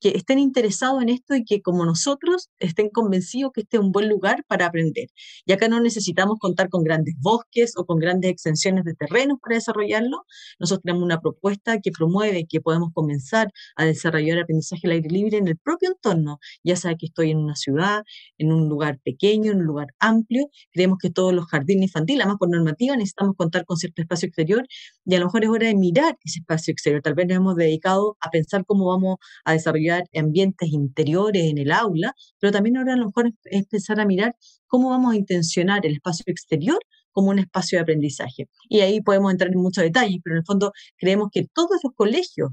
que 0.00 0.10
estén 0.10 0.38
interesados 0.38 1.02
en 1.02 1.08
esto 1.08 1.34
y 1.34 1.44
que 1.44 1.62
como 1.62 1.84
nosotros 1.84 2.50
estén 2.58 2.88
convencidos 2.90 3.52
que 3.52 3.62
este 3.62 3.76
es 3.78 3.82
un 3.82 3.92
buen 3.92 4.08
lugar 4.08 4.44
para 4.46 4.66
aprender. 4.66 5.08
Y 5.44 5.52
acá 5.52 5.68
no 5.68 5.80
necesitamos 5.80 6.38
contar 6.38 6.68
con 6.68 6.82
grandes 6.84 7.14
bosques 7.20 7.74
o 7.76 7.84
con 7.84 7.98
grandes 7.98 8.30
extensiones 8.30 8.84
de 8.84 8.94
terrenos 8.94 9.38
para 9.42 9.56
desarrollarlo. 9.56 10.24
Nosotros 10.58 10.82
tenemos 10.84 11.04
una 11.04 11.20
propuesta 11.20 11.80
que 11.80 11.90
promueve 11.90 12.46
que 12.48 12.60
podemos 12.60 12.90
comenzar 12.94 13.50
a 13.76 13.84
desarrollar 13.84 14.38
aprendizaje 14.38 14.86
al 14.86 14.92
aire 14.92 15.08
libre 15.10 15.38
en 15.38 15.48
el 15.48 15.56
propio 15.56 15.90
entorno, 15.90 16.38
ya 16.62 16.76
sea 16.76 16.94
que 16.94 17.06
estoy 17.06 17.30
en 17.30 17.38
una 17.38 17.56
ciudad, 17.56 18.02
en 18.38 18.52
un 18.52 18.68
lugar 18.68 19.00
pequeño, 19.04 19.52
en 19.52 19.58
un 19.58 19.66
lugar 19.66 19.88
amplio. 19.98 20.48
Creemos 20.72 20.98
que 21.00 21.10
todos 21.10 21.32
los 21.34 21.46
jardines 21.46 21.84
infantiles, 21.88 22.22
además 22.22 22.38
por 22.38 22.50
normativa, 22.50 22.96
necesitamos 22.96 23.36
contar 23.36 23.64
con 23.64 23.76
cierto 23.76 24.02
espacio 24.02 24.28
exterior 24.28 24.66
y 25.04 25.14
a 25.14 25.18
lo 25.18 25.26
mejor 25.26 25.44
es 25.44 25.50
hora 25.50 25.66
de 25.66 25.74
mirar 25.74 26.16
ese 26.24 26.40
espacio 26.40 26.72
exterior. 26.72 27.02
Tal 27.02 27.14
vez 27.14 27.26
nos 27.26 27.36
hemos 27.36 27.56
dedicado 27.56 28.16
a 28.20 28.30
pensar 28.30 28.64
cómo 28.66 28.86
vamos 28.86 29.16
a 29.44 29.52
desarrollar 29.52 29.87
ambientes 30.14 30.68
interiores 30.70 31.44
en 31.44 31.58
el 31.58 31.72
aula, 31.72 32.14
pero 32.38 32.52
también 32.52 32.76
ahora 32.76 32.94
a 32.94 32.96
lo 32.96 33.06
mejor 33.06 33.28
es 33.28 33.34
empezar 33.44 34.00
a 34.00 34.06
mirar 34.06 34.34
cómo 34.66 34.90
vamos 34.90 35.12
a 35.12 35.16
intencionar 35.16 35.84
el 35.86 35.94
espacio 35.94 36.24
exterior 36.26 36.78
como 37.12 37.30
un 37.30 37.38
espacio 37.38 37.78
de 37.78 37.82
aprendizaje. 37.82 38.48
Y 38.68 38.80
ahí 38.80 39.00
podemos 39.00 39.32
entrar 39.32 39.50
en 39.52 39.58
muchos 39.60 39.82
detalles, 39.84 40.20
pero 40.22 40.36
en 40.36 40.40
el 40.40 40.44
fondo 40.46 40.72
creemos 40.96 41.28
que 41.32 41.46
todos 41.52 41.80
los 41.82 41.92
colegios 41.94 42.50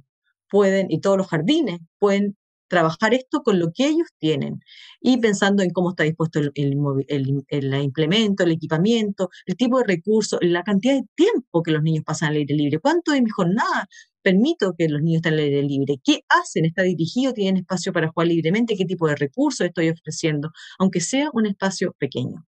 pueden 0.50 0.88
y 0.89 1.00
todos 1.02 1.17
los 1.17 1.28
jardines 1.28 1.80
pueden 2.00 2.38
trabajar 2.75 3.13
esto 3.13 3.41
con 3.41 3.57
lo 3.57 3.71
que 3.73 3.88
ellos 3.88 4.09
tienen 4.19 4.59
y 4.99 5.15
pensando 5.17 5.63
en 5.63 5.69
cómo 5.69 5.91
está 5.91 6.03
dispuesto 6.03 6.39
el, 6.39 6.51
el, 6.53 7.81
implemento, 7.81 8.43
el 8.43 8.51
equipamiento, 8.51 9.29
el 9.45 9.55
tipo 9.55 9.77
de 9.77 9.85
recursos, 9.85 10.38
la 10.41 10.61
cantidad 10.63 10.95
de 10.95 11.05
tiempo 11.15 11.63
que 11.63 11.71
los 11.71 11.81
niños 11.81 12.03
pasan 12.05 12.29
al 12.29 12.35
aire 12.35 12.53
libre, 12.53 12.79
cuánto 12.79 13.13
de 13.13 13.21
mi 13.21 13.29
jornada 13.29 13.88
permito 14.21 14.73
que 14.77 14.89
los 14.89 15.01
niños 15.01 15.19
estén 15.19 15.35
al 15.35 15.39
aire 15.39 15.63
libre, 15.63 16.01
qué 16.03 16.25
hacen, 16.27 16.65
está 16.65 16.81
dirigido, 16.81 17.31
tienen 17.31 17.61
espacio 17.61 17.93
para 17.93 18.09
jugar 18.09 18.27
libremente, 18.27 18.75
qué 18.75 18.83
tipo 18.83 19.07
de 19.07 19.15
recursos 19.15 19.65
estoy 19.65 19.89
ofreciendo, 19.89 20.51
aunque 20.77 20.99
sea 20.99 21.29
un 21.31 21.45
espacio 21.45 21.95
pequeño. 21.97 22.45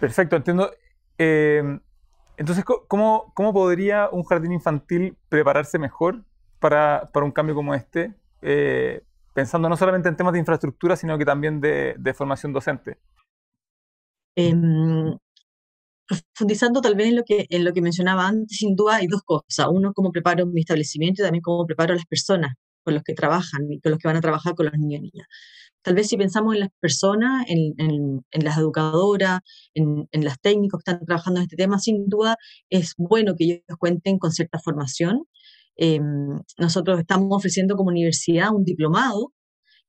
Perfecto, 0.00 0.34
entiendo. 0.34 0.72
Em, 1.16 1.78
entonces, 2.36 2.64
¿cómo, 2.88 3.32
¿cómo 3.36 3.52
podría 3.52 4.08
un 4.10 4.24
jardín 4.24 4.50
infantil 4.50 5.16
prepararse 5.28 5.78
mejor 5.78 6.24
para, 6.58 7.08
para 7.12 7.24
un 7.24 7.30
cambio 7.30 7.54
como 7.54 7.72
este? 7.72 8.16
Eh, 8.48 9.02
pensando 9.34 9.68
no 9.68 9.76
solamente 9.76 10.08
en 10.08 10.16
temas 10.16 10.32
de 10.32 10.38
infraestructura, 10.38 10.94
sino 10.94 11.18
que 11.18 11.24
también 11.24 11.60
de, 11.60 12.14
formación 12.14 12.52
docente? 12.52 12.96
Em, 14.36 15.18
profundizando 16.06 16.80
tal 16.80 16.94
vez 16.94 17.08
en 17.08 17.16
lo, 17.16 17.24
que, 17.24 17.46
en 17.50 17.64
lo 17.64 17.72
que 17.72 17.82
mencionaba 17.82 18.28
antes, 18.28 18.56
sin 18.58 18.76
duda 18.76 18.96
hay 18.96 19.08
dos 19.08 19.22
cosas. 19.24 19.66
Uno, 19.68 19.92
cómo 19.92 20.12
preparo 20.12 20.46
mi 20.46 20.60
establecimiento 20.60 21.22
y 21.22 21.24
también 21.24 21.42
cómo 21.42 21.66
preparo 21.66 21.92
a 21.92 21.96
las 21.96 22.06
personas 22.06 22.54
con 22.84 22.94
los 22.94 23.02
que 23.02 23.14
trabajan 23.14 23.66
y 23.68 23.80
con 23.80 23.90
los 23.90 23.98
que 23.98 24.06
van 24.06 24.16
a 24.16 24.20
trabajar 24.20 24.54
con 24.54 24.66
los 24.66 24.78
niños 24.78 25.00
y 25.00 25.10
niñas. 25.10 25.26
Tal 25.82 25.96
vez 25.96 26.08
si 26.08 26.16
pensamos 26.16 26.54
en 26.54 26.60
las 26.60 26.70
personas, 26.78 27.46
en, 27.48 27.74
en, 27.78 28.44
las 28.44 28.58
educadoras, 28.58 29.40
en, 29.74 30.08
en 30.12 30.24
las 30.24 30.40
técnicos 30.40 30.82
que 30.84 30.92
están 30.92 31.04
trabajando 31.04 31.40
en 31.40 31.44
este 31.44 31.56
tema, 31.56 31.80
sin 31.80 32.08
duda 32.08 32.36
es 32.70 32.94
bueno 32.96 33.34
que 33.36 33.44
ellos 33.44 33.60
cuenten 33.78 34.18
con 34.18 34.30
cierta 34.30 34.60
formación 34.60 35.26
Em, 35.76 36.40
nosotros 36.58 37.00
estamos 37.00 37.28
ofreciendo 37.30 37.76
como 37.76 37.90
universidad 37.90 38.54
un 38.54 38.64
diplomado 38.64 39.32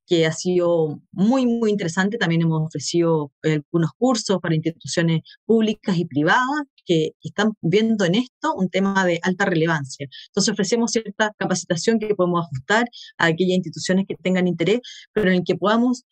que 0.07 0.25
ha 0.25 0.31
sido 0.31 1.01
muy, 1.11 1.45
muy 1.45 1.69
interesante. 1.69 2.17
También 2.17 2.41
hemos 2.41 2.61
ofrecido 2.65 3.31
algunos 3.43 3.91
cursos 3.97 4.39
para 4.41 4.55
instituciones 4.55 5.21
públicas 5.45 5.97
y 5.97 6.05
privadas 6.05 6.63
que 6.85 7.11
están 7.21 7.51
viendo 7.61 8.05
en 8.05 8.15
esto 8.15 8.53
un 8.55 8.69
tema 8.69 9.05
de 9.05 9.19
alta 9.21 9.45
relevancia. 9.45 10.07
Entonces 10.29 10.53
ofrecemos 10.53 10.91
cierta 10.91 11.33
capacitación 11.37 11.99
que 11.99 12.15
podemos 12.15 12.45
ajustar 12.45 12.85
a 13.17 13.25
aquellas 13.27 13.57
instituciones 13.57 14.05
que 14.07 14.15
tengan 14.15 14.47
interés, 14.47 14.79
pero 15.13 15.29
en 15.29 15.37
el 15.37 15.43
que 15.45 15.55
podamos 15.55 16.05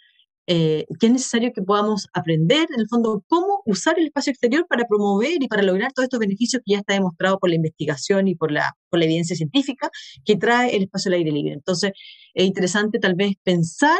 eh, 0.47 0.85
que 0.99 1.07
es 1.07 1.11
necesario 1.11 1.51
que 1.53 1.61
podamos 1.63 2.07
aprender, 2.13 2.67
en 2.73 2.79
el 2.79 2.87
fondo, 2.87 3.23
cómo 3.27 3.63
usar 3.65 3.97
el 3.97 4.05
espacio 4.05 4.31
exterior 4.31 4.67
para 4.67 4.85
promover 4.87 5.41
y 5.41 5.47
para 5.47 5.63
lograr 5.63 5.91
todos 5.93 6.05
estos 6.05 6.19
beneficios 6.19 6.61
que 6.63 6.73
ya 6.73 6.79
está 6.79 6.93
demostrado 6.93 7.39
por 7.39 7.49
la 7.49 7.55
investigación 7.55 8.27
y 8.27 8.35
por 8.35 8.51
la, 8.51 8.75
evidencia 8.91 9.35
científica 9.35 9.89
que 10.23 10.37
trae 10.37 10.75
el 10.75 10.83
espacio 10.83 11.09
al 11.09 11.15
aire 11.15 11.31
libre. 11.31 11.53
Entonces, 11.53 11.91
es 12.33 12.45
interesante 12.45 12.97
tal 12.99 13.15
vez 13.15 13.33
pensar 13.43 13.99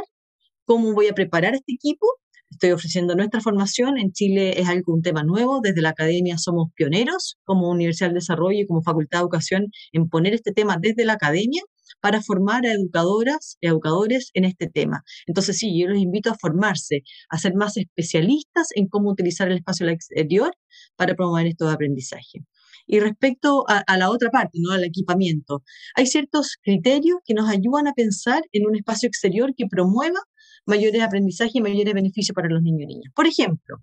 cómo 0.65 0.93
voy 0.93 1.07
a 1.07 1.13
preparar 1.13 1.55
este 1.55 1.73
equipo. 1.73 2.07
Estoy 2.49 2.71
ofreciendo 2.71 3.15
nuestra 3.15 3.41
formación. 3.41 3.97
En 3.97 4.13
Chile 4.13 4.59
es 4.59 4.69
algo, 4.69 4.93
un 4.93 5.01
tema 5.01 5.23
nuevo. 5.23 5.59
Desde 5.61 5.81
la 5.81 5.89
academia 5.89 6.37
somos 6.37 6.69
pioneros 6.75 7.37
como 7.43 7.69
Universidad 7.69 8.09
del 8.09 8.15
Desarrollo 8.15 8.59
y 8.61 8.67
como 8.67 8.83
Facultad 8.83 9.19
de 9.19 9.23
Educación 9.23 9.67
en 9.91 10.07
poner 10.07 10.33
este 10.33 10.53
tema 10.53 10.77
desde 10.79 11.03
la 11.03 11.13
academia 11.13 11.61
para 12.05 12.21
formar 12.21 12.67
a 12.67 12.71
educadoras 12.71 13.57
y 13.61 13.67
educadores 13.67 14.29
en 14.35 14.45
este 14.45 14.67
tema. 14.67 15.03
Entonces, 15.25 15.57
sí, 15.57 15.75
yo 15.75 15.87
los 15.87 15.97
invito 15.97 16.29
a 16.29 16.37
formarse, 16.39 17.01
a 17.31 17.39
ser 17.39 17.55
más 17.55 17.77
especialistas 17.77 18.67
en 18.75 18.87
cómo 18.87 19.09
utilizar 19.09 19.47
el 19.47 19.57
espacio 19.57 19.89
exterior 19.89 20.55
para 20.95 21.15
promover 21.15 21.47
estos 21.47 21.73
aprendizajes. 21.73 22.43
Y 22.85 22.99
respecto 22.99 23.65
a, 23.67 23.97
la 23.97 24.11
otra 24.11 24.29
parte, 24.29 24.59
¿no? 24.61 24.71
al 24.73 24.83
equipamiento, 24.83 25.63
hay 25.95 26.05
ciertos 26.05 26.59
criterios 26.61 27.17
que 27.25 27.33
nos 27.33 27.49
ayudan 27.49 27.87
a 27.87 27.93
pensar 27.93 28.43
en 28.51 28.67
un 28.67 28.75
espacio 28.75 29.07
exterior 29.07 29.55
que 29.57 29.65
promueva 29.67 30.19
mayores 30.67 31.01
aprendizajes 31.01 31.55
y 31.55 31.61
mayores 31.61 31.95
beneficios 31.95 32.35
para 32.35 32.49
los 32.49 32.61
niños 32.61 32.83
y 32.83 32.85
niñas. 32.85 33.13
Por 33.15 33.25
ejemplo, 33.25 33.77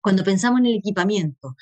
cuando 0.00 0.22
pensamos 0.22 0.60
en 0.60 0.66
el 0.66 0.76
equipamiento, 0.76 1.56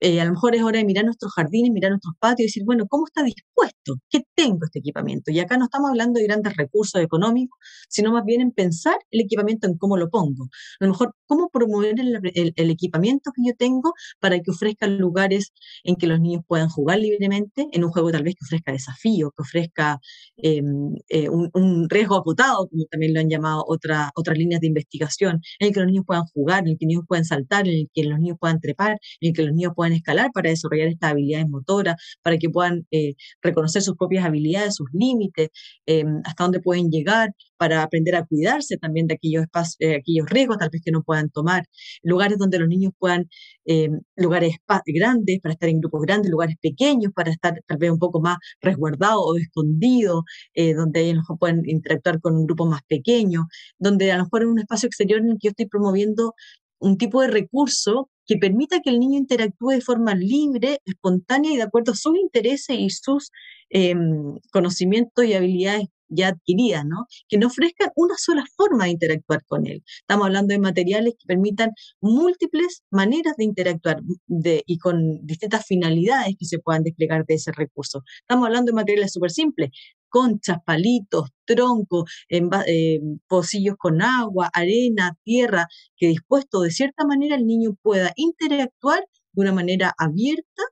eh, 0.00 0.20
a 0.20 0.24
lo 0.24 0.32
mejor 0.32 0.54
es 0.54 0.62
hora 0.62 0.78
de 0.78 0.84
mirar 0.84 1.04
nuestros 1.04 1.32
jardines, 1.32 1.70
mirar 1.72 1.90
nuestros 1.90 2.14
patios 2.18 2.40
y 2.40 2.44
decir, 2.44 2.64
bueno, 2.64 2.86
¿cómo 2.88 3.06
está 3.06 3.22
dispuesto? 3.22 3.94
¿Qué 4.10 4.24
tengo 4.34 4.60
este 4.64 4.80
equipamiento? 4.80 5.30
Y 5.30 5.40
acá 5.40 5.56
no 5.56 5.64
estamos 5.64 5.90
hablando 5.90 6.18
de 6.20 6.26
grandes 6.26 6.56
recursos 6.56 7.00
económicos, 7.00 7.58
sino 7.88 8.12
más 8.12 8.24
bien 8.24 8.42
en 8.42 8.50
pensar 8.52 8.96
el 9.10 9.22
equipamiento 9.22 9.66
en 9.66 9.78
cómo 9.78 9.96
lo 9.96 10.10
pongo. 10.10 10.48
A 10.80 10.84
lo 10.84 10.90
mejor, 10.90 11.14
¿cómo 11.26 11.48
promover 11.50 11.94
el, 11.98 12.70
equipamiento 12.70 13.32
que 13.34 13.42
yo 13.46 13.54
tengo 13.56 13.94
para 14.20 14.38
que 14.40 14.50
ofrezca 14.50 14.86
lugares 14.86 15.52
en 15.84 15.96
que 15.96 16.06
los 16.06 16.20
niños 16.20 16.42
puedan 16.46 16.68
jugar 16.68 16.98
libremente, 16.98 17.66
en 17.72 17.84
un 17.84 17.90
juego 17.90 18.10
tal 18.10 18.22
vez 18.22 18.34
que 18.34 18.44
ofrezca 18.44 18.72
desafío, 18.72 19.30
que 19.30 19.42
ofrezca 19.42 19.98
em, 20.36 20.94
eh, 21.08 21.28
un, 21.30 21.88
riesgo 21.88 22.16
acotado, 22.16 22.68
como 22.68 22.84
también 22.90 23.14
lo 23.14 23.20
han 23.20 23.28
llamado 23.30 23.64
otra, 23.66 24.10
otras 24.14 24.36
líneas 24.36 24.60
de 24.60 24.66
investigación, 24.66 25.40
en 25.58 25.68
el 25.68 25.74
que 25.74 25.80
los 25.80 25.86
niños 25.86 26.04
puedan 26.06 26.24
jugar, 26.26 26.64
en 26.64 26.70
el 26.70 26.78
que 26.78 26.84
los 26.84 26.88
niños 26.88 27.04
puedan 27.08 27.24
saltar, 27.24 27.66
en 27.66 27.74
el 27.74 27.88
que 27.92 28.04
los 28.04 28.18
niños 28.18 28.36
puedan 28.38 28.60
trepar, 28.60 28.92
en 29.20 29.28
el 29.28 29.32
que 29.34 29.42
los 29.42 29.54
niños 29.54 29.72
puedan 29.74 29.85
escalar 29.92 30.30
para 30.32 30.50
desarrollar 30.50 30.88
estas 30.88 31.12
habilidades 31.12 31.48
motoras, 31.48 31.96
para 32.22 32.38
que 32.38 32.50
puedan 32.50 32.86
eh, 32.90 33.14
reconocer 33.42 33.82
sus 33.82 33.96
propias 33.96 34.24
habilidades, 34.24 34.74
sus 34.76 34.88
límites, 34.92 35.48
em, 35.86 36.20
hasta 36.24 36.44
dónde 36.44 36.60
pueden 36.60 36.90
llegar, 36.90 37.30
para 37.56 37.82
aprender 37.82 38.14
a 38.16 38.24
cuidarse 38.24 38.76
también 38.76 39.06
de 39.06 39.14
aquellos, 39.14 39.42
espacios, 39.44 39.76
eh, 39.80 39.96
aquellos 39.96 40.28
riesgos 40.28 40.58
tal 40.58 40.70
vez 40.70 40.82
que 40.84 40.90
no 40.90 41.02
puedan 41.02 41.30
tomar, 41.30 41.64
lugares 42.02 42.38
donde 42.38 42.58
los 42.58 42.68
niños 42.68 42.92
puedan, 42.98 43.28
em, 43.64 44.00
lugares 44.16 44.56
grandes 44.86 45.40
para 45.40 45.54
estar 45.54 45.68
en 45.68 45.80
grupos 45.80 46.02
grandes, 46.02 46.30
lugares 46.30 46.56
pequeños 46.60 47.12
para 47.14 47.30
estar 47.30 47.54
tal 47.66 47.78
vez 47.78 47.90
un 47.90 47.98
poco 47.98 48.20
más 48.20 48.36
resguardados 48.60 49.22
o 49.24 49.36
escondidos, 49.36 50.22
eh, 50.54 50.74
donde 50.74 51.10
ellos 51.10 51.24
pueden 51.38 51.62
interactuar 51.66 52.20
con 52.20 52.36
un 52.36 52.46
grupo 52.46 52.66
más 52.66 52.82
pequeño, 52.88 53.46
donde 53.78 54.12
a 54.12 54.18
lo 54.18 54.24
mejor 54.24 54.42
en 54.42 54.48
un 54.48 54.58
espacio 54.60 54.86
exterior 54.88 55.20
en 55.20 55.30
el 55.30 55.38
que 55.38 55.48
yo 55.48 55.50
estoy 55.50 55.66
promoviendo 55.66 56.34
un 56.78 56.98
tipo 56.98 57.22
de 57.22 57.28
recurso 57.28 58.10
que 58.26 58.36
permita 58.36 58.80
que 58.80 58.90
el 58.90 58.98
niño 58.98 59.18
interactúe 59.18 59.70
de 59.70 59.80
forma 59.80 60.14
libre, 60.14 60.80
espontánea 60.84 61.52
y 61.52 61.56
de 61.56 61.62
acuerdo 61.62 61.92
a 61.92 61.96
sus 61.96 62.16
intereses 62.16 62.76
y 62.78 62.90
sus 62.90 63.30
em, 63.70 64.38
conocimientos 64.52 65.24
y 65.24 65.34
habilidades 65.34 65.88
ya 66.08 66.28
adquiridas, 66.28 66.84
¿no? 66.86 67.06
Que 67.28 67.38
no 67.38 67.48
ofrezcan 67.48 67.90
una 67.96 68.14
sola 68.16 68.44
forma 68.56 68.84
de 68.84 68.90
interactuar 68.90 69.44
con 69.46 69.66
él. 69.66 69.82
Estamos 70.00 70.26
hablando 70.26 70.52
de 70.52 70.60
materiales 70.60 71.14
que 71.18 71.26
permitan 71.26 71.70
múltiples 72.00 72.82
maneras 72.90 73.34
de 73.36 73.44
interactuar 73.44 74.00
y 74.28 74.78
con 74.78 75.26
distintas 75.26 75.66
finalidades 75.66 76.36
que 76.38 76.46
se 76.46 76.58
puedan 76.58 76.82
desplegar 76.84 77.24
de 77.26 77.34
ese 77.34 77.52
recurso. 77.52 78.02
Estamos 78.20 78.46
hablando 78.46 78.70
de 78.70 78.76
materiales 78.76 79.12
súper 79.12 79.30
simples, 79.30 79.70
conchas, 80.16 80.58
palitos, 80.64 81.28
troncos, 81.44 82.04
eh, 82.30 83.00
pocillos 83.28 83.76
con 83.78 84.00
agua, 84.00 84.48
arena, 84.54 85.14
tierra, 85.24 85.66
que 85.96 86.06
dispuesto 86.08 86.62
de 86.62 86.70
cierta 86.70 87.04
manera 87.06 87.36
el 87.36 87.46
niño 87.46 87.76
pueda 87.82 88.12
interactuar 88.16 89.00
de 89.32 89.42
una 89.42 89.52
manera 89.52 89.92
abierta 89.98 90.62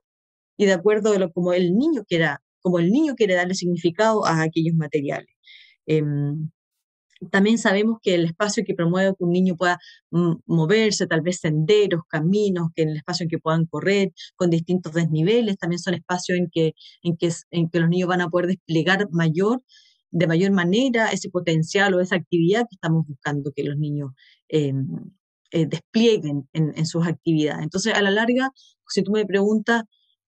y 0.57 0.65
de 0.65 0.73
acuerdo 0.73 1.13
a 1.13 1.19
lo 1.19 1.31
como 1.31 1.53
el 1.53 1.75
niño 1.75 2.03
quiera, 2.07 2.41
como 2.61 2.79
el 2.79 2.91
niño 2.91 3.15
quiere 3.15 3.35
darle 3.35 3.53
significado 3.55 4.25
a 4.25 4.41
aquellos 4.41 4.75
materiales. 4.75 5.29
Em, 5.85 6.49
también 7.31 7.57
sabemos 7.57 7.99
que 8.01 8.15
el 8.15 8.25
espacio 8.25 8.63
que 8.65 8.73
promueve 8.73 9.15
que 9.17 9.23
un 9.23 9.31
niño 9.31 9.55
pueda 9.55 9.79
mm, 10.11 10.33
moverse, 10.45 11.07
tal 11.07 11.21
vez 11.21 11.39
senderos, 11.39 12.01
caminos, 12.09 12.69
que 12.75 12.83
en 12.83 12.89
el 12.89 12.97
espacio 12.97 13.23
en 13.23 13.29
que 13.29 13.39
puedan 13.39 13.65
correr, 13.65 14.11
con 14.35 14.49
distintos 14.49 14.93
desniveles, 14.93 15.57
también 15.57 15.79
son 15.79 15.93
espacios 15.95 16.37
en 16.37 16.49
que, 16.51 16.73
en 17.03 17.17
que, 17.17 17.31
en 17.51 17.69
que 17.69 17.79
los 17.79 17.89
niños 17.89 18.09
van 18.09 18.21
a 18.21 18.29
poder 18.29 18.47
desplegar 18.47 19.07
mayor, 19.11 19.63
de 20.11 20.27
mayor 20.27 20.51
manera 20.51 21.11
ese 21.11 21.29
potencial 21.29 21.93
o 21.93 21.99
esa 22.01 22.15
actividad 22.15 22.61
que 22.61 22.75
estamos 22.75 23.05
buscando 23.07 23.51
que 23.55 23.63
los 23.63 23.77
niños 23.77 24.11
em, 24.49 24.87
eh, 25.51 25.65
desplieguen 25.67 26.47
en, 26.53 26.73
en 26.75 26.85
sus 26.85 27.07
actividades. 27.07 27.63
Entonces, 27.63 27.93
a 27.93 28.01
la 28.01 28.11
larga, 28.11 28.51
si 28.87 29.03
tú 29.03 29.11
me 29.11 29.25
preguntas, 29.25 29.83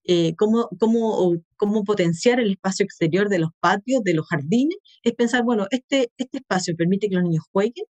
eh, 0.08 0.34
cómo, 0.36 0.68
cómo, 0.80 1.34
cómo, 1.56 1.84
potenciar 1.84 2.40
el 2.40 2.52
espacio 2.52 2.84
exterior 2.84 3.28
de 3.28 3.38
los 3.38 3.50
patios, 3.60 4.02
de 4.02 4.14
los 4.14 4.26
jardines, 4.26 4.78
es 5.02 5.12
pensar, 5.14 5.44
bueno, 5.44 5.66
este, 5.70 6.10
este 6.16 6.38
espacio 6.38 6.74
permite 6.76 7.08
que 7.08 7.16
los 7.16 7.24
niños 7.24 7.44
jueguen, 7.52 7.84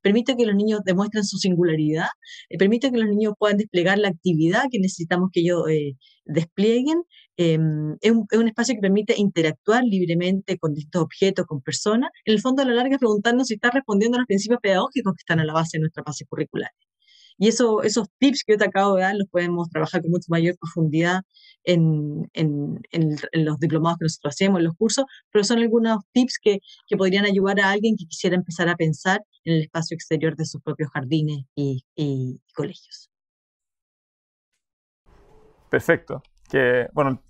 permite 0.00 0.36
que 0.36 0.46
los 0.46 0.54
niños 0.54 0.80
demuestren 0.84 1.24
su 1.24 1.36
singularidad, 1.38 2.08
eh, 2.48 2.58
permite 2.58 2.92
que 2.92 2.98
los 2.98 3.08
niños 3.08 3.34
puedan 3.38 3.56
desplegar 3.56 3.98
la 3.98 4.08
actividad 4.08 4.64
que 4.70 4.78
necesitamos 4.78 5.30
que 5.32 5.40
ellos 5.40 5.68
eh, 5.68 5.96
desplieguen. 6.24 7.02
Em, 7.36 7.96
es, 8.00 8.12
un, 8.12 8.26
es, 8.30 8.38
un, 8.38 8.46
espacio 8.48 8.76
que 8.76 8.80
permite 8.80 9.14
interactuar 9.16 9.82
libremente 9.84 10.56
con 10.58 10.74
distintos 10.74 11.02
objetos, 11.02 11.46
con 11.46 11.60
personas. 11.60 12.10
En 12.24 12.34
el 12.34 12.40
fondo, 12.40 12.62
a 12.62 12.66
la 12.66 12.74
larga, 12.74 12.98
preguntarnos 12.98 13.48
si 13.48 13.54
está 13.54 13.70
respondiendo 13.70 14.16
a 14.16 14.20
los 14.20 14.26
principios 14.28 14.60
pedagógicos 14.62 15.14
que 15.14 15.22
están 15.22 15.40
a 15.40 15.44
la 15.44 15.52
base 15.52 15.78
de 15.78 15.80
nuestra 15.80 16.04
base 16.06 16.24
curricular. 16.26 16.70
Y 17.38 17.48
eso, 17.48 17.82
esos 17.82 18.08
tips 18.18 18.44
que 18.44 18.52
yo 18.52 18.58
te 18.58 18.64
acabo 18.66 18.96
de 18.96 19.02
dar 19.02 19.14
los 19.16 19.28
podemos 19.28 19.68
trabajar 19.70 20.02
con 20.02 20.12
mucha 20.12 20.26
mayor 20.28 20.56
profundidad 20.58 21.22
en, 21.64 22.28
en, 22.32 22.80
en, 22.92 23.44
los 23.44 23.58
diplomados 23.58 23.98
que 23.98 24.04
nosotros 24.04 24.34
hacemos, 24.34 24.58
en 24.58 24.66
los 24.66 24.76
cursos, 24.76 25.04
pero 25.32 25.44
son 25.44 25.58
algunos 25.58 25.98
tips 26.12 26.38
que, 26.40 26.60
que, 26.86 26.96
podrían 26.96 27.24
ayudar 27.24 27.58
a 27.60 27.70
alguien 27.70 27.96
que 27.96 28.06
quisiera 28.06 28.36
empezar 28.36 28.68
a 28.68 28.76
pensar 28.76 29.20
en 29.44 29.54
el 29.54 29.62
espacio 29.62 29.94
exterior 29.94 30.36
de 30.36 30.46
sus 30.46 30.62
propios 30.62 30.90
jardines 30.90 31.44
y, 31.54 31.84
y 31.96 32.40
colegios. 32.54 33.10
Perfecto. 35.70 36.22
Que, 36.48 36.88
bueno, 36.92 37.20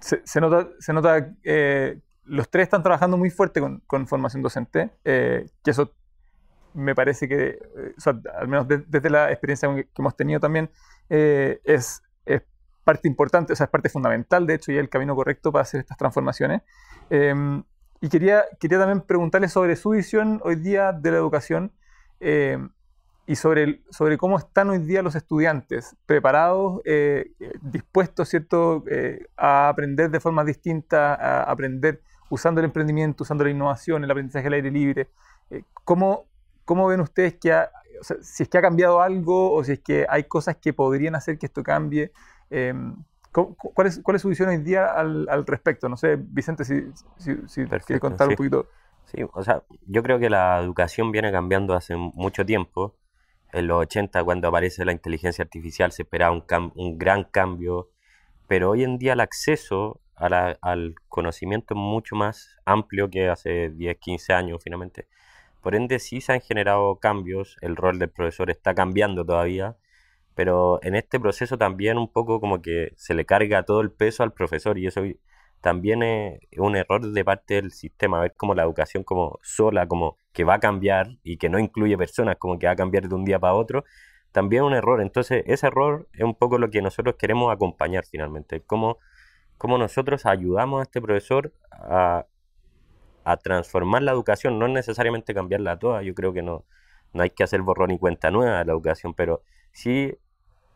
se, 0.00 0.22
se 0.24 0.40
nota, 0.40 0.68
se 0.80 0.92
nota 0.92 1.34
eh, 1.44 2.00
los 2.24 2.50
tres 2.50 2.64
están 2.64 2.82
trabajando 2.82 3.16
muy 3.16 3.30
fuerte 3.30 3.60
con, 3.60 3.80
con 3.86 4.06
formación 4.06 4.42
docente, 4.42 4.90
eh, 5.04 5.46
que 5.62 5.70
eso 5.70 5.92
me 6.74 6.94
parece 6.94 7.28
que, 7.28 7.58
eh, 7.76 7.94
al 8.36 8.48
menos 8.48 8.66
desde 8.68 9.08
la 9.08 9.30
experiencia 9.30 9.72
que 9.74 9.88
hemos 9.96 10.16
tenido 10.16 10.40
también, 10.40 10.70
eh, 11.08 11.60
es, 11.64 12.02
es, 12.26 12.42
parte 12.82 13.08
importante, 13.08 13.54
es 13.54 13.60
parte 13.68 13.88
fundamental, 13.88 14.46
de 14.46 14.54
hecho, 14.54 14.70
y 14.70 14.76
el 14.76 14.90
camino 14.90 15.16
correcto 15.16 15.50
para 15.50 15.62
hacer 15.62 15.80
estas 15.80 15.96
transformaciones. 15.96 16.62
Em, 17.08 17.62
y 18.00 18.08
quería, 18.08 18.44
quería 18.60 18.78
también 18.78 19.00
preguntarle 19.00 19.48
sobre 19.48 19.76
su 19.76 19.90
visión 19.90 20.40
hoy 20.44 20.56
día 20.56 20.92
de 20.92 21.10
la 21.10 21.16
educación 21.16 21.72
em, 22.20 22.68
y 23.26 23.36
sobre, 23.36 23.82
sobre 23.90 24.18
cómo 24.18 24.36
están 24.36 24.68
hoy 24.68 24.78
día 24.78 25.00
los 25.00 25.14
estudiantes, 25.14 25.96
preparados, 26.04 26.82
eh, 26.84 27.32
dispuestos, 27.62 28.28
¿cierto?, 28.28 28.84
a 29.36 29.68
aprender 29.68 30.10
de 30.10 30.20
forma 30.20 30.44
distinta, 30.44 31.14
a 31.14 31.44
aprender 31.44 32.02
usando 32.28 32.60
el 32.60 32.66
emprendimiento, 32.66 33.22
usando 33.22 33.44
la 33.44 33.50
innovación, 33.50 34.04
el 34.04 34.10
aprendizaje 34.10 34.46
al 34.48 34.52
aire 34.54 34.70
libre. 34.70 35.08
¿Cómo, 35.84 36.26
¿Cómo 36.64 36.86
ven 36.86 37.00
ustedes 37.00 37.34
que 37.34 37.52
si 38.20 38.42
es 38.42 38.48
que 38.48 38.58
ha 38.58 38.62
cambiado 38.62 39.00
algo 39.00 39.52
o 39.52 39.64
si 39.64 39.72
es 39.72 39.80
que 39.80 40.06
hay 40.08 40.24
cosas 40.24 40.56
que 40.56 40.72
podrían 40.72 41.14
hacer 41.14 41.38
que 41.38 41.46
esto 41.46 41.62
cambie? 41.62 42.12
Em, 42.50 42.96
¿cuál, 43.32 43.86
es, 43.86 44.00
¿Cuál 44.02 44.16
es 44.16 44.22
su 44.22 44.28
visión 44.28 44.48
hoy 44.48 44.58
día 44.58 44.86
al, 44.86 45.28
al 45.28 45.46
respecto? 45.46 45.88
No 45.88 45.96
sé, 45.96 46.16
Vicente, 46.18 46.64
si, 46.64 46.90
si, 47.16 47.36
si 47.48 47.98
contar 47.98 48.28
un 48.28 48.36
poquito. 48.36 48.68
Sí, 49.04 49.22
o 49.32 49.42
sea, 49.42 49.62
yo 49.86 50.02
creo 50.02 50.18
que 50.18 50.30
la 50.30 50.60
educación 50.60 51.12
viene 51.12 51.30
cambiando 51.30 51.74
hace 51.74 51.96
mucho 51.96 52.44
tiempo. 52.44 52.96
En 53.52 53.68
los 53.68 53.82
80, 53.82 54.24
cuando 54.24 54.48
aparece 54.48 54.84
la 54.84 54.92
inteligencia 54.92 55.42
artificial, 55.42 55.92
se 55.92 56.02
esperaba 56.02 56.32
un, 56.32 56.44
un 56.74 56.98
gran 56.98 57.24
cambio, 57.24 57.90
pero 58.48 58.70
hoy 58.70 58.82
en 58.82 58.98
día 58.98 59.12
el 59.12 59.20
acceso 59.20 60.00
al 60.16 60.94
conocimiento 61.08 61.74
es 61.74 61.78
mucho 61.78 62.16
más 62.16 62.56
amplio 62.64 63.10
que 63.10 63.28
hace 63.28 63.70
10, 63.70 63.98
15 63.98 64.32
años, 64.32 64.60
finalmente. 64.62 65.06
Por 65.64 65.74
ende, 65.74 65.98
sí 65.98 66.20
se 66.20 66.34
han 66.34 66.42
generado 66.42 66.96
cambios, 67.00 67.56
el 67.62 67.76
rol 67.76 67.98
del 67.98 68.10
profesor 68.10 68.50
está 68.50 68.74
cambiando 68.74 69.24
todavía, 69.24 69.78
pero 70.34 70.78
en 70.82 70.94
este 70.94 71.18
proceso 71.18 71.56
también 71.56 71.96
un 71.96 72.12
poco 72.12 72.38
como 72.38 72.60
que 72.60 72.92
se 72.96 73.14
le 73.14 73.24
carga 73.24 73.62
todo 73.64 73.80
el 73.80 73.90
peso 73.90 74.22
al 74.22 74.34
profesor 74.34 74.76
y 74.78 74.86
eso 74.86 75.00
también 75.62 76.02
es 76.02 76.38
un 76.58 76.76
error 76.76 77.00
de 77.10 77.24
parte 77.24 77.54
del 77.54 77.72
sistema, 77.72 78.20
ver 78.20 78.34
como 78.36 78.54
la 78.54 78.62
educación 78.64 79.04
como 79.04 79.38
sola, 79.42 79.88
como 79.88 80.18
que 80.34 80.44
va 80.44 80.56
a 80.56 80.60
cambiar 80.60 81.16
y 81.22 81.38
que 81.38 81.48
no 81.48 81.58
incluye 81.58 81.96
personas, 81.96 82.36
como 82.38 82.58
que 82.58 82.66
va 82.66 82.72
a 82.74 82.76
cambiar 82.76 83.08
de 83.08 83.14
un 83.14 83.24
día 83.24 83.38
para 83.38 83.54
otro, 83.54 83.84
también 84.32 84.64
es 84.64 84.66
un 84.66 84.74
error. 84.74 85.00
Entonces, 85.00 85.44
ese 85.46 85.66
error 85.68 86.08
es 86.12 86.24
un 86.24 86.34
poco 86.34 86.58
lo 86.58 86.68
que 86.68 86.82
nosotros 86.82 87.14
queremos 87.18 87.50
acompañar 87.50 88.04
finalmente, 88.04 88.60
cómo, 88.66 88.98
cómo 89.56 89.78
nosotros 89.78 90.26
ayudamos 90.26 90.80
a 90.80 90.82
este 90.82 91.00
profesor 91.00 91.54
a, 91.70 92.26
a 93.24 93.36
transformar 93.36 94.02
la 94.02 94.12
educación, 94.12 94.58
no 94.58 94.66
es 94.66 94.72
necesariamente 94.72 95.34
cambiarla 95.34 95.78
toda, 95.78 96.02
yo 96.02 96.14
creo 96.14 96.32
que 96.32 96.42
no, 96.42 96.64
no 97.12 97.22
hay 97.22 97.30
que 97.30 97.44
hacer 97.44 97.62
borrón 97.62 97.90
y 97.90 97.98
cuenta 97.98 98.30
nueva 98.30 98.58
de 98.58 98.64
la 98.66 98.72
educación, 98.72 99.14
pero 99.14 99.42
sí 99.72 100.16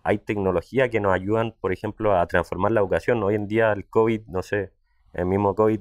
hay 0.02 0.18
tecnología 0.18 0.88
que 0.88 1.00
nos 1.00 1.12
ayudan, 1.12 1.54
por 1.60 1.72
ejemplo, 1.72 2.18
a 2.18 2.26
transformar 2.26 2.72
la 2.72 2.80
educación. 2.80 3.22
Hoy 3.22 3.34
en 3.34 3.46
día 3.46 3.72
el 3.72 3.86
COVID, 3.86 4.22
no 4.28 4.42
sé, 4.42 4.72
el 5.12 5.26
mismo 5.26 5.54
COVID, 5.54 5.80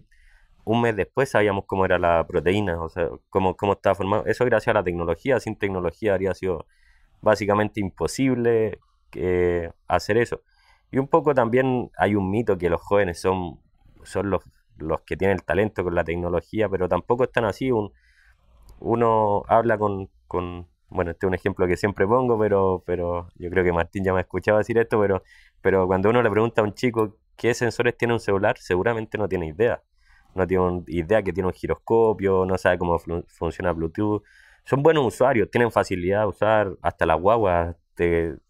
un 0.65 0.81
mes 0.81 0.95
después 0.97 1.29
sabíamos 1.29 1.63
cómo 1.65 1.85
era 1.85 1.97
la 1.97 2.27
proteína, 2.27 2.81
o 2.81 2.89
sea, 2.89 3.09
cómo, 3.29 3.55
cómo 3.55 3.73
estaba 3.73 3.95
formado. 3.95 4.25
Eso 4.25 4.43
gracias 4.43 4.75
a 4.75 4.79
la 4.79 4.83
tecnología, 4.83 5.39
sin 5.39 5.55
tecnología 5.57 6.13
habría 6.13 6.33
sido 6.33 6.65
básicamente 7.21 7.79
imposible 7.79 8.79
eh, 9.13 9.71
hacer 9.87 10.17
eso. 10.17 10.41
Y 10.91 10.97
un 10.97 11.07
poco 11.07 11.33
también 11.33 11.89
hay 11.97 12.15
un 12.15 12.29
mito 12.29 12.57
que 12.57 12.69
los 12.69 12.81
jóvenes 12.81 13.19
son, 13.19 13.59
son 14.03 14.29
los 14.29 14.43
los 14.79 15.01
que 15.01 15.17
tienen 15.17 15.37
el 15.37 15.43
talento 15.43 15.83
con 15.83 15.95
la 15.95 16.03
tecnología, 16.03 16.69
pero 16.69 16.87
tampoco 16.89 17.23
están 17.25 17.45
así. 17.45 17.71
uno 18.79 19.43
habla 19.47 19.77
con, 19.77 20.09
bueno, 20.89 21.11
este 21.11 21.25
es 21.25 21.27
un 21.27 21.33
ejemplo 21.33 21.67
que 21.67 21.77
siempre 21.77 22.07
pongo, 22.07 22.39
pero, 22.39 22.83
pero 22.85 23.29
yo 23.35 23.49
creo 23.49 23.63
que 23.63 23.73
Martín 23.73 24.03
ya 24.03 24.13
me 24.13 24.19
ha 24.19 24.21
escuchado 24.21 24.57
decir 24.57 24.77
esto, 24.77 24.99
pero, 24.99 25.23
pero 25.61 25.87
cuando 25.87 26.09
uno 26.09 26.21
le 26.21 26.29
pregunta 26.29 26.61
a 26.61 26.63
un 26.63 26.73
chico 26.73 27.17
qué 27.35 27.53
sensores 27.53 27.97
tiene 27.97 28.13
un 28.13 28.19
celular, 28.19 28.57
seguramente 28.57 29.17
no 29.17 29.27
tiene 29.27 29.47
idea. 29.47 29.81
No 30.35 30.45
tiene 30.47 30.83
idea 30.87 31.23
que 31.23 31.33
tiene 31.33 31.47
un 31.47 31.53
giroscopio, 31.53 32.45
no 32.45 32.57
sabe 32.57 32.77
cómo 32.77 32.99
funciona 33.27 33.71
Bluetooth. 33.73 34.23
Son 34.65 34.83
buenos 34.83 35.05
usuarios, 35.05 35.49
tienen 35.49 35.71
facilidad 35.71 36.21
de 36.21 36.27
usar, 36.27 36.77
hasta 36.81 37.05
la 37.05 37.15
guagua 37.15 37.75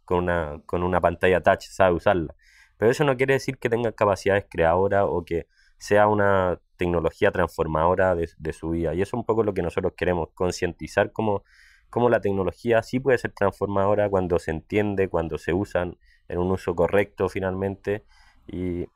con, 0.06 0.20
una, 0.24 0.62
con 0.66 0.84
una 0.84 1.00
pantalla 1.02 1.42
touch 1.42 1.64
sabe 1.70 1.96
usarla. 1.96 2.36
Pero 2.78 2.92
eso 2.92 3.04
no 3.04 3.18
quiere 3.18 3.34
decir 3.34 3.58
que 3.58 3.70
tengan 3.70 3.94
capacidades 3.94 4.46
creadoras 4.50 5.06
o 5.08 5.24
que 5.26 5.48
sea 5.78 6.08
una 6.08 6.60
tecnología 6.78 7.32
transformadora 7.32 8.16
de, 8.16 8.54
su 8.54 8.70
vida. 8.72 8.94
Y 8.94 9.02
eso 9.02 9.10
es 9.10 9.20
un 9.20 9.26
poco 9.26 9.44
lo 9.44 9.54
que 9.54 9.62
nosotros 9.62 9.94
queremos, 9.96 10.30
concientizar 10.34 11.12
como 11.12 11.44
cómo 11.90 12.10
la 12.10 12.22
tecnología 12.22 12.84
sí 12.84 13.00
puede 13.00 13.18
ser 13.18 13.32
transformadora 13.32 14.10
cuando 14.10 14.40
se 14.40 14.52
entiende, 14.52 15.10
cuando 15.10 15.38
se 15.38 15.54
usan 15.54 15.98
en 16.28 16.40
un 16.40 16.52
uso 16.52 16.76
correcto 16.76 17.30
finalmente. 17.30 18.04
Y, 18.48 18.88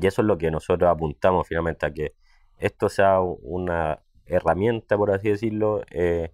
y 0.00 0.06
eso 0.06 0.22
es 0.22 0.26
lo 0.26 0.38
que 0.38 0.50
nosotros 0.50 0.90
apuntamos 0.90 1.46
finalmente, 1.46 1.86
a 1.86 1.92
que 1.92 2.14
esto 2.58 2.88
sea 2.88 3.20
una 3.20 4.00
herramienta, 4.26 4.96
por 4.96 5.10
así 5.10 5.30
decirlo, 5.30 5.82
eh, 5.90 6.32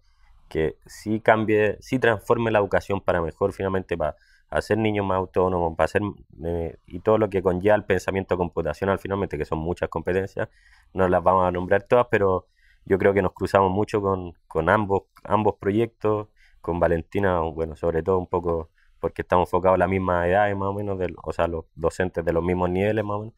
que 0.48 0.76
sí 0.86 1.20
cambie, 1.20 1.76
sí 1.80 1.98
transforme 1.98 2.50
la 2.50 2.58
educación 2.58 3.00
para 3.00 3.20
mejor 3.20 3.52
finalmente, 3.52 3.96
para 3.96 4.16
hacer 4.50 4.78
niños 4.78 5.06
más 5.06 5.18
autónomos, 5.18 5.76
para 5.76 5.86
hacer, 5.86 6.02
eh, 6.44 6.76
y 6.86 7.00
todo 7.00 7.18
lo 7.18 7.28
que 7.28 7.42
conlleva 7.42 7.76
el 7.76 7.84
pensamiento 7.84 8.36
computacional 8.36 8.98
finalmente, 8.98 9.38
que 9.38 9.44
son 9.44 9.58
muchas 9.58 9.88
competencias, 9.88 10.48
no 10.94 11.08
las 11.08 11.22
vamos 11.22 11.46
a 11.46 11.50
nombrar 11.50 11.82
todas, 11.82 12.06
pero 12.10 12.46
yo 12.84 12.98
creo 12.98 13.12
que 13.12 13.22
nos 13.22 13.32
cruzamos 13.32 13.70
mucho 13.70 14.00
con, 14.00 14.32
con 14.46 14.68
ambos, 14.70 15.02
ambos 15.24 15.56
proyectos, 15.60 16.28
con 16.60 16.80
Valentina, 16.80 17.40
bueno, 17.40 17.76
sobre 17.76 18.02
todo 18.02 18.18
un 18.18 18.26
poco 18.26 18.70
porque 19.00 19.22
estamos 19.22 19.48
enfocados 19.48 19.76
en 19.76 19.80
la 19.80 19.88
misma 19.88 20.26
edad 20.26 20.52
más 20.56 20.68
o 20.68 20.74
menos, 20.74 20.98
o 21.22 21.32
sea, 21.32 21.46
los 21.46 21.66
docentes 21.74 22.24
de 22.24 22.32
los 22.32 22.42
mismos 22.42 22.70
niveles 22.70 23.04
más 23.04 23.16
o 23.16 23.20
menos, 23.20 23.34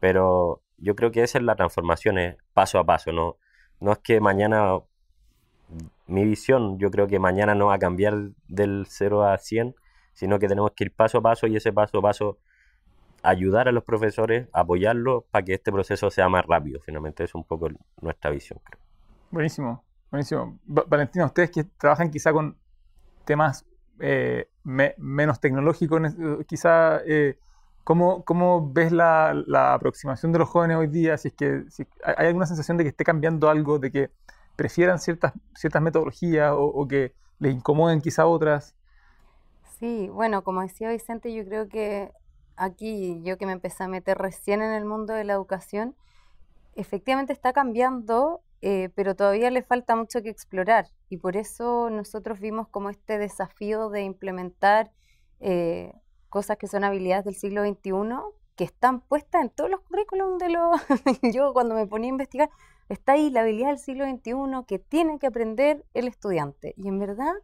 pero 0.00 0.62
yo 0.78 0.94
creo 0.94 1.10
que 1.10 1.22
esa 1.22 1.38
es 1.38 1.44
la 1.44 1.56
transformación, 1.56 2.18
es 2.18 2.36
paso 2.54 2.78
a 2.78 2.84
paso, 2.84 3.12
no, 3.12 3.36
no 3.80 3.92
es 3.92 3.98
que 3.98 4.20
mañana, 4.20 4.78
mi 6.06 6.24
visión, 6.24 6.78
yo 6.78 6.90
creo 6.90 7.06
que 7.06 7.18
mañana 7.18 7.54
no 7.54 7.66
va 7.66 7.74
a 7.74 7.78
cambiar 7.78 8.14
del 8.48 8.86
0 8.88 9.24
a 9.24 9.38
100, 9.38 9.74
sino 10.12 10.38
que 10.38 10.48
tenemos 10.48 10.72
que 10.72 10.84
ir 10.84 10.92
paso 10.92 11.18
a 11.18 11.22
paso 11.22 11.46
y 11.46 11.56
ese 11.56 11.72
paso 11.72 11.98
a 11.98 12.02
paso 12.02 12.38
ayudar 13.22 13.68
a 13.68 13.72
los 13.72 13.84
profesores, 13.84 14.48
apoyarlos 14.52 15.24
para 15.30 15.44
que 15.44 15.54
este 15.54 15.70
proceso 15.72 16.10
sea 16.10 16.28
más 16.28 16.44
rápido. 16.44 16.80
Finalmente 16.80 17.24
es 17.24 17.34
un 17.34 17.44
poco 17.44 17.68
nuestra 18.00 18.30
visión, 18.30 18.58
creo. 18.64 18.80
Buenísimo, 19.30 19.82
buenísimo. 20.10 20.58
Valentina, 20.66 21.26
ustedes 21.26 21.50
que 21.50 21.64
trabajan 21.64 22.10
quizá 22.10 22.32
con 22.32 22.56
temas 23.24 23.64
eh, 24.00 24.48
menos 24.64 25.40
tecnológicos, 25.40 26.02
quizá, 26.46 27.00
eh, 27.06 27.38
¿cómo, 27.84 28.24
¿cómo, 28.24 28.72
ves 28.72 28.92
la, 28.92 29.32
la, 29.46 29.74
aproximación 29.74 30.32
de 30.32 30.40
los 30.40 30.48
jóvenes 30.48 30.76
hoy 30.76 30.88
día? 30.88 31.16
Si 31.16 31.28
es 31.28 31.34
que 31.34 31.64
hay 32.04 32.26
alguna 32.26 32.46
sensación 32.46 32.76
de 32.76 32.84
que 32.84 32.90
esté 32.90 33.04
cambiando 33.04 33.48
algo, 33.48 33.78
de 33.78 33.90
que 33.90 34.10
prefieran 34.56 34.98
ciertas, 34.98 35.32
ciertas 35.54 35.80
metodologías 35.80 36.52
o, 36.52 36.64
o 36.64 36.88
que 36.88 37.14
les 37.38 37.54
incomoden 37.54 38.00
quizá 38.00 38.26
otras. 38.26 38.74
Sí, 39.82 40.08
bueno, 40.10 40.44
como 40.44 40.60
decía 40.62 40.90
Vicente, 40.90 41.34
yo 41.34 41.44
creo 41.44 41.68
que 41.68 42.12
aquí 42.54 43.20
yo 43.24 43.36
que 43.36 43.46
me 43.46 43.52
empecé 43.52 43.82
a 43.82 43.88
meter 43.88 44.16
recién 44.16 44.62
en 44.62 44.72
el 44.74 44.84
mundo 44.84 45.12
de 45.12 45.24
la 45.24 45.32
educación, 45.32 45.96
efectivamente 46.76 47.32
está 47.32 47.52
cambiando, 47.52 48.42
eh, 48.60 48.90
pero 48.94 49.16
todavía 49.16 49.50
le 49.50 49.62
falta 49.64 49.96
mucho 49.96 50.22
que 50.22 50.28
explorar. 50.30 50.86
Y 51.08 51.16
por 51.16 51.36
eso 51.36 51.90
nosotros 51.90 52.38
vimos 52.38 52.68
como 52.68 52.90
este 52.90 53.18
desafío 53.18 53.90
de 53.90 54.02
implementar 54.02 54.92
eh, 55.40 55.92
cosas 56.28 56.58
que 56.58 56.68
son 56.68 56.84
habilidades 56.84 57.24
del 57.24 57.34
siglo 57.34 57.64
XXI, 57.64 57.92
que 58.54 58.62
están 58.62 59.00
puestas 59.00 59.42
en 59.42 59.50
todos 59.50 59.68
los 59.68 59.80
currículums 59.80 60.38
de 60.38 60.50
los... 60.50 60.80
yo 61.34 61.52
cuando 61.52 61.74
me 61.74 61.88
ponía 61.88 62.06
a 62.06 62.10
investigar, 62.10 62.50
está 62.88 63.14
ahí 63.14 63.30
la 63.30 63.40
habilidad 63.40 63.70
del 63.70 63.80
siglo 63.80 64.04
XXI 64.04 64.64
que 64.64 64.78
tiene 64.78 65.18
que 65.18 65.26
aprender 65.26 65.84
el 65.92 66.06
estudiante. 66.06 66.72
Y 66.76 66.86
en 66.86 67.00
verdad, 67.00 67.34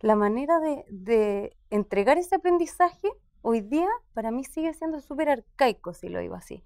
la 0.00 0.14
manera 0.14 0.60
de, 0.60 1.56
entregar 1.70 2.18
ese 2.18 2.36
aprendizaje 2.36 3.08
hoy 3.42 3.60
día 3.60 3.88
para 4.14 4.30
mí 4.30 4.44
sigue 4.44 4.72
siendo 4.74 5.00
súper 5.00 5.28
arcaico, 5.28 5.92
si 5.92 6.08
lo 6.08 6.20
digo 6.20 6.34
así, 6.34 6.62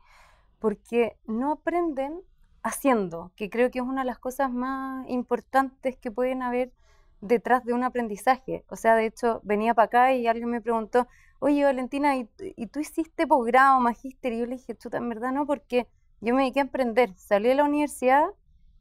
porque 0.59 1.17
no 1.27 1.53
aprenden 1.53 2.21
haciendo, 2.63 3.33
que 3.37 3.49
creo 3.49 3.71
que 3.71 3.79
es 3.79 3.85
una 3.85 4.03
de 4.03 4.07
las 4.07 4.19
cosas 4.19 4.53
más 4.53 5.09
importantes 5.09 5.97
que 5.97 6.11
pueden 6.11 6.43
haber 6.43 6.73
detrás 7.21 7.65
de 7.65 7.73
un 7.73 7.85
aprendizaje. 7.85 8.65
O 8.69 8.77
sea, 8.77 8.95
de 8.97 9.07
hecho, 9.07 9.41
venía 9.43 9.75
para 9.75 9.87
acá 9.87 10.13
y 10.15 10.27
alguien 10.27 10.51
me 10.51 10.61
preguntó, 10.61 11.07
oye 11.39 11.65
Valentina, 11.65 12.17
¿y, 12.17 12.27
tú 12.67 12.81
hiciste 12.81 13.27
posgrado, 13.27 13.81
magíster? 13.81 14.33
Y 14.33 14.41
yo 14.41 14.47
le 14.47 14.57
dije, 14.57 14.77
chuta, 14.77 14.99
en 14.99 15.09
verdad 15.09 15.33
no, 15.33 15.47
porque 15.47 15.87
yo 16.21 16.35
me 16.35 16.43
dediqué 16.43 16.61
a 16.61 16.63
emprender. 16.63 17.15
Salí 17.17 17.49
de 17.49 17.55
la 17.55 17.65
universidad 17.65 18.27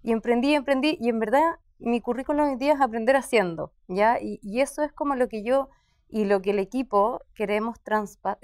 y 0.04 0.12
emprendí, 0.12 0.54
emprendí, 0.54 0.98
y 1.00 1.10
en 1.10 1.20
verdad 1.20 1.42
mi 1.80 2.02
currículum 2.02 2.50
hoy 2.52 2.56
día 2.58 2.74
es 2.74 2.82
aprender 2.82 3.16
haciendo, 3.16 3.74
¿ya? 3.88 4.20
Y, 4.22 4.40
eso 4.62 4.84
es 4.84 4.92
como 4.92 5.16
lo 5.16 5.30
que 5.30 5.44
yo 5.44 5.70
y 6.10 6.26
lo 6.26 6.42
que 6.42 6.52
el 6.52 6.60
equipo 6.60 7.22
queremos 7.34 7.78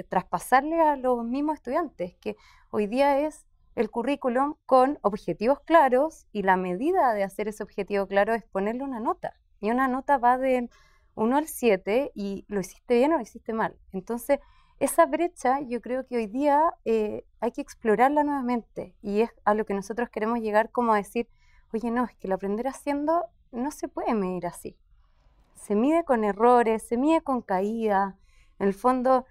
traspasarle 0.10 0.82
a 0.82 0.96
los 0.96 1.24
mismos 1.26 1.56
estudiantes, 1.56 2.16
que 2.22 2.36
hoy 2.70 2.88
día 2.88 3.20
es 3.20 3.46
el 3.76 3.90
currículum 3.90 4.56
con 4.66 5.00
objetivos 5.02 5.60
claros 5.62 6.28
y 6.32 6.44
la 6.44 6.56
medida 6.56 7.14
de 7.14 7.24
hacer 7.24 7.48
ese 7.48 7.64
objetivo 7.64 8.08
claro 8.08 8.34
es 8.34 8.44
ponerle 8.46 8.84
una 8.84 9.00
nota. 9.00 9.34
Y 9.60 9.72
una 9.72 9.88
nota 9.88 10.18
va 10.18 10.38
de 10.38 10.70
1 11.16 11.38
al 11.38 11.48
7 11.48 12.12
y 12.16 12.46
lo 12.48 12.62
hiciste 12.62 12.96
bien 12.96 13.14
o 13.14 13.18
lo 13.18 13.24
hiciste 13.24 13.52
mal. 13.52 13.76
Entonces, 13.92 14.40
esa 14.80 15.06
brecha 15.06 15.60
yo 15.62 15.82
creo 15.82 16.06
que 16.06 16.18
hoy 16.18 16.28
día 16.28 16.74
eh, 16.86 17.26
hay 17.40 17.52
que 17.52 17.62
explorarla 17.62 18.24
nuevamente 18.24 18.96
y 19.02 19.22
es 19.22 19.32
a 19.44 19.54
lo 19.54 19.66
que 19.66 19.74
nosotros 19.74 20.10
queremos 20.10 20.40
llegar 20.40 20.72
como 20.72 20.94
a 20.94 20.98
decir, 20.98 21.28
oye, 21.74 21.92
no, 21.92 22.06
es 22.06 22.16
que 22.16 22.28
el 22.28 22.34
aprender 22.34 22.68
haciendo 22.68 23.26
no 23.52 23.72
se 23.72 23.88
puede 23.88 24.14
medir 24.14 24.48
así 24.48 24.78
se 25.66 25.76
mide 25.76 26.04
con 26.04 26.24
errores, 26.24 26.84
se 26.84 26.96
mide 26.96 27.22
con 27.22 27.42
caída. 27.42 28.18
En 28.60 28.68
el 28.68 28.74
fondo, 28.74 29.26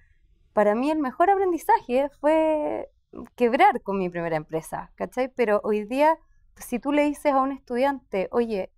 para 0.53 0.75
mí 0.75 0.91
el 0.91 0.99
mejor 0.99 1.31
aprendizaje 1.31 2.11
fue 2.21 2.91
quebrar 3.37 3.83
con 3.83 3.99
mi 3.99 4.09
primera 4.09 4.37
empresa, 4.37 4.91
¿cachai? 4.97 5.29
Pero 5.29 5.61
hoy 5.63 5.85
día, 5.85 6.19
si 6.57 6.81
tú 6.81 6.91
le 6.91 7.05
dices 7.05 7.33
a 7.33 7.41
un 7.41 7.53
estudiante, 7.53 8.29
oye, 8.33 8.73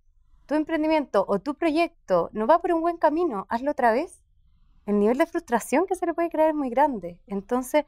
tu 0.45 0.53
emprendimiento 0.53 1.25
o 1.27 1.39
tu 1.39 1.55
proyecto 1.55 2.29
no 2.31 2.45
va 2.45 2.59
por 2.59 2.71
un 2.73 2.81
buen 2.81 2.97
camino, 2.97 3.47
hazlo 3.49 3.71
otra 3.71 3.91
vez, 3.91 4.23
el 4.85 4.99
nivel 4.99 5.17
de 5.17 5.25
frustración 5.25 5.87
que 5.87 5.95
se 5.95 6.05
le 6.05 6.13
puede 6.13 6.29
crear 6.29 6.49
es 6.49 6.55
muy 6.55 6.69
grande. 6.69 7.19
Entonces, 7.25 7.85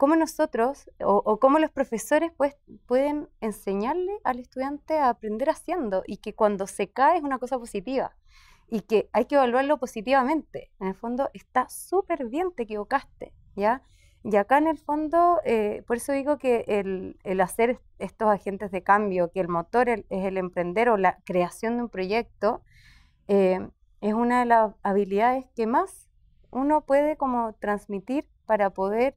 ¿cómo 0.00 0.16
nosotros 0.16 0.90
o, 1.04 1.38
cómo 1.38 1.58
los 1.58 1.70
profesores 1.70 2.32
pues, 2.34 2.56
pueden 2.86 3.28
enseñarle 3.42 4.12
al 4.24 4.38
estudiante 4.38 4.96
a 4.96 5.10
aprender 5.10 5.50
haciendo 5.50 6.04
y 6.06 6.16
que 6.16 6.34
cuando 6.34 6.66
se 6.66 6.88
cae 6.90 7.18
es 7.18 7.22
una 7.22 7.38
cosa 7.38 7.58
positiva? 7.58 8.16
y 8.72 8.82
que 8.82 9.10
hay 9.12 9.24
que 9.24 9.34
evaluarlo 9.34 9.78
positivamente. 9.78 10.70
En 10.78 10.86
el 10.86 10.94
fondo 10.94 11.28
está 11.34 11.68
súper 11.68 12.26
bien, 12.26 12.52
te 12.52 12.62
equivocaste, 12.62 13.34
¿ya? 13.56 13.82
Y 14.22 14.36
acá 14.36 14.58
en 14.58 14.68
el 14.68 14.78
fondo, 14.78 15.40
eh, 15.44 15.82
por 15.88 15.96
eso 15.96 16.12
digo 16.12 16.38
que 16.38 16.64
el, 16.68 17.18
el, 17.24 17.40
hacer 17.40 17.80
estos 17.98 18.28
agentes 18.28 18.70
de 18.70 18.84
cambio, 18.84 19.32
que 19.32 19.40
el 19.40 19.48
motor 19.48 19.88
es 19.88 20.04
el 20.08 20.36
emprender 20.36 20.88
o 20.88 20.96
la 20.96 21.18
creación 21.24 21.78
de 21.78 21.82
un 21.82 21.88
proyecto, 21.88 22.62
eh, 23.26 23.58
es 24.00 24.14
una 24.14 24.38
de 24.38 24.46
las 24.46 24.72
habilidades 24.84 25.46
que 25.56 25.66
más 25.66 26.08
uno 26.52 26.82
puede 26.82 27.16
como 27.16 27.54
transmitir 27.54 28.24
para 28.46 28.70
poder, 28.70 29.16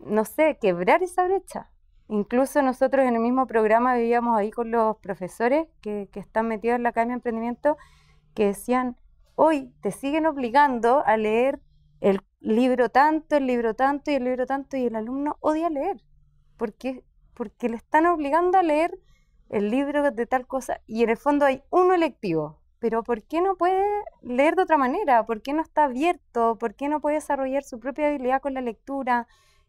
no 0.00 0.24
sé, 0.24 0.58
quebrar 0.60 1.02
esa 1.02 1.24
brecha. 1.24 1.70
Incluso 2.08 2.62
nosotros 2.62 3.04
en 3.04 3.14
el 3.14 3.20
mismo 3.20 3.46
programa 3.46 3.96
vivíamos 3.96 4.38
ahí 4.38 4.50
con 4.50 4.70
los 4.70 4.96
profesores 4.98 5.66
que, 5.80 6.08
que 6.12 6.20
están 6.20 6.46
metidos 6.46 6.76
en 6.76 6.84
la 6.84 6.90
Academia 6.90 7.14
de 7.14 7.18
Emprendimiento 7.18 7.76
que 8.34 8.46
decían, 8.46 8.96
hoy 9.34 9.72
te 9.80 9.90
siguen 9.90 10.26
obligando 10.26 11.02
a 11.04 11.16
leer 11.16 11.60
el 12.00 12.20
libro 12.40 12.90
tanto, 12.90 13.36
el 13.36 13.46
libro 13.46 13.74
tanto 13.74 14.10
y 14.10 14.14
el 14.14 14.24
libro 14.24 14.46
tanto, 14.46 14.76
y 14.76 14.86
el 14.86 14.96
alumno 14.96 15.36
odia 15.40 15.70
leer, 15.70 16.02
porque, 16.56 17.02
porque 17.34 17.68
le 17.68 17.76
están 17.76 18.06
obligando 18.06 18.58
a 18.58 18.62
leer 18.62 18.98
el 19.48 19.70
libro 19.70 20.10
de 20.10 20.26
tal 20.26 20.46
cosa, 20.46 20.80
y 20.86 21.02
en 21.02 21.10
el 21.10 21.16
fondo 21.16 21.46
hay 21.46 21.62
uno 21.70 21.94
electivo, 21.94 22.60
pero 22.78 23.02
¿por 23.02 23.22
qué 23.22 23.40
no 23.40 23.56
puede 23.56 23.84
leer 24.22 24.54
de 24.54 24.62
otra 24.62 24.76
manera? 24.76 25.24
¿Por 25.24 25.42
qué 25.42 25.52
no 25.52 25.62
está 25.62 25.84
abierto? 25.84 26.56
¿Por 26.58 26.74
qué 26.74 26.88
no 26.88 27.00
puede 27.00 27.16
desarrollar 27.16 27.64
su 27.64 27.80
propia 27.80 28.08
habilidad 28.08 28.42
con 28.42 28.54
la 28.54 28.60
lectura? 28.60 29.26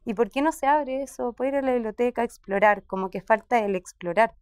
¿Y 0.08 0.14
por 0.14 0.30
qué 0.30 0.42
no 0.42 0.54
se 0.54 0.66
abre 0.66 1.04
eso? 1.04 1.34
Puede 1.34 1.50
ir 1.50 1.56
a 1.58 1.62
la 1.62 1.74
biblioteca 1.74 2.22
a 2.22 2.24
explorar, 2.26 2.84
como 2.84 3.10
que 3.10 3.20
falta 3.20 3.60
el 3.60 3.76
explorar. 3.76 4.34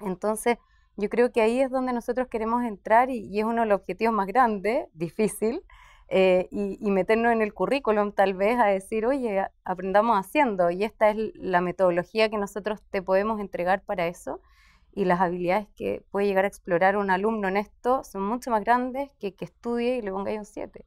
Entonces, 0.00 0.56
yo 0.96 1.10
creo 1.10 1.30
que 1.30 1.42
ahí 1.42 1.60
es 1.60 1.70
donde 1.70 1.92
nosotros 1.92 2.28
queremos 2.28 2.64
entrar 2.64 3.10
y, 3.10 3.38
es 3.38 3.44
uno 3.44 3.62
de 3.62 3.68
los 3.68 3.80
objetivos 3.80 4.14
más 4.14 4.26
grandes, 4.26 4.86
difícil, 4.94 5.62
eh, 6.08 6.48
y, 6.50 6.90
meternos 6.90 7.32
en 7.32 7.42
el 7.42 7.52
currículum 7.52 8.12
tal 8.12 8.32
vez 8.32 8.58
a 8.58 8.64
decir, 8.64 9.04
oye, 9.04 9.44
aprendamos 9.62 10.16
haciendo, 10.16 10.70
y 10.70 10.84
esta 10.84 11.10
es 11.10 11.18
la 11.34 11.60
metodología 11.60 12.30
que 12.30 12.38
nosotros 12.38 12.80
te 12.90 13.02
podemos 13.02 13.40
entregar 13.40 13.82
para 13.82 14.06
eso. 14.06 14.40
y 14.94 15.04
las 15.04 15.20
habilidades 15.20 15.68
que 15.76 16.02
puede 16.10 16.26
llegar 16.26 16.46
a 16.46 16.48
explorar 16.48 16.96
un 16.96 17.10
alumno 17.10 17.46
en 17.48 17.58
esto 17.58 18.04
son 18.04 18.22
mucho 18.22 18.50
más 18.50 18.64
grandes 18.64 19.10
que 19.20 19.34
que 19.34 19.44
estudie 19.44 19.96
y 19.98 20.02
le 20.02 20.10
ponga 20.10 20.30
ahí 20.30 20.38
un 20.38 20.46
7. 20.46 20.86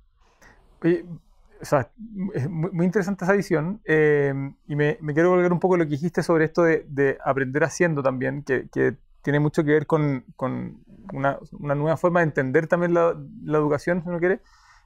O 1.61 1.65
sea, 1.65 1.91
es 2.33 2.49
muy, 2.49 2.85
interesante 2.85 3.25
esa 3.25 3.33
visión 3.33 3.81
eh, 3.85 4.33
y 4.67 4.75
me, 4.75 4.97
quiero 5.13 5.29
volver 5.29 5.51
un 5.51 5.59
poco 5.59 5.75
a 5.75 5.77
lo 5.77 5.83
que 5.83 5.91
dijiste 5.91 6.23
sobre 6.23 6.45
esto 6.45 6.63
de, 6.63 7.17
aprender 7.23 7.63
haciendo 7.63 8.01
también, 8.01 8.43
que, 8.43 8.97
tiene 9.21 9.39
mucho 9.39 9.63
que 9.63 9.71
ver 9.71 9.85
con, 9.85 10.25
con 10.35 10.83
una, 11.13 11.37
una, 11.51 11.75
nueva 11.75 11.95
forma 11.95 12.21
de 12.21 12.25
entender 12.25 12.65
también 12.65 12.95
la, 12.95 13.15
la 13.43 13.57
educación, 13.59 14.01
si 14.01 14.09
uno 14.09 14.17
quiere, 14.17 14.41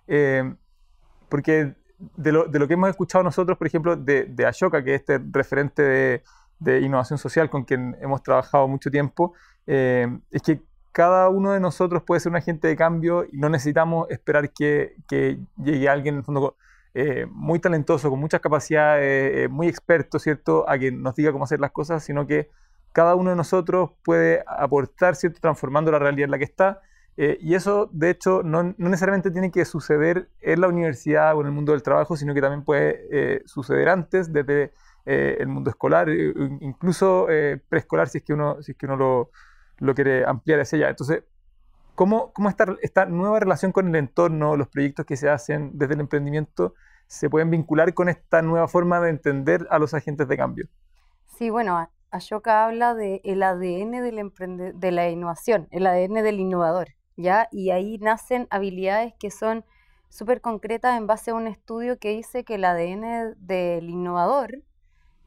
eh, 0.07 0.53
porque 1.29 1.75
de 2.17 2.31
lo, 2.33 2.45
de 2.45 2.59
lo, 2.59 2.67
que 2.67 2.73
hemos 2.73 2.89
escuchado 2.89 3.23
nosotros, 3.23 3.57
por 3.57 3.67
ejemplo, 3.67 3.95
de, 3.95 4.25
de 4.25 4.45
Ashoka, 4.45 4.83
que 4.83 4.95
es 4.95 4.99
este 5.01 5.21
referente 5.31 5.81
de, 5.81 6.23
de 6.59 6.81
innovación 6.81 7.17
social 7.17 7.49
con 7.49 7.63
quien 7.63 7.95
hemos 8.01 8.23
trabajado 8.23 8.67
mucho 8.67 8.91
tiempo, 8.91 9.33
eh, 9.67 10.07
es 10.31 10.41
que 10.41 10.61
cada 10.95 11.27
uno 11.27 11.51
de 11.51 11.59
nosotros 11.59 12.03
puede 12.03 12.21
ser 12.21 12.29
un 12.29 12.37
agente 12.37 12.69
de 12.69 12.77
cambio 12.77 13.25
y 13.29 13.35
no 13.37 13.49
necesitamos 13.49 14.09
esperar 14.09 14.51
que, 14.51 14.95
que 15.09 15.37
llegue 15.61 15.89
alguien 15.89 16.15
en 16.15 16.19
el 16.19 16.23
fondo 16.23 16.55
eh, 16.93 17.27
muy 17.29 17.59
talentoso, 17.59 18.09
con 18.09 18.17
muchas 18.17 18.39
capacidades, 18.39 19.43
eh, 19.43 19.47
muy 19.49 19.67
experto, 19.67 20.19
¿cierto?, 20.19 20.63
a 20.69 20.79
que 20.79 20.93
nos 20.93 21.13
diga 21.15 21.33
cómo 21.33 21.43
hacer 21.43 21.59
las 21.59 21.71
cosas, 21.71 22.01
sino 22.01 22.25
que 22.25 22.49
cada 22.93 23.15
uno 23.15 23.31
de 23.31 23.35
nosotros 23.35 23.91
puede 24.05 24.41
aportar, 24.47 25.17
¿cierto?, 25.17 25.39
transformando 25.41 25.91
la 25.91 25.99
realidad 25.99 26.25
en 26.25 26.31
la 26.31 26.37
que 26.37 26.45
está. 26.45 26.79
y 27.17 27.55
eso, 27.55 27.89
de 27.91 28.11
hecho, 28.11 28.41
no, 28.43 28.63
no, 28.63 28.89
necesariamente 28.89 29.31
tiene 29.31 29.51
que 29.51 29.65
suceder 29.65 30.29
en 30.39 30.61
la 30.61 30.69
universidad 30.69 31.35
o 31.35 31.41
en 31.41 31.47
el 31.47 31.53
mundo 31.53 31.73
del 31.73 31.83
trabajo, 31.83 32.15
sino 32.15 32.33
que 32.33 32.39
también 32.39 32.63
puede 32.63 33.43
suceder 33.45 33.89
antes, 33.89 34.31
desde 34.31 34.71
eh, 35.05 35.37
el 35.39 35.47
mundo 35.47 35.69
escolar, 35.69 36.09
eh, 36.09 36.33
incluso 36.61 37.27
eh, 37.29 37.61
preescolar, 37.69 38.09
si 38.09 38.17
es 38.17 38.23
que 38.23 38.33
uno, 38.33 38.61
si 38.63 38.71
es 38.71 38.77
que 38.77 38.87
uno 38.87 38.95
lo, 38.95 39.29
lo 39.77 39.93
quiere 39.95 40.25
ampliar 40.25 40.59
hacia 40.59 40.77
allá. 40.77 40.89
Entonces, 40.89 41.23
¿cómo, 41.95 42.31
cómo 42.33 42.49
esta, 42.49 42.75
esta 42.81 43.05
nueva 43.05 43.39
relación 43.39 43.71
con 43.71 43.87
el 43.87 43.95
entorno, 43.95 44.55
los 44.55 44.67
proyectos 44.67 45.05
que 45.05 45.17
se 45.17 45.29
hacen 45.29 45.71
desde 45.73 45.95
el 45.95 46.01
emprendimiento, 46.01 46.73
se 47.07 47.29
pueden 47.29 47.49
vincular 47.49 47.93
con 47.93 48.09
esta 48.09 48.41
nueva 48.41 48.67
forma 48.67 48.99
de 48.99 49.09
entender 49.09 49.67
a 49.69 49.79
los 49.79 49.93
agentes 49.93 50.27
de 50.27 50.37
cambio? 50.37 50.67
Sí, 51.37 51.49
bueno, 51.49 51.89
Ashoka 52.11 52.65
habla 52.65 52.95
del 52.95 53.21
el 53.23 53.43
ADN 53.43 53.91
de 54.79 54.91
la 54.91 55.09
innovación, 55.09 55.67
el 55.71 55.85
ADN 55.85 56.23
del 56.23 56.39
innovador, 56.39 56.89
¿ya? 57.17 57.47
Y 57.51 57.71
ahí 57.71 57.97
nacen 57.97 58.47
habilidades 58.49 59.13
que 59.19 59.31
son 59.31 59.65
súper 60.09 60.39
concretas 60.39 60.97
en 60.97 61.07
base 61.07 61.31
a 61.31 61.35
un 61.35 61.47
estudio 61.47 61.99
que 61.99 62.09
dice 62.11 62.45
que 62.45 62.55
el 62.55 62.63
ADN 62.63 63.35
del 63.37 63.89
innovador 63.89 64.63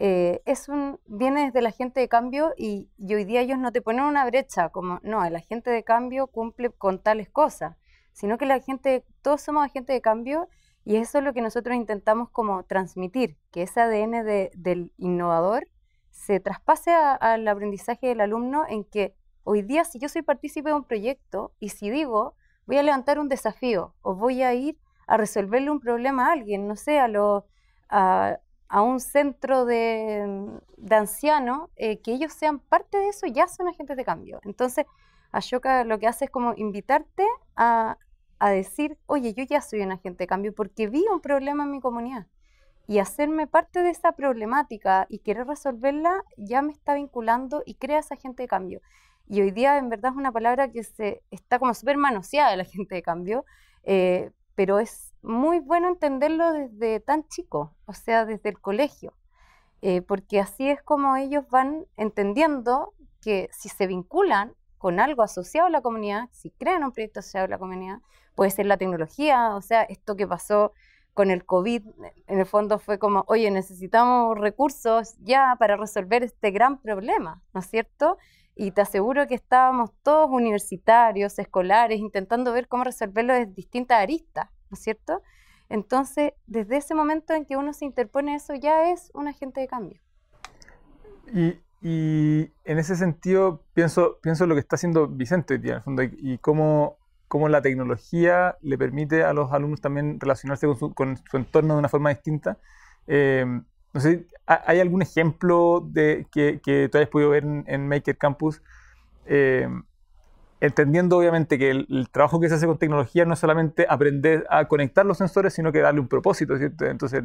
eh, 0.00 0.42
es 0.46 0.68
un, 0.68 1.00
viene 1.06 1.46
desde 1.46 1.60
la 1.60 1.72
gente 1.72 2.00
de 2.00 2.08
cambio 2.08 2.54
y, 2.56 2.88
hoy 3.00 3.24
día 3.24 3.40
ellos 3.40 3.58
no 3.58 3.72
te 3.72 3.82
ponen 3.82 4.04
una 4.04 4.24
brecha 4.26 4.68
como, 4.68 5.00
no, 5.02 5.24
el 5.24 5.34
agente 5.34 5.70
de 5.70 5.82
cambio 5.82 6.28
cumple 6.28 6.70
con 6.70 7.02
tales 7.02 7.28
cosas, 7.28 7.76
sino 8.12 8.38
que 8.38 8.46
la 8.46 8.60
gente, 8.60 9.04
todos 9.22 9.42
somos 9.42 9.64
agentes 9.64 9.94
de 9.94 10.00
cambio 10.00 10.48
y 10.84 10.96
eso 10.96 11.18
es 11.18 11.24
lo 11.24 11.32
que 11.32 11.42
nosotros 11.42 11.76
intentamos 11.76 12.30
como 12.30 12.62
transmitir, 12.64 13.36
que 13.50 13.62
ese 13.62 13.80
ADN 13.80 14.24
del 14.54 14.92
innovador 14.98 15.66
se 16.10 16.40
traspase 16.40 16.92
al 16.92 17.46
aprendizaje 17.46 18.08
del 18.08 18.20
alumno 18.20 18.64
en 18.68 18.84
que 18.84 19.14
hoy 19.44 19.62
día 19.62 19.84
si 19.84 19.98
yo 19.98 20.08
soy 20.08 20.22
partícipe 20.22 20.70
de 20.70 20.76
un 20.76 20.84
proyecto 20.84 21.52
y 21.58 21.70
si 21.70 21.90
digo, 21.90 22.36
voy 22.66 22.78
a 22.78 22.82
levantar 22.82 23.18
un 23.18 23.28
desafío 23.28 23.94
o 24.02 24.14
voy 24.14 24.42
a 24.42 24.54
ir 24.54 24.78
a 25.06 25.16
resolverle 25.16 25.70
un 25.70 25.80
problema 25.80 26.28
a 26.28 26.32
alguien, 26.32 26.68
no 26.68 26.76
sé, 26.76 26.98
a, 26.98 27.08
lo, 27.08 27.46
a, 27.88 28.38
a 28.68 28.82
un 28.82 29.00
centro 29.00 29.64
de, 29.64 30.60
de 30.76 30.94
ancianos, 30.96 31.70
eh, 31.76 32.00
que 32.00 32.12
ellos 32.12 32.32
sean 32.32 32.58
parte 32.60 32.98
de 32.98 33.08
eso, 33.08 33.26
ya 33.26 33.48
son 33.48 33.68
agentes 33.68 33.96
de 33.96 34.04
cambio. 34.04 34.40
Entonces, 34.44 34.86
Ashoka 35.32 35.84
lo 35.84 35.98
que 35.98 36.06
hace 36.06 36.26
es 36.26 36.30
como 36.30 36.54
invitarte 36.56 37.26
a, 37.56 37.98
a 38.38 38.50
decir, 38.50 38.98
oye, 39.06 39.34
yo 39.34 39.44
ya 39.44 39.60
soy 39.60 39.80
un 39.80 39.92
agente 39.92 40.24
de 40.24 40.26
cambio 40.28 40.54
porque 40.54 40.88
vi 40.88 41.04
un 41.12 41.20
problema 41.20 41.64
en 41.64 41.70
mi 41.70 41.80
comunidad. 41.80 42.26
Y 42.86 43.00
hacerme 43.00 43.46
parte 43.46 43.82
de 43.82 43.90
esa 43.90 44.12
problemática 44.12 45.06
y 45.10 45.18
querer 45.18 45.46
resolverla 45.46 46.24
ya 46.38 46.62
me 46.62 46.72
está 46.72 46.94
vinculando 46.94 47.62
y 47.66 47.74
crea 47.74 47.98
ese 47.98 48.14
agente 48.14 48.42
de 48.44 48.48
cambio. 48.48 48.80
Y 49.26 49.42
hoy 49.42 49.50
día 49.50 49.76
en 49.78 49.90
verdad 49.90 50.12
es 50.12 50.16
una 50.16 50.32
palabra 50.32 50.70
que 50.70 50.82
se 50.84 51.22
está 51.30 51.58
como 51.58 51.74
súper 51.74 51.98
manoseada 51.98 52.54
el 52.54 52.60
agente 52.60 52.94
de 52.96 53.02
cambio, 53.02 53.44
eh, 53.84 54.30
pero 54.54 54.78
es 54.78 55.07
muy 55.22 55.60
bueno 55.60 55.88
entenderlo 55.88 56.52
desde 56.52 57.00
tan 57.00 57.26
chico, 57.28 57.74
o 57.86 57.92
sea, 57.92 58.24
desde 58.24 58.50
el 58.50 58.60
colegio, 58.60 59.14
eh, 59.82 60.02
porque 60.02 60.40
así 60.40 60.68
es 60.68 60.82
como 60.82 61.16
ellos 61.16 61.44
van 61.50 61.86
entendiendo 61.96 62.94
que 63.20 63.48
si 63.52 63.68
se 63.68 63.86
vinculan 63.86 64.54
con 64.78 65.00
algo 65.00 65.22
asociado 65.22 65.66
a 65.66 65.70
la 65.70 65.82
comunidad, 65.82 66.28
si 66.32 66.50
crean 66.50 66.84
un 66.84 66.92
proyecto 66.92 67.20
asociado 67.20 67.46
a 67.46 67.50
la 67.50 67.58
comunidad, 67.58 67.98
puede 68.34 68.50
ser 68.50 68.66
la 68.66 68.76
tecnología, 68.76 69.56
o 69.56 69.60
sea, 69.60 69.82
esto 69.82 70.16
que 70.16 70.26
pasó 70.26 70.72
con 71.14 71.32
el 71.32 71.44
COVID, 71.44 71.82
en 72.28 72.38
el 72.38 72.46
fondo 72.46 72.78
fue 72.78 73.00
como, 73.00 73.24
oye, 73.26 73.50
necesitamos 73.50 74.38
recursos 74.38 75.16
ya 75.18 75.56
para 75.58 75.76
resolver 75.76 76.22
este 76.22 76.52
gran 76.52 76.80
problema, 76.80 77.42
¿no 77.52 77.58
es 77.58 77.66
cierto? 77.66 78.18
Y 78.54 78.70
te 78.70 78.82
aseguro 78.82 79.26
que 79.26 79.34
estábamos 79.34 79.90
todos 80.04 80.30
universitarios, 80.30 81.36
escolares, 81.40 81.98
intentando 81.98 82.52
ver 82.52 82.68
cómo 82.68 82.84
resolverlo 82.84 83.34
desde 83.34 83.52
distintas 83.52 84.00
aristas, 84.00 84.48
¿no 84.70 84.74
es 84.74 84.80
cierto? 84.80 85.22
Entonces, 85.68 86.32
desde 86.46 86.78
ese 86.78 86.94
momento 86.94 87.34
en 87.34 87.44
que 87.44 87.56
uno 87.56 87.72
se 87.72 87.84
interpone 87.84 88.34
eso, 88.34 88.54
ya 88.54 88.90
es 88.90 89.10
un 89.14 89.28
agente 89.28 89.60
de 89.60 89.68
cambio. 89.68 90.00
Y, 91.32 91.60
y 91.82 92.50
en 92.64 92.78
ese 92.78 92.96
sentido, 92.96 93.62
pienso, 93.74 94.18
pienso 94.22 94.46
lo 94.46 94.54
que 94.54 94.60
está 94.60 94.76
haciendo 94.76 95.06
Vicente 95.08 95.54
hoy 95.54 95.60
día, 95.60 95.72
en 95.72 95.76
el 95.76 95.82
fondo, 95.82 96.02
y, 96.02 96.38
cómo, 96.38 96.96
cómo, 97.28 97.48
la 97.48 97.60
tecnología 97.60 98.56
le 98.62 98.78
permite 98.78 99.22
a 99.24 99.32
los 99.32 99.52
alumnos 99.52 99.80
también 99.80 100.18
relacionarse 100.18 100.66
con 100.66 100.76
su, 100.78 100.94
con 100.94 101.16
su 101.16 101.36
entorno 101.36 101.74
de 101.74 101.80
una 101.80 101.88
forma 101.88 102.10
distinta. 102.10 102.58
Eh, 103.06 103.44
no 103.92 104.00
sé, 104.00 104.26
¿hay 104.46 104.80
algún 104.80 105.02
ejemplo 105.02 105.86
de, 105.86 106.26
que, 106.30 106.60
que 106.62 106.88
tú 106.88 106.98
hayas 106.98 107.10
podido 107.10 107.30
ver 107.30 107.44
en, 107.44 107.88
Maker 107.88 108.16
Campus? 108.16 108.62
Eh, 109.26 109.68
entendiendo 110.60 111.18
obviamente 111.18 111.58
que 111.58 111.70
el, 111.70 112.08
trabajo 112.10 112.40
que 112.40 112.48
se 112.48 112.56
hace 112.56 112.66
con 112.66 112.78
tecnología 112.78 113.24
no 113.24 113.34
es 113.34 113.38
solamente 113.38 113.86
aprender 113.88 114.46
a 114.50 114.66
conectar 114.66 115.06
los 115.06 115.18
sensores, 115.18 115.54
sino 115.54 115.72
que 115.72 115.80
darle 115.80 116.00
un 116.00 116.08
propósito, 116.08 116.56
¿cierto? 116.56 116.84
Entonces, 116.86 117.22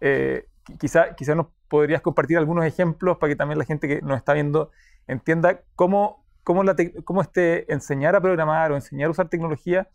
eh, 0.00 0.46
quizá, 0.78 1.14
quizá 1.14 1.34
nos 1.34 1.46
podrías 1.68 2.02
compartir 2.02 2.36
algunos 2.38 2.64
ejemplos 2.64 3.18
para 3.18 3.30
que 3.30 3.36
también 3.36 3.58
la 3.58 3.64
gente 3.64 3.88
que 3.88 4.02
nos 4.02 4.16
está 4.18 4.34
viendo 4.34 4.70
entienda 5.06 5.60
cómo, 5.76 6.24
cómo, 6.42 6.62
la 6.62 6.74
este 6.78 7.72
enseñar 7.72 8.16
a 8.16 8.20
programar 8.20 8.72
o 8.72 8.74
enseñar 8.74 9.08
a 9.08 9.10
usar 9.10 9.28
tecnología 9.28 9.88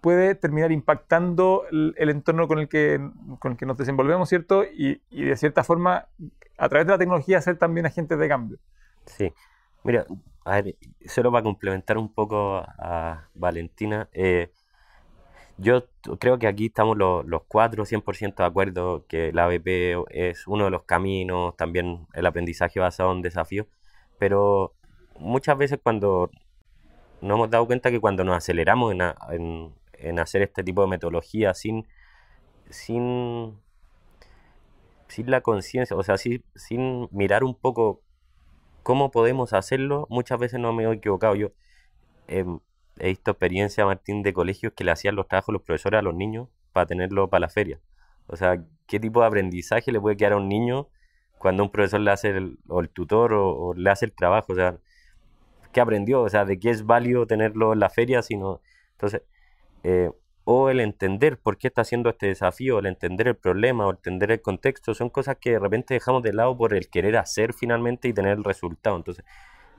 puede 0.00 0.34
terminar 0.34 0.72
impactando 0.72 1.64
el, 1.70 2.08
entorno 2.08 2.48
con 2.48 2.58
el, 2.58 2.68
que, 2.68 2.98
con 3.38 3.52
el 3.52 3.58
que 3.58 3.66
nos 3.66 3.76
desenvolvemos, 3.76 4.30
¿cierto? 4.30 4.64
Y, 4.64 5.02
y, 5.10 5.24
de 5.24 5.36
cierta 5.36 5.62
forma, 5.62 6.06
a 6.56 6.68
través 6.70 6.86
de 6.86 6.92
la 6.92 6.98
tecnología, 6.98 7.40
ser 7.42 7.58
también 7.58 7.84
agentes 7.84 8.18
de 8.18 8.28
cambio. 8.28 8.58
Sí, 9.04 9.30
mira, 9.84 10.06
a 10.44 10.60
ver, 10.62 10.76
solo 11.06 11.30
para 11.32 11.42
complementar 11.42 11.98
un 11.98 12.12
poco 12.12 12.56
a 12.78 13.28
Valentina, 13.34 14.08
eh, 14.12 14.50
yo 15.58 15.88
creo 16.18 16.38
que 16.38 16.46
aquí 16.46 16.66
estamos 16.66 16.96
los, 16.96 17.26
los 17.26 17.42
cuatro 17.46 17.84
100% 17.84 18.42
de 18.42 18.48
acuerdo 18.48 19.04
que 19.06 19.32
la 19.32 19.44
ABP 19.44 19.96
es 20.10 20.46
uno 20.46 20.64
de 20.64 20.70
los 20.70 20.84
caminos, 20.84 21.56
también 21.56 22.06
el 22.14 22.26
aprendizaje 22.26 22.80
basado 22.80 23.12
en 23.12 23.22
desafíos, 23.22 23.66
pero 24.18 24.74
muchas 25.18 25.58
veces 25.58 25.78
cuando 25.82 26.30
nos 27.20 27.36
hemos 27.36 27.50
dado 27.50 27.66
cuenta 27.66 27.90
que 27.90 28.00
cuando 28.00 28.24
nos 28.24 28.36
aceleramos 28.36 28.94
en, 28.94 29.74
en 29.92 30.18
hacer 30.18 30.42
este 30.42 30.64
tipo 30.64 30.82
de 30.82 30.88
metodología 30.88 31.54
sin, 31.54 31.86
sin, 32.70 33.58
sin 35.08 35.30
la 35.30 35.42
conciencia, 35.42 35.96
o 35.96 36.02
sea, 36.02 36.16
sin, 36.16 36.42
sin 36.54 37.08
mirar 37.10 37.44
un 37.44 37.54
poco 37.54 38.00
cómo 38.82 39.10
podemos 39.10 39.52
hacerlo, 39.52 40.06
muchas 40.10 40.38
veces 40.38 40.60
no 40.60 40.72
me 40.72 40.84
he 40.84 40.92
equivocado. 40.92 41.34
Yo 41.34 41.48
em, 42.28 42.60
he 42.98 43.08
visto 43.08 43.30
experiencia, 43.32 43.84
Martín, 43.86 44.22
de 44.22 44.32
colegios 44.32 44.72
que 44.74 44.84
le 44.84 44.92
hacían 44.92 45.16
los 45.16 45.28
trabajos 45.28 45.52
los 45.52 45.62
profesores 45.62 45.98
a 45.98 46.02
los 46.02 46.14
niños 46.14 46.48
para 46.72 46.86
tenerlo 46.86 47.28
para 47.28 47.40
la 47.40 47.48
feria. 47.48 47.80
O 48.26 48.36
sea, 48.36 48.64
¿qué 48.86 49.00
tipo 49.00 49.20
de 49.20 49.26
aprendizaje 49.26 49.92
le 49.92 50.00
puede 50.00 50.16
quedar 50.16 50.34
a 50.34 50.36
un 50.36 50.48
niño 50.48 50.88
cuando 51.38 51.64
un 51.64 51.70
profesor 51.70 52.00
le 52.00 52.10
hace 52.10 52.30
el, 52.30 52.58
o 52.68 52.80
el 52.80 52.90
tutor 52.90 53.32
o, 53.34 53.74
le 53.74 53.90
hace 53.90 54.06
el 54.06 54.12
trabajo? 54.12 54.52
O 54.52 54.56
sea, 54.56 54.78
¿qué 55.72 55.80
aprendió? 55.80 56.22
O 56.22 56.28
sea, 56.28 56.44
¿de 56.44 56.58
qué 56.58 56.70
es 56.70 56.86
válido 56.86 57.26
tenerlo 57.26 57.72
en 57.72 57.80
la 57.80 57.90
feria? 57.90 58.22
Sino, 58.22 58.60
entonces, 58.92 59.22
eh, 59.84 60.10
o 60.44 60.70
el 60.70 60.80
entender 60.80 61.38
por 61.38 61.58
qué 61.58 61.68
está 61.68 61.82
haciendo 61.82 62.10
este 62.10 62.26
desafío, 62.26 62.78
el 62.78 62.86
entender 62.86 63.28
el 63.28 63.36
problema 63.36 63.86
o 63.86 63.90
entender 63.90 64.30
el 64.30 64.42
contexto, 64.42 64.94
son 64.94 65.10
cosas 65.10 65.36
que 65.40 65.52
de 65.52 65.58
repente 65.58 65.94
dejamos 65.94 66.22
de 66.22 66.32
lado 66.32 66.56
por 66.56 66.74
el 66.74 66.88
querer 66.88 67.16
hacer 67.16 67.52
finalmente 67.52 68.08
y 68.08 68.12
tener 68.12 68.38
el 68.38 68.44
resultado. 68.44 68.96
Entonces, 68.96 69.24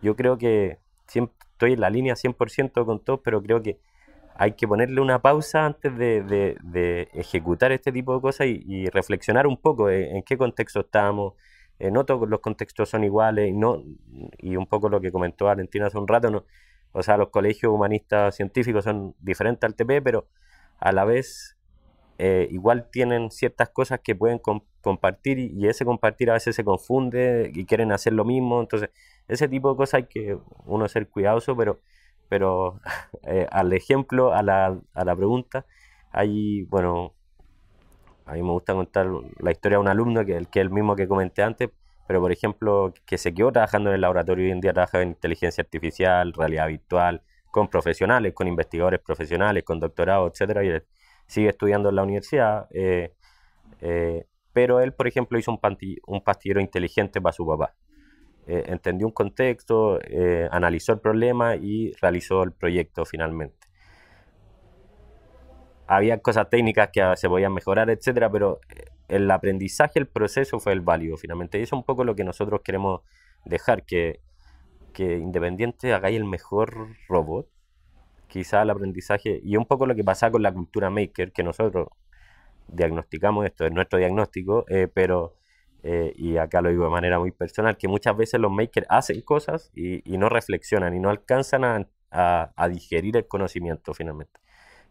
yo 0.01 0.15
creo 0.15 0.37
que 0.37 0.79
siempre 1.07 1.35
estoy 1.51 1.73
en 1.73 1.81
la 1.81 1.89
línea 1.89 2.15
100% 2.15 2.85
con 2.85 3.03
todos, 3.03 3.21
pero 3.23 3.41
creo 3.41 3.61
que 3.61 3.79
hay 4.35 4.53
que 4.53 4.67
ponerle 4.67 5.01
una 5.01 5.21
pausa 5.21 5.65
antes 5.65 5.95
de, 5.97 7.07
ejecutar 7.13 7.71
este 7.71 7.91
tipo 7.91 8.15
de 8.15 8.21
cosas 8.21 8.47
y, 8.47 8.87
reflexionar 8.89 9.47
un 9.47 9.57
poco 9.57 9.89
en, 9.89 10.23
qué 10.23 10.37
contexto 10.37 10.81
estamos, 10.81 11.33
eh, 11.79 11.91
no 11.91 12.05
todos 12.05 12.29
los 12.29 12.39
contextos 12.39 12.89
son 12.89 13.03
iguales 13.03 13.49
y, 13.49 13.53
no, 13.53 13.83
y 14.37 14.55
un 14.55 14.67
poco 14.67 14.89
lo 14.89 15.01
que 15.01 15.11
comentó 15.11 15.45
Valentina 15.45 15.87
hace 15.87 15.97
un 15.97 16.07
rato, 16.07 16.31
no, 16.31 16.45
o 16.91 17.03
sea, 17.03 17.17
los 17.17 17.29
colegios 17.29 17.71
humanistas 17.73 18.35
científicos 18.35 18.83
son 18.83 19.15
diferentes 19.19 19.67
al 19.67 19.75
TP, 19.75 20.01
pero 20.01 20.27
a 20.81 20.91
la 20.91 21.05
vez 21.05 21.57
eh, 22.17 22.47
igual 22.51 22.89
tienen 22.91 23.31
ciertas 23.31 23.69
cosas 23.69 23.99
que 24.03 24.15
pueden 24.15 24.39
compartir 24.81 25.39
y, 25.39 25.67
ese 25.67 25.85
compartir 25.85 26.29
a 26.29 26.33
veces 26.33 26.55
se 26.55 26.63
confunde 26.63 27.51
y 27.53 27.65
quieren 27.65 27.91
hacer 27.91 28.13
lo 28.13 28.25
mismo. 28.25 28.61
Entonces, 28.61 28.91
ese 29.27 29.47
tipo 29.47 29.71
de 29.71 29.77
cosas 29.77 29.93
hay 29.95 30.03
que 30.05 30.37
uno 30.65 30.87
ser 30.87 31.09
cuidadoso, 31.09 31.55
pero, 31.57 31.79
pero 32.29 32.79
eh, 33.23 33.47
al 33.51 33.73
ejemplo, 33.73 34.33
a 34.33 34.43
la, 34.43 34.79
a 34.93 35.05
la 35.05 35.15
pregunta, 35.15 35.65
hay, 36.11 36.63
bueno, 36.65 37.13
a 38.25 38.33
mí 38.33 38.43
me 38.43 38.51
gusta 38.51 38.73
contar 38.73 39.07
la 39.39 39.51
historia 39.51 39.77
de 39.77 39.81
un 39.81 39.87
alumno 39.87 40.25
que, 40.25 40.45
que 40.51 40.59
es 40.59 40.65
el 40.65 40.69
mismo 40.69 40.95
que 40.95 41.07
comenté 41.07 41.43
antes, 41.43 41.69
pero 42.07 42.21
por 42.21 42.31
ejemplo, 42.31 42.93
que 43.05 43.17
se 43.17 43.33
quedó 43.33 43.51
trabajando 43.51 43.89
en 43.89 43.95
el 43.95 44.01
laboratorio 44.01 44.45
hoy 44.45 44.51
en 44.51 44.61
día 44.61 44.73
trabaja 44.73 45.01
en 45.01 45.09
inteligencia 45.09 45.63
artificial, 45.63 46.33
realidad 46.33 46.67
virtual, 46.67 47.23
con 47.51 47.67
profesionales, 47.67 48.33
con 48.33 48.47
investigadores 48.47 49.01
profesionales, 49.01 49.63
con 49.63 49.79
doctorado, 49.79 50.27
etcétera, 50.27 50.63
y 50.63 50.71
sigue 51.27 51.49
estudiando 51.49 51.89
en 51.89 51.95
la 51.95 52.03
universidad. 52.03 52.67
Eh, 52.71 53.13
eh, 53.81 54.25
pero 54.53 54.79
él, 54.79 54.93
por 54.93 55.07
ejemplo, 55.07 55.37
hizo 55.37 55.51
un, 55.51 55.59
un 56.07 56.21
pastillero 56.23 56.61
inteligente 56.61 57.21
para 57.21 57.33
su 57.33 57.45
papá. 57.45 57.75
Eh, 58.47 58.63
entendió 58.67 59.05
un 59.05 59.13
contexto, 59.13 59.99
analizó 60.49 60.93
el 60.93 60.99
problema 60.99 61.55
y 61.55 61.93
realizó 62.01 62.43
el 62.43 62.51
proyecto 62.53 63.05
finalmente. 63.05 63.67
Había 65.87 66.21
cosas 66.21 66.49
técnicas 66.49 66.89
que 66.91 67.03
se 67.17 67.27
podían 67.27 67.53
mejorar, 67.53 67.89
etcétera, 67.89 68.31
pero 68.31 68.61
el 69.09 69.29
aprendizaje, 69.29 69.99
el 69.99 70.07
proceso 70.07 70.59
fue 70.59 70.71
el 70.71 70.81
válido 70.81 71.17
finalmente. 71.17 71.59
Y 71.59 71.63
eso 71.63 71.75
es 71.75 71.79
un 71.79 71.85
poco 71.85 72.05
lo 72.05 72.15
que 72.15 72.23
nosotros 72.23 72.61
queremos 72.63 73.01
dejar, 73.45 73.83
que, 73.83 74.21
que 74.91 75.17
Independiente 75.17 75.93
hagáis 75.93 76.17
el 76.17 76.25
mejor 76.25 76.95
robot, 77.07 77.47
quizá 78.27 78.61
el 78.61 78.69
aprendizaje, 78.69 79.39
y 79.43 79.57
un 79.57 79.65
poco 79.65 79.85
lo 79.85 79.95
que 79.95 80.03
pasa 80.03 80.31
con 80.31 80.41
la 80.41 80.53
cultura 80.53 80.89
maker, 80.89 81.31
que 81.31 81.43
nosotros 81.43 81.87
diagnosticamos 82.67 83.45
esto, 83.45 83.65
es 83.65 83.71
nuestro 83.71 83.99
diagnóstico, 83.99 84.65
eh, 84.69 84.87
pero, 84.93 85.35
eh, 85.83 86.13
y 86.15 86.37
acá 86.37 86.61
lo 86.61 86.69
digo 86.69 86.85
de 86.85 86.91
manera 86.91 87.19
muy 87.19 87.31
personal, 87.31 87.77
que 87.77 87.87
muchas 87.87 88.15
veces 88.15 88.39
los 88.39 88.51
makers 88.51 88.87
hacen 88.89 89.21
cosas 89.21 89.71
y, 89.75 90.01
no 90.17 90.29
reflexionan 90.29 90.95
y 90.95 90.99
no 90.99 91.09
alcanzan 91.09 91.63
a, 91.65 92.51
a 92.55 92.69
digerir 92.69 93.17
el 93.17 93.27
conocimiento 93.27 93.93
finalmente. 93.93 94.39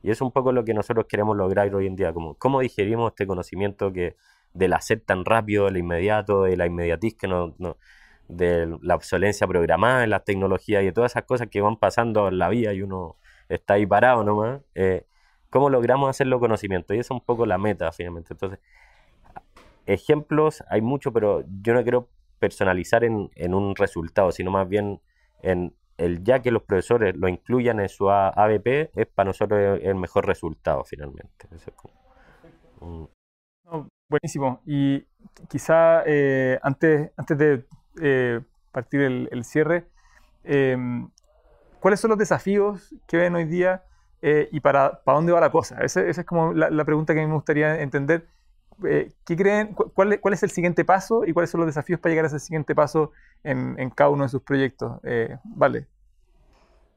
Y 0.03 0.11
es 0.11 0.21
un 0.21 0.33
poco 0.33 0.53
lo 0.53 0.65
que 0.65 0.75
nosotros 0.75 1.07
queremos 1.09 1.37
lograr 1.37 1.75
hoy 1.75 1.87
en 1.87 1.97
día, 1.97 2.13
como 2.13 2.35
cómo 2.37 2.61
digerimos 2.61 3.13
este 3.13 3.27
conocimiento 3.27 3.93
que 3.93 4.17
del 4.55 4.73
hacer 4.73 5.01
tan 5.01 5.25
rápido, 5.25 5.69
el 5.69 5.77
inmediato, 5.77 6.45
de 6.45 6.57
la 6.57 6.67
inmediatiz 6.67 7.17
que 7.17 7.29
no, 7.29 7.55
de 8.31 8.79
la 8.83 8.95
obsolencia 8.95 9.47
programada 9.47 10.05
en 10.05 10.11
las 10.11 10.25
tecnologías 10.25 10.83
y 10.83 10.87
de 10.87 10.93
todas 10.93 11.13
esas 11.13 11.25
cosas 11.25 11.49
que 11.49 11.61
van 11.61 11.77
pasando 11.77 12.29
en 12.29 12.39
la 12.39 12.49
vida 12.49 12.73
y 12.73 12.83
uno 12.83 13.17
está 13.49 13.75
ahí 13.75 13.87
parado 13.87 14.25
nomás, 14.25 14.63
eh, 14.75 15.07
¿cómo 15.51 15.71
logramos 15.71 16.09
hacerlo 16.09 16.41
conocimiento? 16.41 16.95
Y 16.95 16.99
esa 16.99 17.09
es 17.09 17.21
un 17.21 17.25
poco 17.25 17.47
la 17.47 17.59
meta 17.59 17.91
finalmente. 17.93 18.33
Entonces, 18.33 18.61
ejemplos 19.87 20.63
hay 20.69 20.81
mucho, 20.81 21.13
pero 21.13 21.45
yo 21.63 21.75
no 21.75 21.83
quiero 21.83 22.09
personalizar 22.39 23.05
en, 23.05 23.31
en 23.35 23.55
un 23.55 23.75
resultado, 23.77 24.33
sino 24.33 24.51
más 24.51 24.69
bien 24.69 25.01
en 25.43 25.75
el 26.01 26.25
ya 26.25 26.41
que 26.41 26.51
los 26.51 26.63
profesores 26.63 27.15
lo 27.15 27.29
incluyan 27.29 27.79
en 27.79 27.89
su 27.89 28.11
ABP 28.11 28.91
es 28.95 29.07
para 29.07 29.29
nosotros 29.29 29.81
el 29.83 29.95
mejor 29.97 30.27
resultado 30.27 30.83
finalmente. 30.85 31.47
buenísimo. 34.09 34.63
Y 34.65 35.07
quizá 35.49 36.03
eh, 36.07 36.59
antes, 36.63 37.11
antes 37.17 37.39
de 37.39 37.65
eh, 38.01 38.41
partir 38.73 39.01
el, 39.01 39.45
cierre, 39.45 39.87
em, 40.45 41.09
¿cuáles 41.81 42.01
son 42.01 42.11
los 42.11 42.19
desafíos 42.19 42.95
que 43.07 43.17
ven 43.17 43.35
hoy 43.35 43.45
día 43.45 43.85
eh, 44.23 44.49
y 44.53 44.61
para, 44.61 45.03
para 45.03 45.17
dónde 45.17 45.33
va 45.33 45.41
la 45.41 45.51
cosa? 45.51 45.81
Esa, 45.83 46.03
es 46.03 46.25
como 46.25 46.53
la, 46.53 46.85
pregunta 46.85 47.15
que 47.15 47.27
me 47.27 47.35
gustaría 47.35 47.81
entender. 47.81 48.27
¿Qué 48.83 49.37
creen? 49.37 49.75
Cuál, 49.75 50.19
es 50.33 50.43
el 50.43 50.51
siguiente 50.51 50.85
paso 50.85 51.25
y 51.27 51.33
cuáles 51.35 51.51
son 51.51 51.61
los 51.61 51.67
desafíos 51.67 52.01
para 52.01 52.13
llegar 52.13 52.25
a 52.25 52.29
ese 52.29 52.39
siguiente 52.39 52.75
paso 52.75 53.13
en, 53.43 53.91
cada 53.91 54.11
uno 54.11 54.25
de 54.25 54.29
sus 54.29 54.43
proyectos. 54.43 55.01
Eh, 55.03 55.37
vale. 55.45 55.87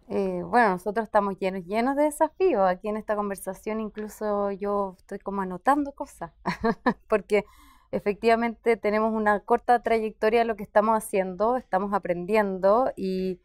Eh, 0.10 0.44
bueno, 0.44 0.70
nosotros 0.70 1.06
estamos 1.06 1.38
llenos, 1.40 1.66
llenos 1.66 1.96
de 1.96 2.04
desafíos. 2.04 2.62
Aquí 2.68 2.90
en 2.90 2.98
esta 2.98 3.16
conversación 3.16 3.80
incluso 3.80 4.52
yo 4.52 4.96
estoy 4.98 5.20
como 5.20 5.42
anotando 5.42 5.92
cosas, 5.94 6.32
porque 7.08 7.46
efectivamente 7.94 8.76
tenemos 8.76 9.14
una 9.14 9.40
corta 9.42 9.82
trayectoria 9.84 10.40
de 10.40 10.46
lo 10.46 10.56
que 10.56 10.64
estamos 10.64 10.98
haciendo, 10.98 11.58
estamos 11.58 11.94
aprendiendo 11.94 12.92
y, 12.96 13.40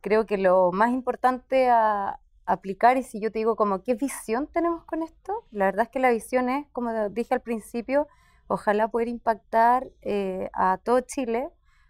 creo 0.00 0.26
que 0.26 0.38
lo 0.38 0.70
más 0.70 0.92
importante 0.92 1.68
a 1.68 2.20
aplicar, 2.46 2.96
y 2.96 3.02
si 3.02 3.20
yo 3.20 3.32
te 3.32 3.40
digo 3.40 3.56
como 3.56 3.82
qué 3.82 3.94
visión 3.94 4.46
tenemos 4.46 4.84
con 4.84 5.02
esto, 5.02 5.44
la 5.50 5.66
verdad 5.66 5.86
es 5.86 5.88
que 5.88 5.98
la 5.98 6.10
visión 6.10 6.48
es, 6.48 6.68
como 6.72 7.08
dije 7.08 7.34
al 7.34 7.40
principio, 7.40 8.06
ojalá 8.46 8.88
poder 8.88 9.08
impactar 9.08 9.88
eh, 10.02 10.50
a 10.52 10.78
todo 10.78 11.00
Chile. 11.00 11.48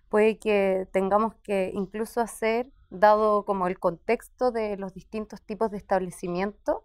Puede 0.08 0.38
que 0.38 0.88
tengamos 0.92 1.34
que 1.42 1.70
incluso 1.74 2.20
hacer, 2.22 2.70
dado 2.88 3.44
como 3.44 3.66
el 3.66 3.78
contexto 3.78 4.50
de 4.50 4.76
los 4.76 4.94
distintos 4.94 5.42
tipos 5.42 5.70
de 5.70 5.76
establecimiento, 5.76 6.84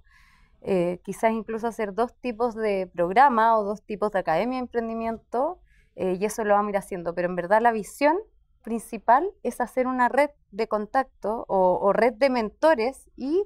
eh, 0.67 0.99
quizás 1.03 1.31
incluso 1.31 1.67
hacer 1.67 1.93
dos 1.93 2.15
tipos 2.15 2.55
de 2.55 2.89
programa 2.91 3.55
o 3.59 3.63
dos 3.63 3.83
tipos 3.83 4.11
de 4.11 4.17
academia 4.17 4.57
de 4.57 4.63
emprendimiento, 4.63 5.59
eh, 5.95 6.17
y 6.19 6.25
eso 6.25 6.43
lo 6.43 6.55
vamos 6.55 6.69
a 6.69 6.71
ir 6.71 6.77
haciendo. 6.77 7.13
Pero 7.13 7.27
en 7.27 7.35
verdad 7.35 7.61
la 7.61 7.71
visión 7.71 8.17
principal 8.63 9.29
es 9.43 9.61
hacer 9.61 9.85
una 9.85 10.09
red 10.09 10.31
de 10.49 10.67
contacto 10.67 11.45
o, 11.47 11.93
red 11.93 12.13
de 12.13 12.31
mentores 12.31 13.11
y 13.15 13.45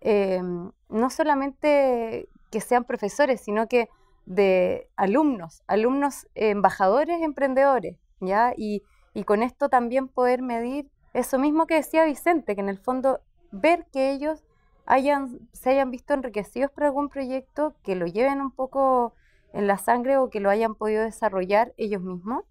em, 0.00 0.70
no 0.88 1.10
solamente 1.10 2.28
que 2.52 2.60
sean 2.60 2.84
profesores, 2.84 3.40
sino 3.40 3.66
que 3.66 3.88
de 4.26 4.88
alumnos, 4.94 5.64
alumnos 5.66 6.28
embajadores, 6.36 7.20
emprendedores, 7.20 7.98
¿ya? 8.20 8.54
Y, 8.56 8.84
y 9.12 9.24
con 9.24 9.42
esto 9.42 9.68
también 9.68 10.06
poder 10.06 10.40
medir 10.40 10.88
eso 11.14 11.36
mismo 11.36 11.66
que 11.66 11.74
decía 11.74 12.04
Vicente, 12.04 12.54
que 12.54 12.60
en 12.60 12.68
el 12.68 12.78
fondo 12.78 13.20
ver 13.50 13.86
que 13.92 14.12
ellos 14.12 14.44
hayan, 14.90 15.38
se 15.52 15.70
hayan 15.70 15.90
visto 15.90 16.14
enriquecidos 16.14 16.70
por 16.72 16.84
algún 16.84 17.08
proyecto, 17.08 17.74
que 17.84 17.94
lo 17.94 18.06
lleven 18.06 18.40
un 18.40 18.50
poco 18.50 19.14
en 19.52 19.66
la 19.66 19.78
sangre 19.78 20.16
o 20.16 20.30
que 20.30 20.40
lo 20.40 20.50
hayan 20.50 20.74
podido 20.74 21.04
desarrollar 21.04 21.72
ellos 21.76 22.02
mismos. 22.02 22.44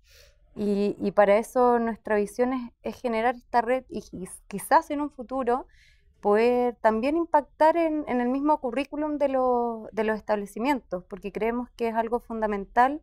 Y, 0.55 1.11
para 1.11 1.37
eso 1.37 1.79
nuestra 1.79 2.15
visión 2.17 2.73
es, 2.81 2.95
generar 3.01 3.35
esta 3.35 3.61
red 3.61 3.85
y, 3.89 4.03
quizás 4.47 4.89
en 4.89 4.99
un 4.99 5.09
futuro 5.09 5.67
poder 6.21 6.75
también 6.81 7.15
impactar 7.15 7.77
en, 7.77 8.03
el 8.07 8.27
mismo 8.27 8.59
currículum 8.59 9.17
de, 9.17 9.27
de 9.27 10.03
los 10.03 10.17
establecimientos, 10.17 11.03
porque 11.05 11.31
creemos 11.31 11.69
que 11.77 11.89
es 11.89 11.95
algo 11.95 12.19
fundamental 12.19 13.01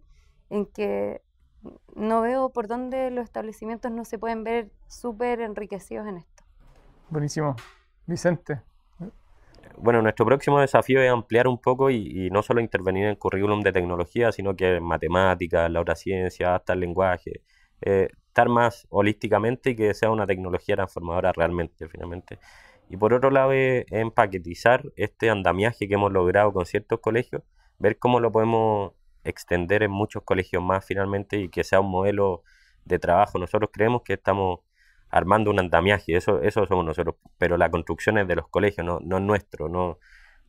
en 0.51 0.67
que 0.67 1.23
no 1.95 2.21
veo 2.21 2.51
por 2.51 2.69
dónde 2.69 3.11
los 3.11 3.25
establecimientos 3.25 3.91
no 3.91 4.05
se 4.05 4.19
pueden 4.19 4.45
ver 4.45 4.71
súper 4.87 5.41
enriquecidos 5.41 6.07
en 6.07 6.19
esto. 6.19 6.45
Buenísimo. 7.09 7.57
Vicente. 8.07 8.61
Bueno, 9.79 10.01
nuestro 10.03 10.25
próximo 10.25 10.61
desafío 10.61 11.01
es 11.03 11.11
ampliar 11.11 11.49
un 11.49 11.61
poco 11.61 11.91
y, 11.91 12.31
no 12.31 12.43
solo 12.43 12.61
intervenir 12.61 13.05
en 13.05 13.11
el 13.11 13.19
currículum 13.19 13.63
de 13.63 13.73
tecnología, 13.73 14.33
sino 14.33 14.57
que 14.57 14.77
en 14.77 14.85
matemáticas, 14.85 15.71
la 15.71 15.81
otra 15.81 15.95
ciencia, 15.95 16.55
hasta 16.55 16.73
el 16.73 16.81
lenguaje. 16.81 17.43
Eh, 17.83 18.09
estar 18.29 18.49
más 18.49 18.87
holísticamente 18.91 19.71
y 19.71 19.77
que 19.77 19.95
sea 19.95 20.11
una 20.11 20.27
tecnología 20.27 20.77
transformadora 20.77 21.33
realmente, 21.33 21.89
finalmente. 21.89 22.39
Y 22.89 22.97
por 22.97 23.13
otro 23.15 23.31
lado, 23.31 23.53
empaquetizar 23.53 24.85
este 24.97 25.31
andamiaje 25.31 25.89
que 25.89 25.95
hemos 25.95 26.13
logrado 26.13 26.53
con 26.53 26.67
ciertos 26.67 27.01
colegios, 27.01 27.43
ver 27.79 27.99
cómo 27.99 28.21
lo 28.21 28.33
podemos 28.33 28.93
extender 29.25 29.83
en 29.83 29.91
muchos 29.91 30.23
colegios 30.23 30.63
más 30.63 30.85
finalmente 30.85 31.39
y 31.39 31.49
que 31.49 31.65
sea 31.65 31.81
un 31.81 31.91
modelo 31.91 32.43
de 32.85 32.99
trabajo. 32.99 33.39
Nosotros 33.39 33.71
creemos 33.73 34.03
que 34.03 34.15
estamos 34.15 34.61
armando 35.11 35.51
un 35.51 35.61
andamiaje, 35.61 36.17
eso, 36.17 36.43
eso 36.43 36.67
somos 36.67 36.85
nosotros, 36.85 37.17
pero 37.39 37.57
la 37.57 37.71
construcción 37.71 38.19
es 38.19 38.29
de 38.29 38.37
los 38.37 38.49
colegios, 38.49 38.87
no, 38.87 39.01
no 39.01 39.19
es 39.19 39.23
nuestro, 39.23 39.69
no, 39.69 39.99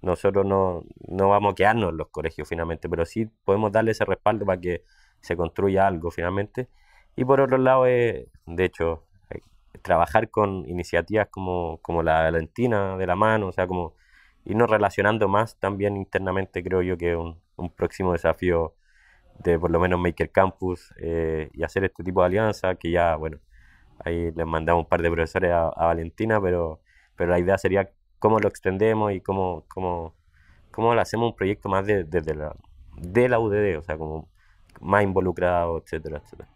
nosotros 0.02 0.46
no, 0.46 0.84
no 1.08 1.30
vamos 1.30 1.54
a 1.54 1.56
quedarnos 1.56 1.92
en 1.92 1.98
los 1.98 2.10
colegios 2.10 2.48
finalmente, 2.48 2.90
pero 2.90 3.06
sí 3.06 3.30
podemos 3.46 3.72
darle 3.72 3.92
ese 3.92 4.06
respaldo 4.06 4.46
para 4.46 4.60
que 4.60 4.84
se 5.22 5.36
construya 5.36 5.88
algo 5.88 6.12
finalmente. 6.12 6.70
Y 7.16 7.26
por 7.26 7.42
otro 7.42 7.58
lado, 7.58 7.86
de 7.86 8.30
hecho, 8.60 9.08
trabajar 9.82 10.30
con 10.30 10.68
iniciativas 10.68 11.28
como, 11.30 11.80
como 11.82 12.04
la 12.04 12.22
Valentina 12.24 12.98
de 12.98 13.08
la 13.08 13.16
mano, 13.16 13.48
o 13.48 13.52
sea, 13.52 13.68
como 13.68 13.96
irnos 14.46 14.70
relacionando 14.70 15.28
más 15.28 15.58
también 15.60 15.98
internamente, 15.98 16.64
creo 16.64 16.82
yo 16.82 16.98
que 16.98 17.16
un, 17.16 17.42
un 17.58 17.70
próximo 17.72 18.14
desafío 18.14 18.76
de 19.40 19.60
por 19.60 19.72
lo 19.72 19.80
menos 19.80 20.00
Maker 20.00 20.32
Campus 20.32 20.94
eh, 21.00 21.50
y 21.54 21.64
hacer 21.64 21.84
este 21.86 22.04
tipo 22.04 22.22
de 22.22 22.28
alianza, 22.28 22.76
que 22.76 22.92
ya, 22.92 23.16
bueno, 23.16 23.40
ahí 24.08 24.32
les 24.32 24.46
mandamos 24.46 24.84
un 24.84 24.90
par 24.90 25.02
de 25.02 25.10
profesores 25.10 25.52
a, 25.52 25.72
Valentina, 25.76 26.42
pero, 26.42 26.82
pero 27.16 27.32
la 27.32 27.40
idea 27.40 27.58
sería 27.58 27.90
cómo 28.20 28.40
lo 28.40 28.48
extendemos 28.48 29.14
y 29.14 29.22
cómo, 29.22 29.66
cómo, 29.68 30.16
cómo 30.72 30.92
hacemos 30.94 31.32
un 31.32 31.36
proyecto 31.36 31.70
más 31.70 31.86
desde 31.86 32.22
de, 32.22 32.36
la, 32.36 32.56
de 32.98 33.30
la 33.30 33.40
UDD, 33.40 33.78
o 33.78 33.84
sea, 33.84 33.98
como 33.98 34.30
más 34.82 35.04
involucrado, 35.04 35.78
etcétera, 35.78 36.22
etcétera. 36.24 36.50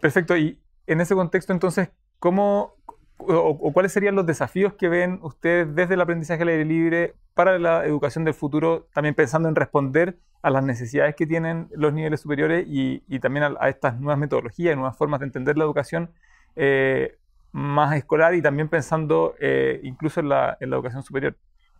Perfecto. 0.00 0.36
Y 0.36 0.60
en 0.86 1.00
ese 1.00 1.14
contexto, 1.14 1.52
entonces, 1.52 1.90
¿cómo 2.18 2.76
o, 3.18 3.72
cuáles 3.72 3.92
serían 3.92 4.14
los 4.14 4.26
desafíos 4.26 4.74
que 4.74 4.88
ven 4.88 5.18
ustedes 5.22 5.74
desde 5.74 5.94
el 5.94 6.00
aprendizaje 6.00 6.42
al 6.42 6.48
aire 6.48 6.64
libre 6.64 7.14
para 7.34 7.58
la 7.58 7.84
educación 7.84 8.24
del 8.24 8.34
futuro, 8.34 8.88
también 8.94 9.14
pensando 9.14 9.48
en 9.48 9.54
responder 9.54 10.18
a 10.42 10.50
las 10.50 10.64
necesidades 10.64 11.14
que 11.16 11.26
tienen 11.26 11.68
los 11.72 11.92
niveles 11.92 12.20
superiores 12.20 12.64
y, 12.68 13.00
también 13.20 13.56
a, 13.58 13.68
estas 13.68 13.98
nuevas 13.98 14.18
metodologías 14.18 14.72
y 14.72 14.76
nuevas 14.76 14.96
formas 14.96 15.20
de 15.20 15.26
entender 15.26 15.58
la 15.58 15.64
educación 15.64 16.10
eh, 16.56 17.16
más 17.52 17.96
escolar 17.96 18.34
y 18.34 18.42
también 18.42 18.68
pensando 18.68 19.34
eh, 19.40 19.80
incluso 19.84 20.20
en 20.20 20.28
la, 20.28 20.56
educación 20.60 21.02
superior? 21.02 21.36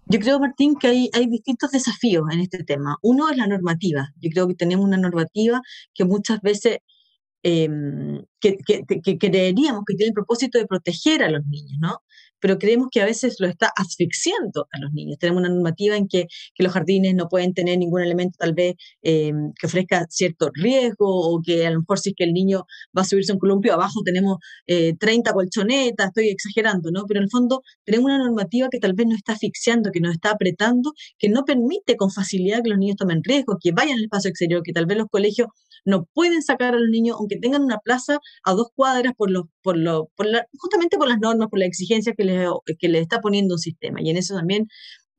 Yo 0.07 0.21
creo, 0.21 0.39
Martín, 0.39 0.77
que 0.77 0.87
hay, 0.87 1.11
hay, 1.13 1.27
distintos 1.27 1.73
desafíos 1.73 2.25
en 2.31 2.41
este 2.41 2.63
tema. 2.63 2.97
Uno 3.03 3.29
es 3.29 3.37
la 3.37 3.49
normativa. 3.49 4.13
Yo 4.21 4.31
creo 4.31 4.47
que 4.47 4.55
tenemos 4.55 4.85
una 4.85 4.97
normativa 4.97 5.61
que 5.93 6.05
muchas 6.05 6.41
veces 6.43 6.79
Em, 7.49 8.25
que, 8.41 8.57
creeríamos 9.21 9.85
que 9.87 9.95
tiene 9.95 10.09
el 10.09 10.15
propósito 10.15 10.59
de 10.59 10.67
proteger 10.67 11.23
a 11.23 11.31
los 11.31 11.47
niños, 11.47 11.79
¿no? 11.79 12.03
Pero 12.47 12.61
creemos 12.61 12.91
que 12.93 13.01
a 13.01 13.05
veces 13.05 13.39
lo 13.41 13.49
está 13.49 13.73
asfixiando 13.75 14.69
a 14.71 14.79
los 14.79 14.93
niños. 14.93 15.19
Tenemos 15.19 15.41
una 15.41 15.49
normativa 15.49 15.97
en 15.97 16.07
que, 16.07 16.29
los 16.59 16.73
jardines 16.73 17.13
no 17.17 17.27
pueden 17.29 17.55
tener 17.55 17.77
ningún 17.77 18.03
elemento 18.03 18.37
tal 18.39 18.55
vez 18.55 18.77
em, 19.03 19.53
que 19.59 19.67
ofrezca 19.67 20.07
cierto 20.09 20.51
riesgo 20.55 21.07
o 21.09 21.41
que 21.45 21.67
a 21.67 21.71
lo 21.71 21.81
mejor 21.81 21.99
si 21.99 22.11
es 22.11 22.15
que 22.17 22.23
el 22.23 22.33
niño 22.33 22.63
va 22.97 23.03
a 23.03 23.05
subirse 23.05 23.33
un 23.33 23.41
columpio, 23.41 23.75
abajo 23.75 24.01
tenemos 24.05 24.39
30 24.67 25.31
eh, 25.31 25.33
colchonetas, 25.33 26.07
estoy 26.07 26.29
exagerando, 26.29 26.91
¿no? 26.93 27.05
Pero 27.09 27.19
en 27.19 27.25
el 27.25 27.31
fondo 27.31 27.63
tenemos 27.85 28.07
una 28.07 28.19
normativa 28.19 28.69
que 28.71 28.79
tal 28.79 28.95
vez 28.95 29.09
nos 29.09 29.17
está 29.17 29.33
asfixiando, 29.33 29.91
que 29.91 30.01
nos 30.01 30.13
está 30.13 30.31
apretando, 30.31 30.93
que 31.19 31.29
no 31.29 31.45
permite 31.45 31.97
con 31.97 32.13
facilidad 32.13 32.63
que 32.63 32.71
los 32.71 32.79
niños 32.79 32.97
tomen 32.97 33.25
riesgo, 33.25 33.59
que 33.61 33.73
vayan 33.73 33.99
al 33.99 34.05
espacio 34.05 34.31
exterior, 34.31 34.63
que 34.63 34.73
tal 34.73 34.87
vez 34.87 34.99
los 34.99 35.09
colegios 35.09 35.49
no 35.87 36.07
pueden 36.13 36.43
sacar 36.43 36.75
a 36.75 36.79
los 36.79 36.91
niños, 36.91 37.17
aunque 37.19 37.39
tengan 37.39 37.63
una 37.63 37.79
plaza 37.79 38.19
a 38.45 38.53
dos 38.53 38.69
cuadras, 38.75 39.15
por 39.17 39.31
los, 39.31 39.45
por 39.63 39.79
lo, 39.79 40.11
por 40.17 40.27
la, 40.27 40.47
justamente 40.59 40.99
por 40.99 41.09
las 41.09 41.19
normas, 41.19 41.49
por 41.49 41.59
la 41.59 41.67
exigencia 41.67 42.13
que 42.15 42.25
les, 42.25 42.49
que 42.79 42.89
les 42.89 43.03
está 43.03 43.21
poniendo 43.21 43.55
un 43.55 43.59
sistema. 43.61 44.01
Y 44.03 44.11
en 44.11 44.19
eso 44.19 44.35
también 44.37 44.69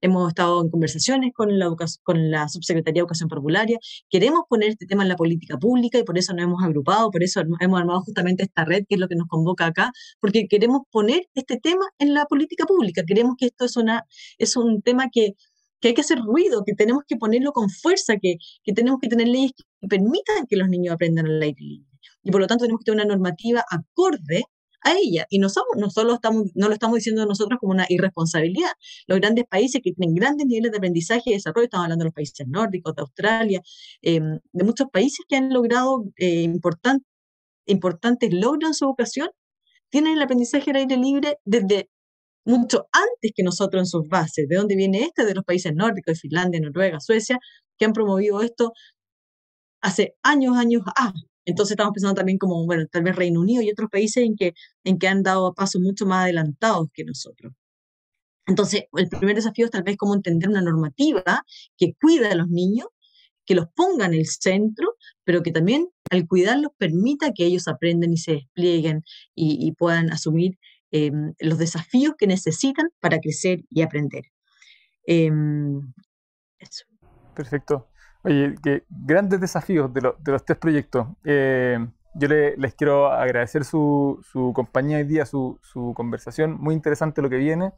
hemos 0.02 0.28
estado 0.30 0.62
en 0.62 0.70
conversaciones 0.70 1.32
con 1.34 1.58
la, 1.58 1.74
con 2.04 2.32
la 2.32 2.48
Subsecretaría 2.50 3.02
de 3.02 3.02
Educación 3.02 3.30
Parvularia. 3.30 3.80
Queremos 4.10 4.42
poner 4.50 4.70
este 4.70 4.86
tema 4.86 5.04
en 5.04 5.10
la 5.10 5.16
política 5.16 5.58
pública 5.58 5.98
y 5.98 6.04
por 6.04 6.18
eso 6.18 6.34
nos 6.34 6.44
hemos 6.44 6.64
agrupado, 6.64 7.10
por 7.12 7.24
eso 7.24 7.42
hemos 7.60 7.80
armado 7.80 8.02
justamente 8.02 8.44
esta 8.44 8.66
red, 8.66 8.84
que 8.88 8.96
es 8.96 9.00
lo 9.00 9.08
que 9.08 9.16
nos 9.16 9.28
convoca 9.28 9.66
acá, 9.66 9.92
porque 10.20 10.48
queremos 10.48 10.82
poner 10.92 11.28
este 11.34 11.58
tema 11.58 11.86
en 12.00 12.14
la 12.14 12.26
política 12.26 12.66
pública. 12.66 13.04
Queremos 13.08 13.36
que 13.38 13.48
esto 13.48 13.66
es, 13.66 13.78
una, 13.78 14.04
es 14.38 14.56
un 14.56 14.82
tema 14.82 15.10
que 15.12 15.34
que 15.80 15.90
hay 15.90 15.94
que 15.94 16.02
hacer 16.02 16.20
ruido, 16.20 16.64
que 16.66 16.74
tenemos 16.74 17.04
que 17.08 17.18
ponerlo 17.18 17.52
con 17.54 17.70
fuerza, 17.70 18.16
que, 18.22 18.38
que 18.64 18.74
tenemos 18.74 19.00
que 19.02 19.08
tener 19.10 19.28
leyes 19.28 19.52
que 19.56 19.88
permitan 19.88 20.48
que 20.48 20.58
los 20.58 20.70
niños 20.70 20.94
aprendan 20.96 21.28
al 21.28 21.42
aire 21.42 21.62
libre. 21.62 21.88
Y 22.24 22.32
por 22.32 22.42
lo 22.42 22.48
tanto 22.48 22.64
tenemos 22.64 22.80
que 22.82 22.92
tener 22.92 23.06
una 23.06 23.16
normativa 23.16 23.64
acorde 23.70 24.44
a 24.84 24.96
ella. 24.98 25.26
Y 25.30 25.40
no, 25.40 25.50
somos, 25.50 25.76
no, 25.78 25.90
solo 25.90 26.16
estamos, 26.16 26.46
no 26.56 26.68
lo 26.68 26.74
estamos 26.74 26.96
diciendo 26.96 27.26
nosotros 27.26 27.60
como 27.60 27.74
una 27.74 27.86
irresponsabilidad. 27.90 28.72
Los 29.08 29.20
grandes 29.20 29.46
países 29.46 29.82
que 29.84 29.92
tienen 29.94 30.16
grandes 30.16 30.48
niveles 30.48 30.72
de 30.72 30.78
aprendizaje 30.78 31.24
y 31.32 31.34
desarrollo, 31.34 31.66
estamos 31.66 31.86
hablando 31.86 32.04
de 32.04 32.08
los 32.08 32.14
países 32.14 32.48
nórdicos, 32.48 32.96
de 32.96 33.02
Australia, 33.02 33.62
em, 34.02 34.40
de 34.52 34.64
muchos 34.64 34.88
países 34.92 35.26
que 35.28 35.36
han 35.36 35.54
logrado 35.54 36.06
eh, 36.18 36.44
importantes 37.66 38.34
logros 38.34 38.70
en 38.70 38.74
su 38.74 38.86
educación, 38.86 39.30
tienen 39.90 40.14
el 40.14 40.22
aprendizaje 40.22 40.72
al 40.72 40.78
aire 40.78 40.98
libre 40.98 41.38
desde 41.46 41.90
mucho 42.48 42.88
antes 42.94 43.32
que 43.36 43.44
nosotros 43.44 43.82
en 43.82 43.86
sus 43.88 44.08
bases. 44.08 44.48
¿De 44.48 44.56
dónde 44.56 44.76
viene 44.76 45.04
este? 45.04 45.26
De 45.26 45.36
los 45.36 45.44
países 45.44 45.74
nórdicos, 45.76 46.16
de 46.16 46.20
Finlandia, 46.20 46.62
Noruega, 46.62 47.00
Suecia, 47.00 47.40
que 47.78 47.86
han 47.86 47.94
promovido 47.94 48.42
esto 48.42 48.72
hace 49.82 50.16
años, 50.24 50.58
años. 50.58 50.82
Ah, 50.98 51.14
entonces 51.46 51.72
estamos 51.74 51.94
pensando 51.94 52.16
también 52.16 52.38
como, 52.38 52.66
bueno, 52.66 52.86
tal 52.92 53.04
vez 53.04 53.16
Reino 53.16 53.42
Unido 53.42 53.62
y 53.62 53.70
otros 53.70 53.90
países 53.92 54.24
en 54.24 54.36
que, 54.36 54.54
en 54.86 54.98
que 54.98 55.08
han 55.08 55.24
dado 55.24 55.54
pasos 55.54 55.82
mucho 55.82 56.06
más 56.06 56.24
adelantados 56.24 56.88
que 56.94 57.04
nosotros. 57.04 57.54
Entonces, 58.48 58.84
el 58.94 59.10
primer 59.10 59.36
desafío 59.36 59.66
es 59.66 59.72
tal 59.72 59.84
vez 59.84 59.98
cómo 59.98 60.16
entender 60.16 60.50
una 60.50 60.62
normativa 60.62 61.44
que 61.78 61.94
cuida 62.02 62.32
a 62.32 62.36
los 62.36 62.48
niños, 62.48 62.88
que 63.46 63.56
los 63.56 63.66
ponga 63.76 64.06
en 64.06 64.14
el 64.14 64.26
centro, 64.26 64.96
pero 65.26 65.44
que 65.44 65.52
también 65.52 65.90
al 66.10 66.28
cuidarlos 66.28 66.72
permita 66.78 67.34
que 67.34 67.46
ellos 67.46 67.68
aprendan 67.68 68.14
y 68.14 68.18
se 68.18 68.34
desplieguen 68.34 69.04
y 69.36 69.74
puedan 69.74 70.12
asumir 70.12 70.58
Em, 70.92 71.34
los 71.40 71.58
desafíos 71.58 72.16
que 72.18 72.28
necesitan 72.28 72.90
para 73.02 73.20
crecer 73.20 73.66
y 73.70 73.82
aprender. 73.82 74.24
Em, 75.06 75.82
Perfecto. 77.36 77.90
Oye, 78.24 78.56
grandes 78.90 79.40
desafíos 79.40 79.94
de, 79.94 80.02
los 80.02 80.46
tres 80.46 80.58
proyectos. 80.58 81.08
Eh, 81.24 81.78
yo 82.16 82.28
les 82.28 82.74
quiero 82.74 83.12
agradecer 83.12 83.64
su, 83.64 84.22
compañía 84.56 84.98
hoy 84.98 85.04
día, 85.04 85.26
su, 85.26 85.60
conversación. 85.96 86.58
Muy 86.60 86.74
interesante 86.74 87.22
lo 87.22 87.30
que 87.30 87.38
viene. 87.38 87.74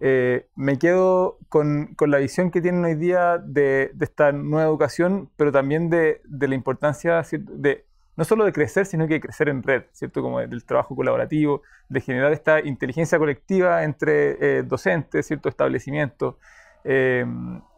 Eh, 0.00 0.48
me 0.56 0.78
quedo 0.78 1.38
con, 1.48 1.94
la 2.00 2.18
visión 2.18 2.50
que 2.50 2.60
tienen 2.60 2.84
hoy 2.84 2.94
día 2.94 3.38
de, 3.38 3.92
esta 4.00 4.32
nueva 4.32 4.66
educación, 4.66 5.30
pero 5.36 5.52
también 5.52 5.90
de, 5.90 6.22
de 6.24 6.48
la 6.48 6.54
importancia 6.54 7.22
de 7.32 7.86
no 8.16 8.24
solo 8.24 8.44
de 8.44 8.52
crecer, 8.52 8.86
sino 8.86 9.06
que 9.06 9.14
de 9.14 9.20
crecer 9.20 9.48
en 9.48 9.62
red, 9.62 9.84
¿cierto? 9.92 10.22
Como 10.22 10.40
del 10.40 10.64
trabajo 10.64 10.94
colaborativo, 10.94 11.62
de 11.88 12.00
generar 12.00 12.32
esta 12.32 12.60
inteligencia 12.60 13.18
colectiva 13.18 13.84
entre 13.84 14.58
eh, 14.58 14.62
docentes, 14.62 15.26
cierto 15.26 15.48
establecimientos, 15.48 16.36
eh, 16.84 17.24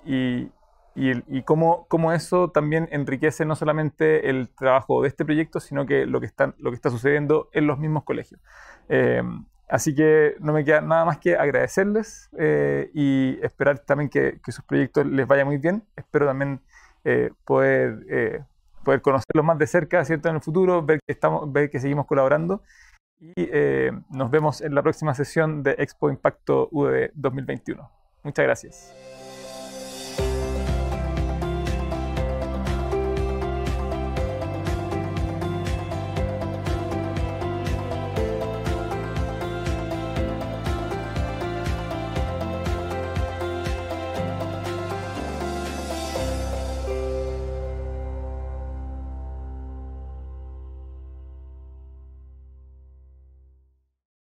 y, 0.04 0.50
y, 0.96 1.42
cómo, 1.42 1.86
cómo, 1.88 2.12
eso 2.12 2.50
también 2.50 2.88
enriquece 2.90 3.44
no 3.44 3.56
solamente 3.56 4.28
el 4.30 4.48
trabajo 4.48 5.02
de 5.02 5.08
este 5.08 5.24
proyecto, 5.24 5.60
sino 5.60 5.86
que 5.86 6.06
lo 6.06 6.20
que 6.20 6.26
está, 6.26 6.54
lo 6.58 6.70
que 6.70 6.76
está 6.76 6.90
sucediendo 6.90 7.48
en 7.52 7.66
los 7.66 7.78
mismos 7.78 8.04
colegios. 8.04 8.40
Eh, 8.88 9.22
así 9.68 9.94
que 9.94 10.36
no 10.40 10.52
me 10.52 10.64
queda 10.64 10.80
nada 10.80 11.04
más 11.04 11.18
que 11.18 11.36
agradecerles 11.36 12.30
y 12.92 13.38
esperar 13.42 13.80
también 13.80 14.08
que, 14.08 14.40
que, 14.44 14.52
sus 14.52 14.64
proyectos 14.64 15.06
les 15.06 15.26
vaya 15.26 15.44
muy 15.44 15.58
bien. 15.58 15.84
Espero 15.96 16.26
también 16.26 16.60
poder 17.44 18.46
poder 18.84 19.02
conocerlos 19.02 19.44
más 19.44 19.58
de 19.58 19.66
cerca, 19.66 20.04
¿cierto? 20.04 20.28
En 20.28 20.36
el 20.36 20.40
futuro, 20.40 20.82
ver 20.82 21.00
que, 21.06 21.12
estamos, 21.12 21.52
ver 21.52 21.70
que 21.70 21.80
seguimos 21.80 22.06
colaborando. 22.06 22.62
Y 23.18 23.32
eh, 23.36 23.90
nos 24.10 24.30
vemos 24.30 24.60
en 24.60 24.74
la 24.74 24.82
próxima 24.82 25.14
sesión 25.14 25.62
de 25.62 25.72
Expo 25.78 26.10
Impacto 26.10 26.68
UD 26.70 27.10
2021. 27.14 27.90
Muchas 28.22 28.44
gracias. 28.44 29.13